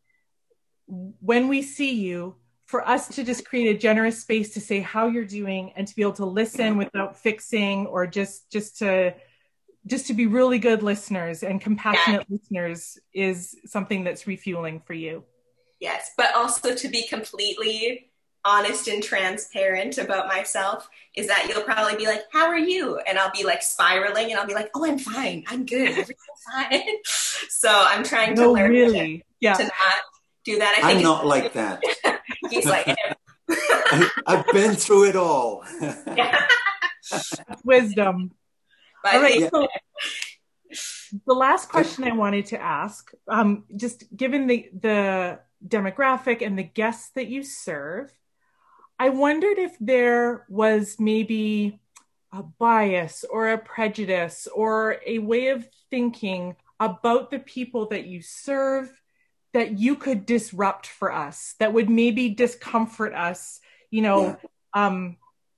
when 0.88 1.48
we 1.48 1.62
see 1.62 1.94
you, 1.94 2.36
for 2.68 2.86
us 2.88 3.08
to 3.08 3.24
just 3.24 3.46
create 3.46 3.74
a 3.76 3.80
generous 3.80 4.22
space 4.22 4.54
to 4.54 4.62
say 4.62 4.82
how 4.82 5.08
you're 5.08 5.26
doing 5.26 5.72
and 5.76 5.88
to 5.88 5.96
be 5.96 6.02
able 6.02 6.12
to 6.14 6.26
listen 6.26 6.78
without 6.78 7.18
fixing 7.18 7.88
or 7.88 8.06
just 8.06 8.52
just 8.52 8.78
to 8.80 9.14
just 9.86 10.08
to 10.08 10.14
be 10.14 10.26
really 10.28 10.60
good 10.60 10.84
listeners 10.84 11.44
and 11.44 11.62
compassionate 11.62 12.26
yeah. 12.30 12.38
listeners 12.38 12.98
is 13.14 13.56
something 13.66 14.04
that's 14.04 14.28
refueling 14.28 14.82
for 14.82 14.94
you. 14.94 15.24
Yes, 15.80 16.12
but 16.18 16.36
also 16.36 16.76
to 16.76 16.90
be 16.90 17.08
completely 17.08 18.12
honest 18.44 18.88
and 18.88 19.02
transparent 19.02 19.98
about 19.98 20.28
myself 20.28 20.90
is 21.16 21.28
that 21.28 21.48
you'll 21.50 21.64
probably 21.64 21.96
be 21.96 22.06
like, 22.06 22.24
How 22.34 22.48
are 22.48 22.58
you? 22.58 23.00
And 23.00 23.18
I'll 23.18 23.32
be 23.32 23.46
like 23.46 23.62
spiraling 23.62 24.32
and 24.32 24.40
I'll 24.40 24.48
be 24.48 24.54
like, 24.54 24.70
Oh, 24.76 24.86
I'm 24.86 25.00
fine. 25.00 25.46
I'm 25.48 25.66
good. 25.66 25.90
Everything's 25.90 26.18
fine. 26.52 26.82
so 27.04 27.70
I'm 27.72 28.04
trying 28.04 28.36
to 28.36 28.42
no, 28.42 28.54
learn 28.54 28.72
really. 28.72 29.20
to, 29.20 29.24
yeah. 29.40 29.54
to 29.54 29.64
not 29.64 29.72
do 30.48 30.60
that. 30.60 30.80
I 30.82 30.94
am 30.94 31.04
not 31.04 31.26
like 31.26 31.54
that. 31.54 31.84
He's 32.50 32.66
like, 32.66 32.88
I, 33.50 34.10
have 34.28 34.46
been 34.54 34.76
through 34.76 35.10
it 35.10 35.16
all. 35.16 35.64
Wisdom. 37.64 38.32
But, 39.04 39.16
all 39.16 39.22
right. 39.22 39.40
yeah. 39.42 39.50
So 39.52 39.68
the 41.26 41.34
last 41.34 41.70
question 41.70 42.06
I 42.06 42.14
wanted 42.14 42.48
to 42.48 42.62
ask, 42.62 43.12
um, 43.28 43.66
just 43.76 44.04
given 44.16 44.48
the 44.48 44.70
the 44.74 45.40
demographic 45.66 46.46
and 46.46 46.58
the 46.58 46.64
guests 46.64 47.10
that 47.16 47.28
you 47.28 47.44
serve, 47.44 48.12
I 49.00 49.10
wondered 49.10 49.58
if 49.58 49.76
there 49.80 50.46
was 50.50 50.98
maybe 51.00 51.80
a 52.32 52.44
bias 52.44 53.26
or 53.30 53.50
a 53.50 53.58
prejudice 53.58 54.48
or 54.54 54.98
a 55.06 55.20
way 55.20 55.48
of 55.48 55.68
thinking 55.90 56.56
about 56.80 57.32
the 57.32 57.40
people 57.40 57.88
that 57.88 58.06
you 58.06 58.22
serve 58.22 58.92
that 59.58 59.80
you 59.80 59.96
could 59.96 60.28
disrupt 60.28 60.86
for 60.86 61.12
us 61.12 61.56
that 61.58 61.74
would 61.74 61.90
maybe 61.90 62.30
discomfort 62.30 63.12
us 63.16 63.60
you 63.90 64.04
know 64.04 64.38
yeah. 64.76 64.86
um 64.86 65.18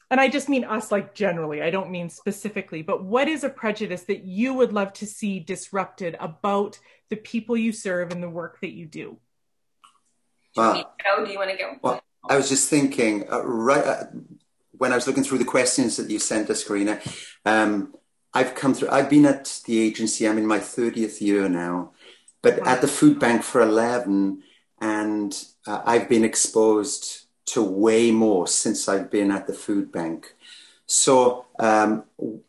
and 0.10 0.22
i 0.22 0.30
just 0.30 0.48
mean 0.48 0.64
us 0.64 0.90
like 0.90 1.14
generally. 1.14 1.62
I 1.62 1.70
don't 1.70 1.92
mean 1.92 2.10
specifically 2.10 2.82
but 2.82 3.04
what 3.04 3.28
is 3.28 3.44
a 3.44 3.50
prejudice 3.50 4.04
that 4.04 4.24
you 4.24 4.54
would 4.54 4.72
love 4.72 4.94
to 4.94 5.06
see 5.06 5.42
disrupted 5.42 6.16
about 6.22 6.80
the 7.10 7.18
people 7.18 7.58
you 7.58 7.74
serve 7.74 8.14
and 8.14 8.24
the 8.24 8.30
work 8.30 8.62
that 8.62 8.72
you 8.72 8.86
do? 8.86 9.18
Well, 10.56 10.96
go 11.04 11.26
do 11.26 11.32
you 11.32 11.38
want 11.38 11.52
to 11.52 11.58
go? 11.58 11.76
well 11.82 12.02
i 12.30 12.38
was 12.38 12.48
just 12.48 12.70
thinking 12.70 13.30
uh, 13.30 13.44
right 13.44 13.86
uh, 13.86 14.06
when 14.72 14.94
i 14.94 14.96
was 14.96 15.08
looking 15.08 15.26
through 15.26 15.40
the 15.40 15.52
questions 15.56 15.98
that 15.98 16.10
you 16.10 16.20
sent 16.20 16.50
us 16.50 16.64
karina 16.64 17.02
um 17.46 17.94
i've 18.34 18.56
come 18.56 18.74
through 18.74 18.90
i've 18.90 19.10
been 19.10 19.26
at 19.26 19.60
the 19.66 19.78
agency 19.78 20.26
i'm 20.26 20.38
in 20.38 20.48
my 20.48 20.60
30th 20.60 21.20
year 21.20 21.50
now 21.50 21.92
but 22.42 22.66
at 22.68 22.82
the 22.82 22.88
food 22.88 23.20
bank 23.20 23.44
for 23.44 23.62
11 23.62 24.44
and 24.82 25.46
uh, 25.68 25.82
i've 25.86 26.08
been 26.08 26.24
exposed 26.24 27.26
to 27.46 27.62
way 27.64 28.12
more 28.12 28.48
since 28.48 28.88
i've 28.88 29.10
been 29.10 29.32
at 29.32 29.48
the 29.48 29.54
food 29.54 29.92
bank. 29.92 30.36
So 30.86 31.46
um, 31.60 32.04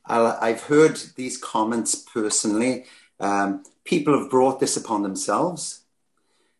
i've 0.07 0.63
heard 0.63 0.97
these 1.17 1.37
comments 1.37 1.95
personally. 1.95 2.85
Um, 3.19 3.65
people 3.85 4.19
have 4.19 4.31
brought 4.31 4.61
this 4.61 4.77
upon 4.77 5.03
themselves. 5.03 5.83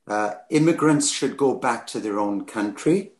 Uh, 0.07 0.35
immigrants 0.51 1.11
should 1.11 1.37
go 1.37 1.55
back 1.55 1.87
to 1.89 2.01
their 2.01 2.19
own 2.19 2.45
country. 2.45 3.13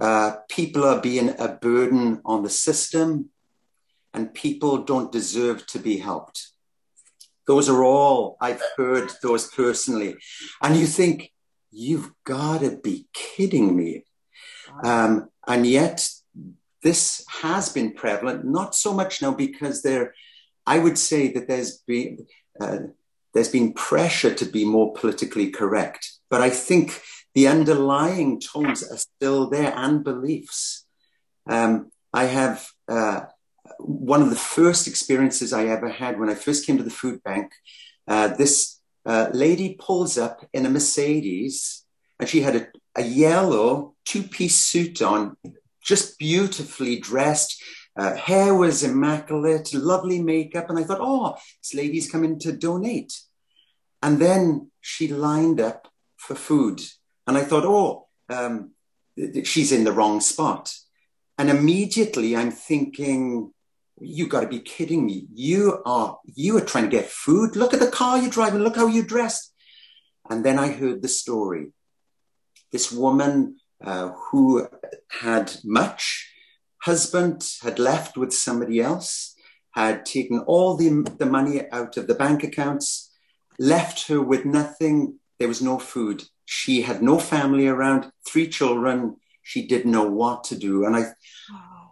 Uh, 0.00 0.36
people 0.48 0.84
are 0.84 1.00
being 1.00 1.34
a 1.38 1.48
burden 1.48 2.20
on 2.24 2.42
the 2.42 2.50
system 2.50 3.28
and 4.14 4.32
people 4.32 4.78
don't 4.78 5.12
deserve 5.12 5.66
to 5.66 5.78
be 5.78 5.98
helped 5.98 6.48
those 7.46 7.68
are 7.68 7.84
all 7.84 8.36
I've 8.40 8.62
heard 8.76 9.10
those 9.22 9.48
personally. 9.50 10.16
And 10.62 10.76
you 10.76 10.86
think, 10.86 11.32
you've 11.70 12.10
got 12.24 12.60
to 12.60 12.76
be 12.76 13.06
kidding 13.12 13.76
me. 13.76 14.04
Um, 14.82 15.28
and 15.46 15.66
yet, 15.66 16.08
this 16.82 17.24
has 17.42 17.68
been 17.68 17.92
prevalent, 17.92 18.44
not 18.44 18.74
so 18.74 18.92
much 18.92 19.20
now 19.20 19.32
because 19.32 19.82
there, 19.82 20.14
I 20.66 20.78
would 20.78 20.98
say 20.98 21.32
that 21.32 21.48
there's 21.48 21.78
been, 21.78 22.26
uh, 22.60 22.78
there's 23.34 23.50
been 23.50 23.74
pressure 23.74 24.34
to 24.34 24.44
be 24.44 24.64
more 24.64 24.94
politically 24.94 25.50
correct. 25.50 26.10
But 26.30 26.40
I 26.40 26.50
think 26.50 27.00
the 27.34 27.48
underlying 27.48 28.40
tones 28.40 28.82
are 28.82 28.96
still 28.96 29.50
there 29.50 29.72
and 29.76 30.02
beliefs. 30.02 30.86
Um, 31.48 31.90
I 32.12 32.24
have 32.24 32.66
uh, 32.88 33.26
one 33.78 34.22
of 34.22 34.30
the 34.30 34.36
first 34.36 34.86
experiences 34.86 35.52
I 35.52 35.66
ever 35.66 35.88
had 35.88 36.18
when 36.18 36.30
I 36.30 36.34
first 36.34 36.66
came 36.66 36.78
to 36.78 36.84
the 36.84 36.90
food 36.90 37.22
bank. 37.22 37.52
Uh, 38.08 38.28
this 38.28 38.80
uh, 39.04 39.28
lady 39.32 39.76
pulls 39.78 40.18
up 40.18 40.46
in 40.52 40.66
a 40.66 40.70
Mercedes 40.70 41.84
and 42.18 42.28
she 42.28 42.40
had 42.40 42.56
a, 42.56 42.66
a 42.96 43.02
yellow 43.02 43.94
two 44.04 44.22
piece 44.22 44.56
suit 44.56 45.02
on, 45.02 45.36
just 45.82 46.18
beautifully 46.18 46.98
dressed. 46.98 47.62
Uh, 47.96 48.14
hair 48.14 48.54
was 48.54 48.82
immaculate, 48.82 49.72
lovely 49.72 50.20
makeup. 50.22 50.68
And 50.68 50.78
I 50.78 50.84
thought, 50.84 51.00
oh, 51.00 51.36
this 51.62 51.74
lady's 51.74 52.10
coming 52.10 52.38
to 52.40 52.52
donate. 52.52 53.18
And 54.02 54.18
then 54.18 54.70
she 54.80 55.08
lined 55.08 55.60
up 55.60 55.88
for 56.16 56.34
food. 56.34 56.82
And 57.26 57.36
I 57.36 57.42
thought, 57.42 57.64
oh, 57.64 58.08
um, 58.28 58.72
she's 59.44 59.72
in 59.72 59.84
the 59.84 59.92
wrong 59.92 60.20
spot. 60.20 60.74
And 61.38 61.50
immediately 61.50 62.36
I'm 62.36 62.50
thinking, 62.50 63.52
you 64.00 64.26
got 64.26 64.40
to 64.40 64.48
be 64.48 64.60
kidding 64.60 65.06
me. 65.06 65.26
You 65.32 65.82
are, 65.86 66.18
you 66.24 66.56
are 66.58 66.62
trying 66.62 66.84
to 66.84 66.90
get 66.90 67.08
food. 67.08 67.56
Look 67.56 67.72
at 67.72 67.80
the 67.80 67.90
car 67.90 68.18
you're 68.18 68.30
driving. 68.30 68.60
Look 68.60 68.76
how 68.76 68.86
you're 68.86 69.04
dressed. 69.04 69.52
And 70.28 70.44
then 70.44 70.58
I 70.58 70.68
heard 70.68 71.02
the 71.02 71.08
story. 71.08 71.72
This 72.72 72.92
woman 72.92 73.56
uh, 73.82 74.10
who 74.30 74.68
had 75.20 75.56
much, 75.64 76.30
husband 76.82 77.48
had 77.62 77.78
left 77.78 78.16
with 78.16 78.32
somebody 78.32 78.80
else, 78.80 79.34
had 79.70 80.04
taken 80.04 80.40
all 80.40 80.76
the, 80.76 81.06
the 81.18 81.26
money 81.26 81.70
out 81.70 81.96
of 81.96 82.06
the 82.06 82.14
bank 82.14 82.42
accounts, 82.42 83.12
left 83.58 84.08
her 84.08 84.20
with 84.20 84.44
nothing. 84.44 85.18
There 85.38 85.48
was 85.48 85.62
no 85.62 85.78
food. 85.78 86.24
She 86.44 86.82
had 86.82 87.02
no 87.02 87.18
family 87.18 87.66
around, 87.66 88.10
three 88.26 88.48
children. 88.48 89.16
She 89.42 89.66
didn't 89.66 89.92
know 89.92 90.08
what 90.08 90.44
to 90.44 90.56
do. 90.56 90.84
And 90.84 90.96
I, 90.96 91.02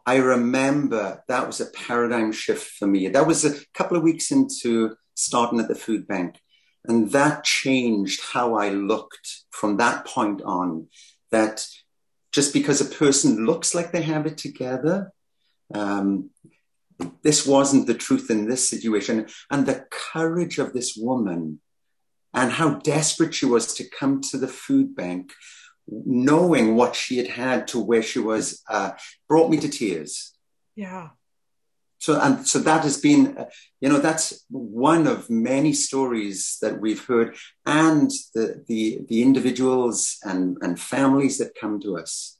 I 0.06 0.16
remember 0.16 1.22
that 1.28 1.46
was 1.46 1.60
a 1.60 1.66
paradigm 1.66 2.32
shift 2.32 2.72
for 2.78 2.86
me. 2.86 3.08
That 3.08 3.26
was 3.26 3.44
a 3.44 3.54
couple 3.72 3.96
of 3.96 4.02
weeks 4.02 4.30
into 4.30 4.96
starting 5.14 5.60
at 5.60 5.68
the 5.68 5.74
food 5.74 6.06
bank. 6.06 6.40
And 6.86 7.10
that 7.12 7.44
changed 7.44 8.20
how 8.32 8.56
I 8.56 8.68
looked 8.68 9.44
from 9.50 9.78
that 9.78 10.06
point 10.06 10.42
on. 10.42 10.88
That 11.30 11.66
just 12.32 12.52
because 12.52 12.80
a 12.80 12.96
person 12.96 13.46
looks 13.46 13.74
like 13.74 13.92
they 13.92 14.02
have 14.02 14.26
it 14.26 14.36
together, 14.36 15.12
um, 15.74 16.30
this 17.22 17.46
wasn't 17.46 17.86
the 17.86 17.94
truth 17.94 18.30
in 18.30 18.46
this 18.46 18.68
situation. 18.68 19.26
And 19.50 19.64
the 19.64 19.86
courage 19.90 20.58
of 20.58 20.72
this 20.72 20.94
woman 20.96 21.60
and 22.34 22.52
how 22.52 22.74
desperate 22.74 23.34
she 23.34 23.46
was 23.46 23.72
to 23.74 23.88
come 23.88 24.20
to 24.20 24.36
the 24.36 24.48
food 24.48 24.94
bank 24.94 25.32
knowing 25.86 26.76
what 26.76 26.96
she 26.96 27.18
had 27.18 27.28
had 27.28 27.68
to 27.68 27.78
where 27.78 28.02
she 28.02 28.18
was 28.18 28.62
uh, 28.68 28.92
brought 29.28 29.50
me 29.50 29.58
to 29.58 29.68
tears. 29.68 30.32
Yeah. 30.74 31.10
So 31.98 32.20
and 32.20 32.46
so 32.46 32.58
that 32.58 32.82
has 32.82 33.00
been, 33.00 33.38
uh, 33.38 33.46
you 33.80 33.88
know, 33.88 33.98
that's 33.98 34.44
one 34.50 35.06
of 35.06 35.30
many 35.30 35.72
stories 35.72 36.58
that 36.60 36.78
we've 36.78 37.02
heard, 37.02 37.34
and 37.64 38.10
the 38.34 38.62
the 38.68 39.00
the 39.08 39.22
individuals 39.22 40.18
and 40.22 40.58
and 40.60 40.78
families 40.78 41.38
that 41.38 41.58
come 41.58 41.80
to 41.80 41.96
us. 41.96 42.38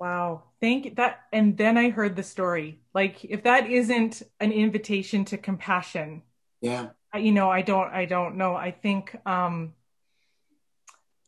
Wow, 0.00 0.44
thank 0.60 0.86
you. 0.86 0.94
That 0.94 1.20
and 1.34 1.56
then 1.58 1.76
I 1.76 1.90
heard 1.90 2.16
the 2.16 2.22
story. 2.22 2.80
Like 2.94 3.26
if 3.26 3.42
that 3.42 3.68
isn't 3.70 4.22
an 4.40 4.52
invitation 4.52 5.26
to 5.26 5.36
compassion, 5.36 6.22
yeah, 6.62 6.88
you 7.14 7.32
know, 7.32 7.50
I 7.50 7.60
don't, 7.60 7.92
I 7.92 8.06
don't 8.06 8.36
know. 8.36 8.54
I 8.54 8.70
think 8.70 9.14
um 9.26 9.74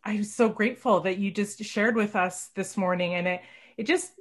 I'm 0.04 0.24
so 0.24 0.48
grateful 0.48 1.00
that 1.00 1.18
you 1.18 1.30
just 1.30 1.64
shared 1.64 1.96
with 1.96 2.14
us 2.14 2.48
this 2.54 2.76
morning. 2.76 3.14
And 3.14 3.26
it, 3.26 3.40
it 3.76 3.84
just, 3.84 4.12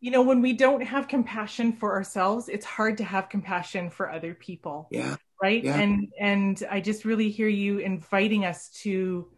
you 0.00 0.10
know, 0.10 0.22
when 0.22 0.40
we 0.40 0.52
don't 0.52 0.82
have 0.82 1.08
compassion 1.08 1.72
for 1.72 1.94
ourselves, 1.94 2.48
it's 2.48 2.64
hard 2.64 2.98
to 2.98 3.04
have 3.04 3.28
compassion 3.28 3.90
for 3.90 4.10
other 4.10 4.34
people. 4.34 4.88
Yeah. 4.90 5.16
Right. 5.42 5.62
Yeah. 5.62 5.78
And, 5.78 6.08
and 6.18 6.62
I 6.70 6.80
just 6.80 7.04
really 7.04 7.30
hear 7.30 7.48
you 7.48 7.78
inviting 7.78 8.46
us 8.46 8.70
to 8.82 9.28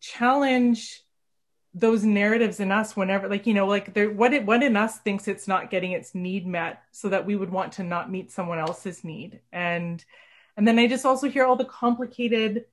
challenge 0.00 1.02
those 1.72 2.04
narratives 2.04 2.60
in 2.60 2.72
us 2.72 2.96
whenever, 2.96 3.28
like, 3.28 3.46
you 3.46 3.54
know, 3.54 3.66
like 3.66 3.94
there, 3.94 4.10
what 4.10 4.34
it, 4.34 4.44
what 4.44 4.62
in 4.62 4.76
us 4.76 4.98
thinks 4.98 5.28
it's 5.28 5.48
not 5.48 5.70
getting 5.70 5.92
its 5.92 6.14
need 6.14 6.46
met 6.46 6.82
so 6.90 7.08
that 7.08 7.24
we 7.24 7.36
would 7.36 7.50
want 7.50 7.72
to 7.74 7.84
not 7.84 8.10
meet 8.10 8.30
someone 8.30 8.58
else's 8.58 9.04
need. 9.04 9.40
And, 9.52 10.04
and 10.56 10.66
then 10.66 10.78
I 10.78 10.88
just 10.88 11.06
also 11.06 11.30
hear 11.30 11.44
all 11.44 11.56
the 11.56 11.64
complicated 11.64 12.64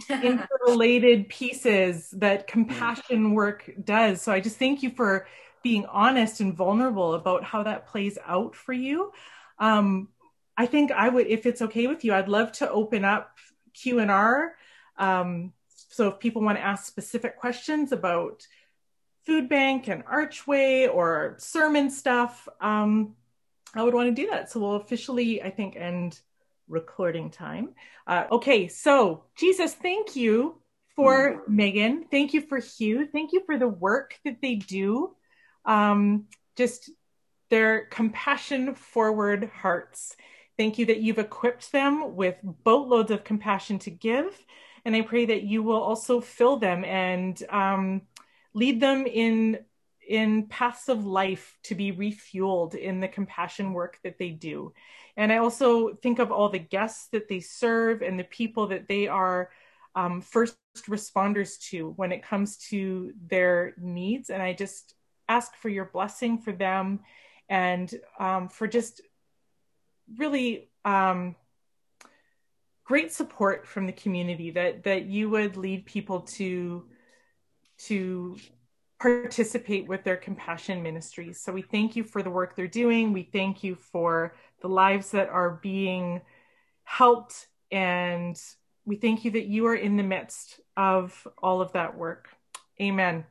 interrelated 0.08 1.28
pieces 1.28 2.10
that 2.12 2.46
compassion 2.46 3.34
work 3.34 3.70
does. 3.82 4.22
So 4.22 4.32
I 4.32 4.40
just 4.40 4.58
thank 4.58 4.82
you 4.82 4.90
for 4.90 5.26
being 5.62 5.86
honest 5.86 6.40
and 6.40 6.54
vulnerable 6.54 7.14
about 7.14 7.44
how 7.44 7.62
that 7.62 7.86
plays 7.86 8.18
out 8.26 8.54
for 8.54 8.72
you. 8.72 9.12
Um, 9.58 10.08
I 10.56 10.66
think 10.66 10.90
I 10.90 11.08
would, 11.08 11.26
if 11.26 11.46
it's 11.46 11.62
okay 11.62 11.86
with 11.86 12.04
you, 12.04 12.14
I'd 12.14 12.28
love 12.28 12.52
to 12.52 12.70
open 12.70 13.04
up 13.04 13.38
Q 13.74 14.00
and 14.00 14.10
R. 14.10 14.54
Um, 14.98 15.52
so 15.68 16.08
if 16.08 16.18
people 16.18 16.42
want 16.42 16.58
to 16.58 16.64
ask 16.64 16.86
specific 16.86 17.38
questions 17.38 17.92
about 17.92 18.46
food 19.24 19.48
bank 19.48 19.88
and 19.88 20.02
archway 20.06 20.88
or 20.88 21.36
sermon 21.38 21.90
stuff, 21.90 22.48
um, 22.60 23.14
I 23.74 23.82
would 23.82 23.94
want 23.94 24.14
to 24.14 24.22
do 24.22 24.30
that. 24.30 24.50
So 24.50 24.60
we'll 24.60 24.76
officially, 24.76 25.42
I 25.42 25.50
think, 25.50 25.76
end 25.76 26.20
recording 26.72 27.30
time. 27.30 27.74
Uh, 28.06 28.24
okay, 28.32 28.66
so 28.66 29.24
Jesus, 29.36 29.74
thank 29.74 30.16
you 30.16 30.60
for 30.96 31.44
Meghan. 31.48 32.10
Thank 32.10 32.34
you 32.34 32.40
for 32.40 32.58
Huw. 32.58 33.10
Thank 33.10 33.32
you 33.32 33.42
for 33.46 33.58
the 33.58 33.68
work 33.68 34.18
that 34.24 34.38
they 34.42 34.56
do. 34.56 35.14
Um, 35.64 36.24
just 36.56 36.90
their 37.50 37.86
compassion 37.86 38.74
forward 38.74 39.50
hearts. 39.54 40.16
Thank 40.56 40.78
you 40.78 40.86
that 40.86 41.00
you've 41.00 41.18
equipped 41.18 41.72
them 41.72 42.16
with 42.16 42.36
boatloads 42.42 43.10
of 43.10 43.24
compassion 43.24 43.78
to 43.80 43.90
give. 43.90 44.38
And 44.84 44.96
I 44.96 45.02
pray 45.02 45.26
that 45.26 45.42
you 45.44 45.62
will 45.62 45.80
also 45.80 46.20
fill 46.20 46.56
them 46.56 46.84
and 46.84 47.40
um, 47.50 48.02
lead 48.54 48.80
them 48.80 49.06
in 49.06 49.58
in 50.06 50.46
paths 50.46 50.88
of 50.88 51.06
life 51.06 51.56
to 51.62 51.74
be 51.74 51.92
refueled 51.92 52.74
in 52.74 53.00
the 53.00 53.08
compassion 53.08 53.72
work 53.72 53.98
that 54.02 54.18
they 54.18 54.30
do. 54.30 54.72
And 55.16 55.32
I 55.32 55.38
also 55.38 55.94
think 55.94 56.18
of 56.18 56.32
all 56.32 56.48
the 56.48 56.58
guests 56.58 57.08
that 57.12 57.28
they 57.28 57.40
serve 57.40 58.02
and 58.02 58.18
the 58.18 58.24
people 58.24 58.68
that 58.68 58.88
they 58.88 59.08
are 59.08 59.50
um, 59.94 60.20
first 60.22 60.56
responders 60.88 61.60
to 61.70 61.90
when 61.96 62.12
it 62.12 62.22
comes 62.22 62.56
to 62.68 63.12
their 63.26 63.74
needs. 63.78 64.30
And 64.30 64.42
I 64.42 64.54
just 64.54 64.94
ask 65.28 65.54
for 65.56 65.68
your 65.68 65.86
blessing 65.86 66.38
for 66.38 66.52
them 66.52 67.00
and 67.48 67.92
um, 68.18 68.48
for 68.48 68.66
just 68.66 69.02
really 70.16 70.70
um, 70.84 71.36
great 72.84 73.12
support 73.12 73.66
from 73.66 73.86
the 73.86 73.92
community 73.92 74.50
that 74.50 74.84
that 74.84 75.04
you 75.06 75.30
would 75.30 75.56
lead 75.56 75.86
people 75.86 76.20
to 76.20 76.84
to 77.78 78.36
participate 79.02 79.88
with 79.88 80.04
their 80.04 80.16
compassion 80.16 80.80
ministries. 80.80 81.40
So 81.40 81.52
we 81.52 81.62
thank 81.62 81.96
you 81.96 82.04
for 82.04 82.22
the 82.22 82.30
work 82.30 82.54
they're 82.54 82.68
doing. 82.68 83.12
We 83.12 83.24
thank 83.24 83.64
you 83.64 83.74
for 83.74 84.36
the 84.60 84.68
lives 84.68 85.10
that 85.10 85.28
are 85.28 85.58
being 85.62 86.20
helped 86.84 87.48
and 87.72 88.40
we 88.84 88.96
thank 88.96 89.24
you 89.24 89.32
that 89.32 89.46
you 89.46 89.66
are 89.66 89.74
in 89.74 89.96
the 89.96 90.02
midst 90.02 90.60
of 90.76 91.26
all 91.42 91.60
of 91.60 91.72
that 91.72 91.96
work. 91.96 92.28
Amen. 92.80 93.24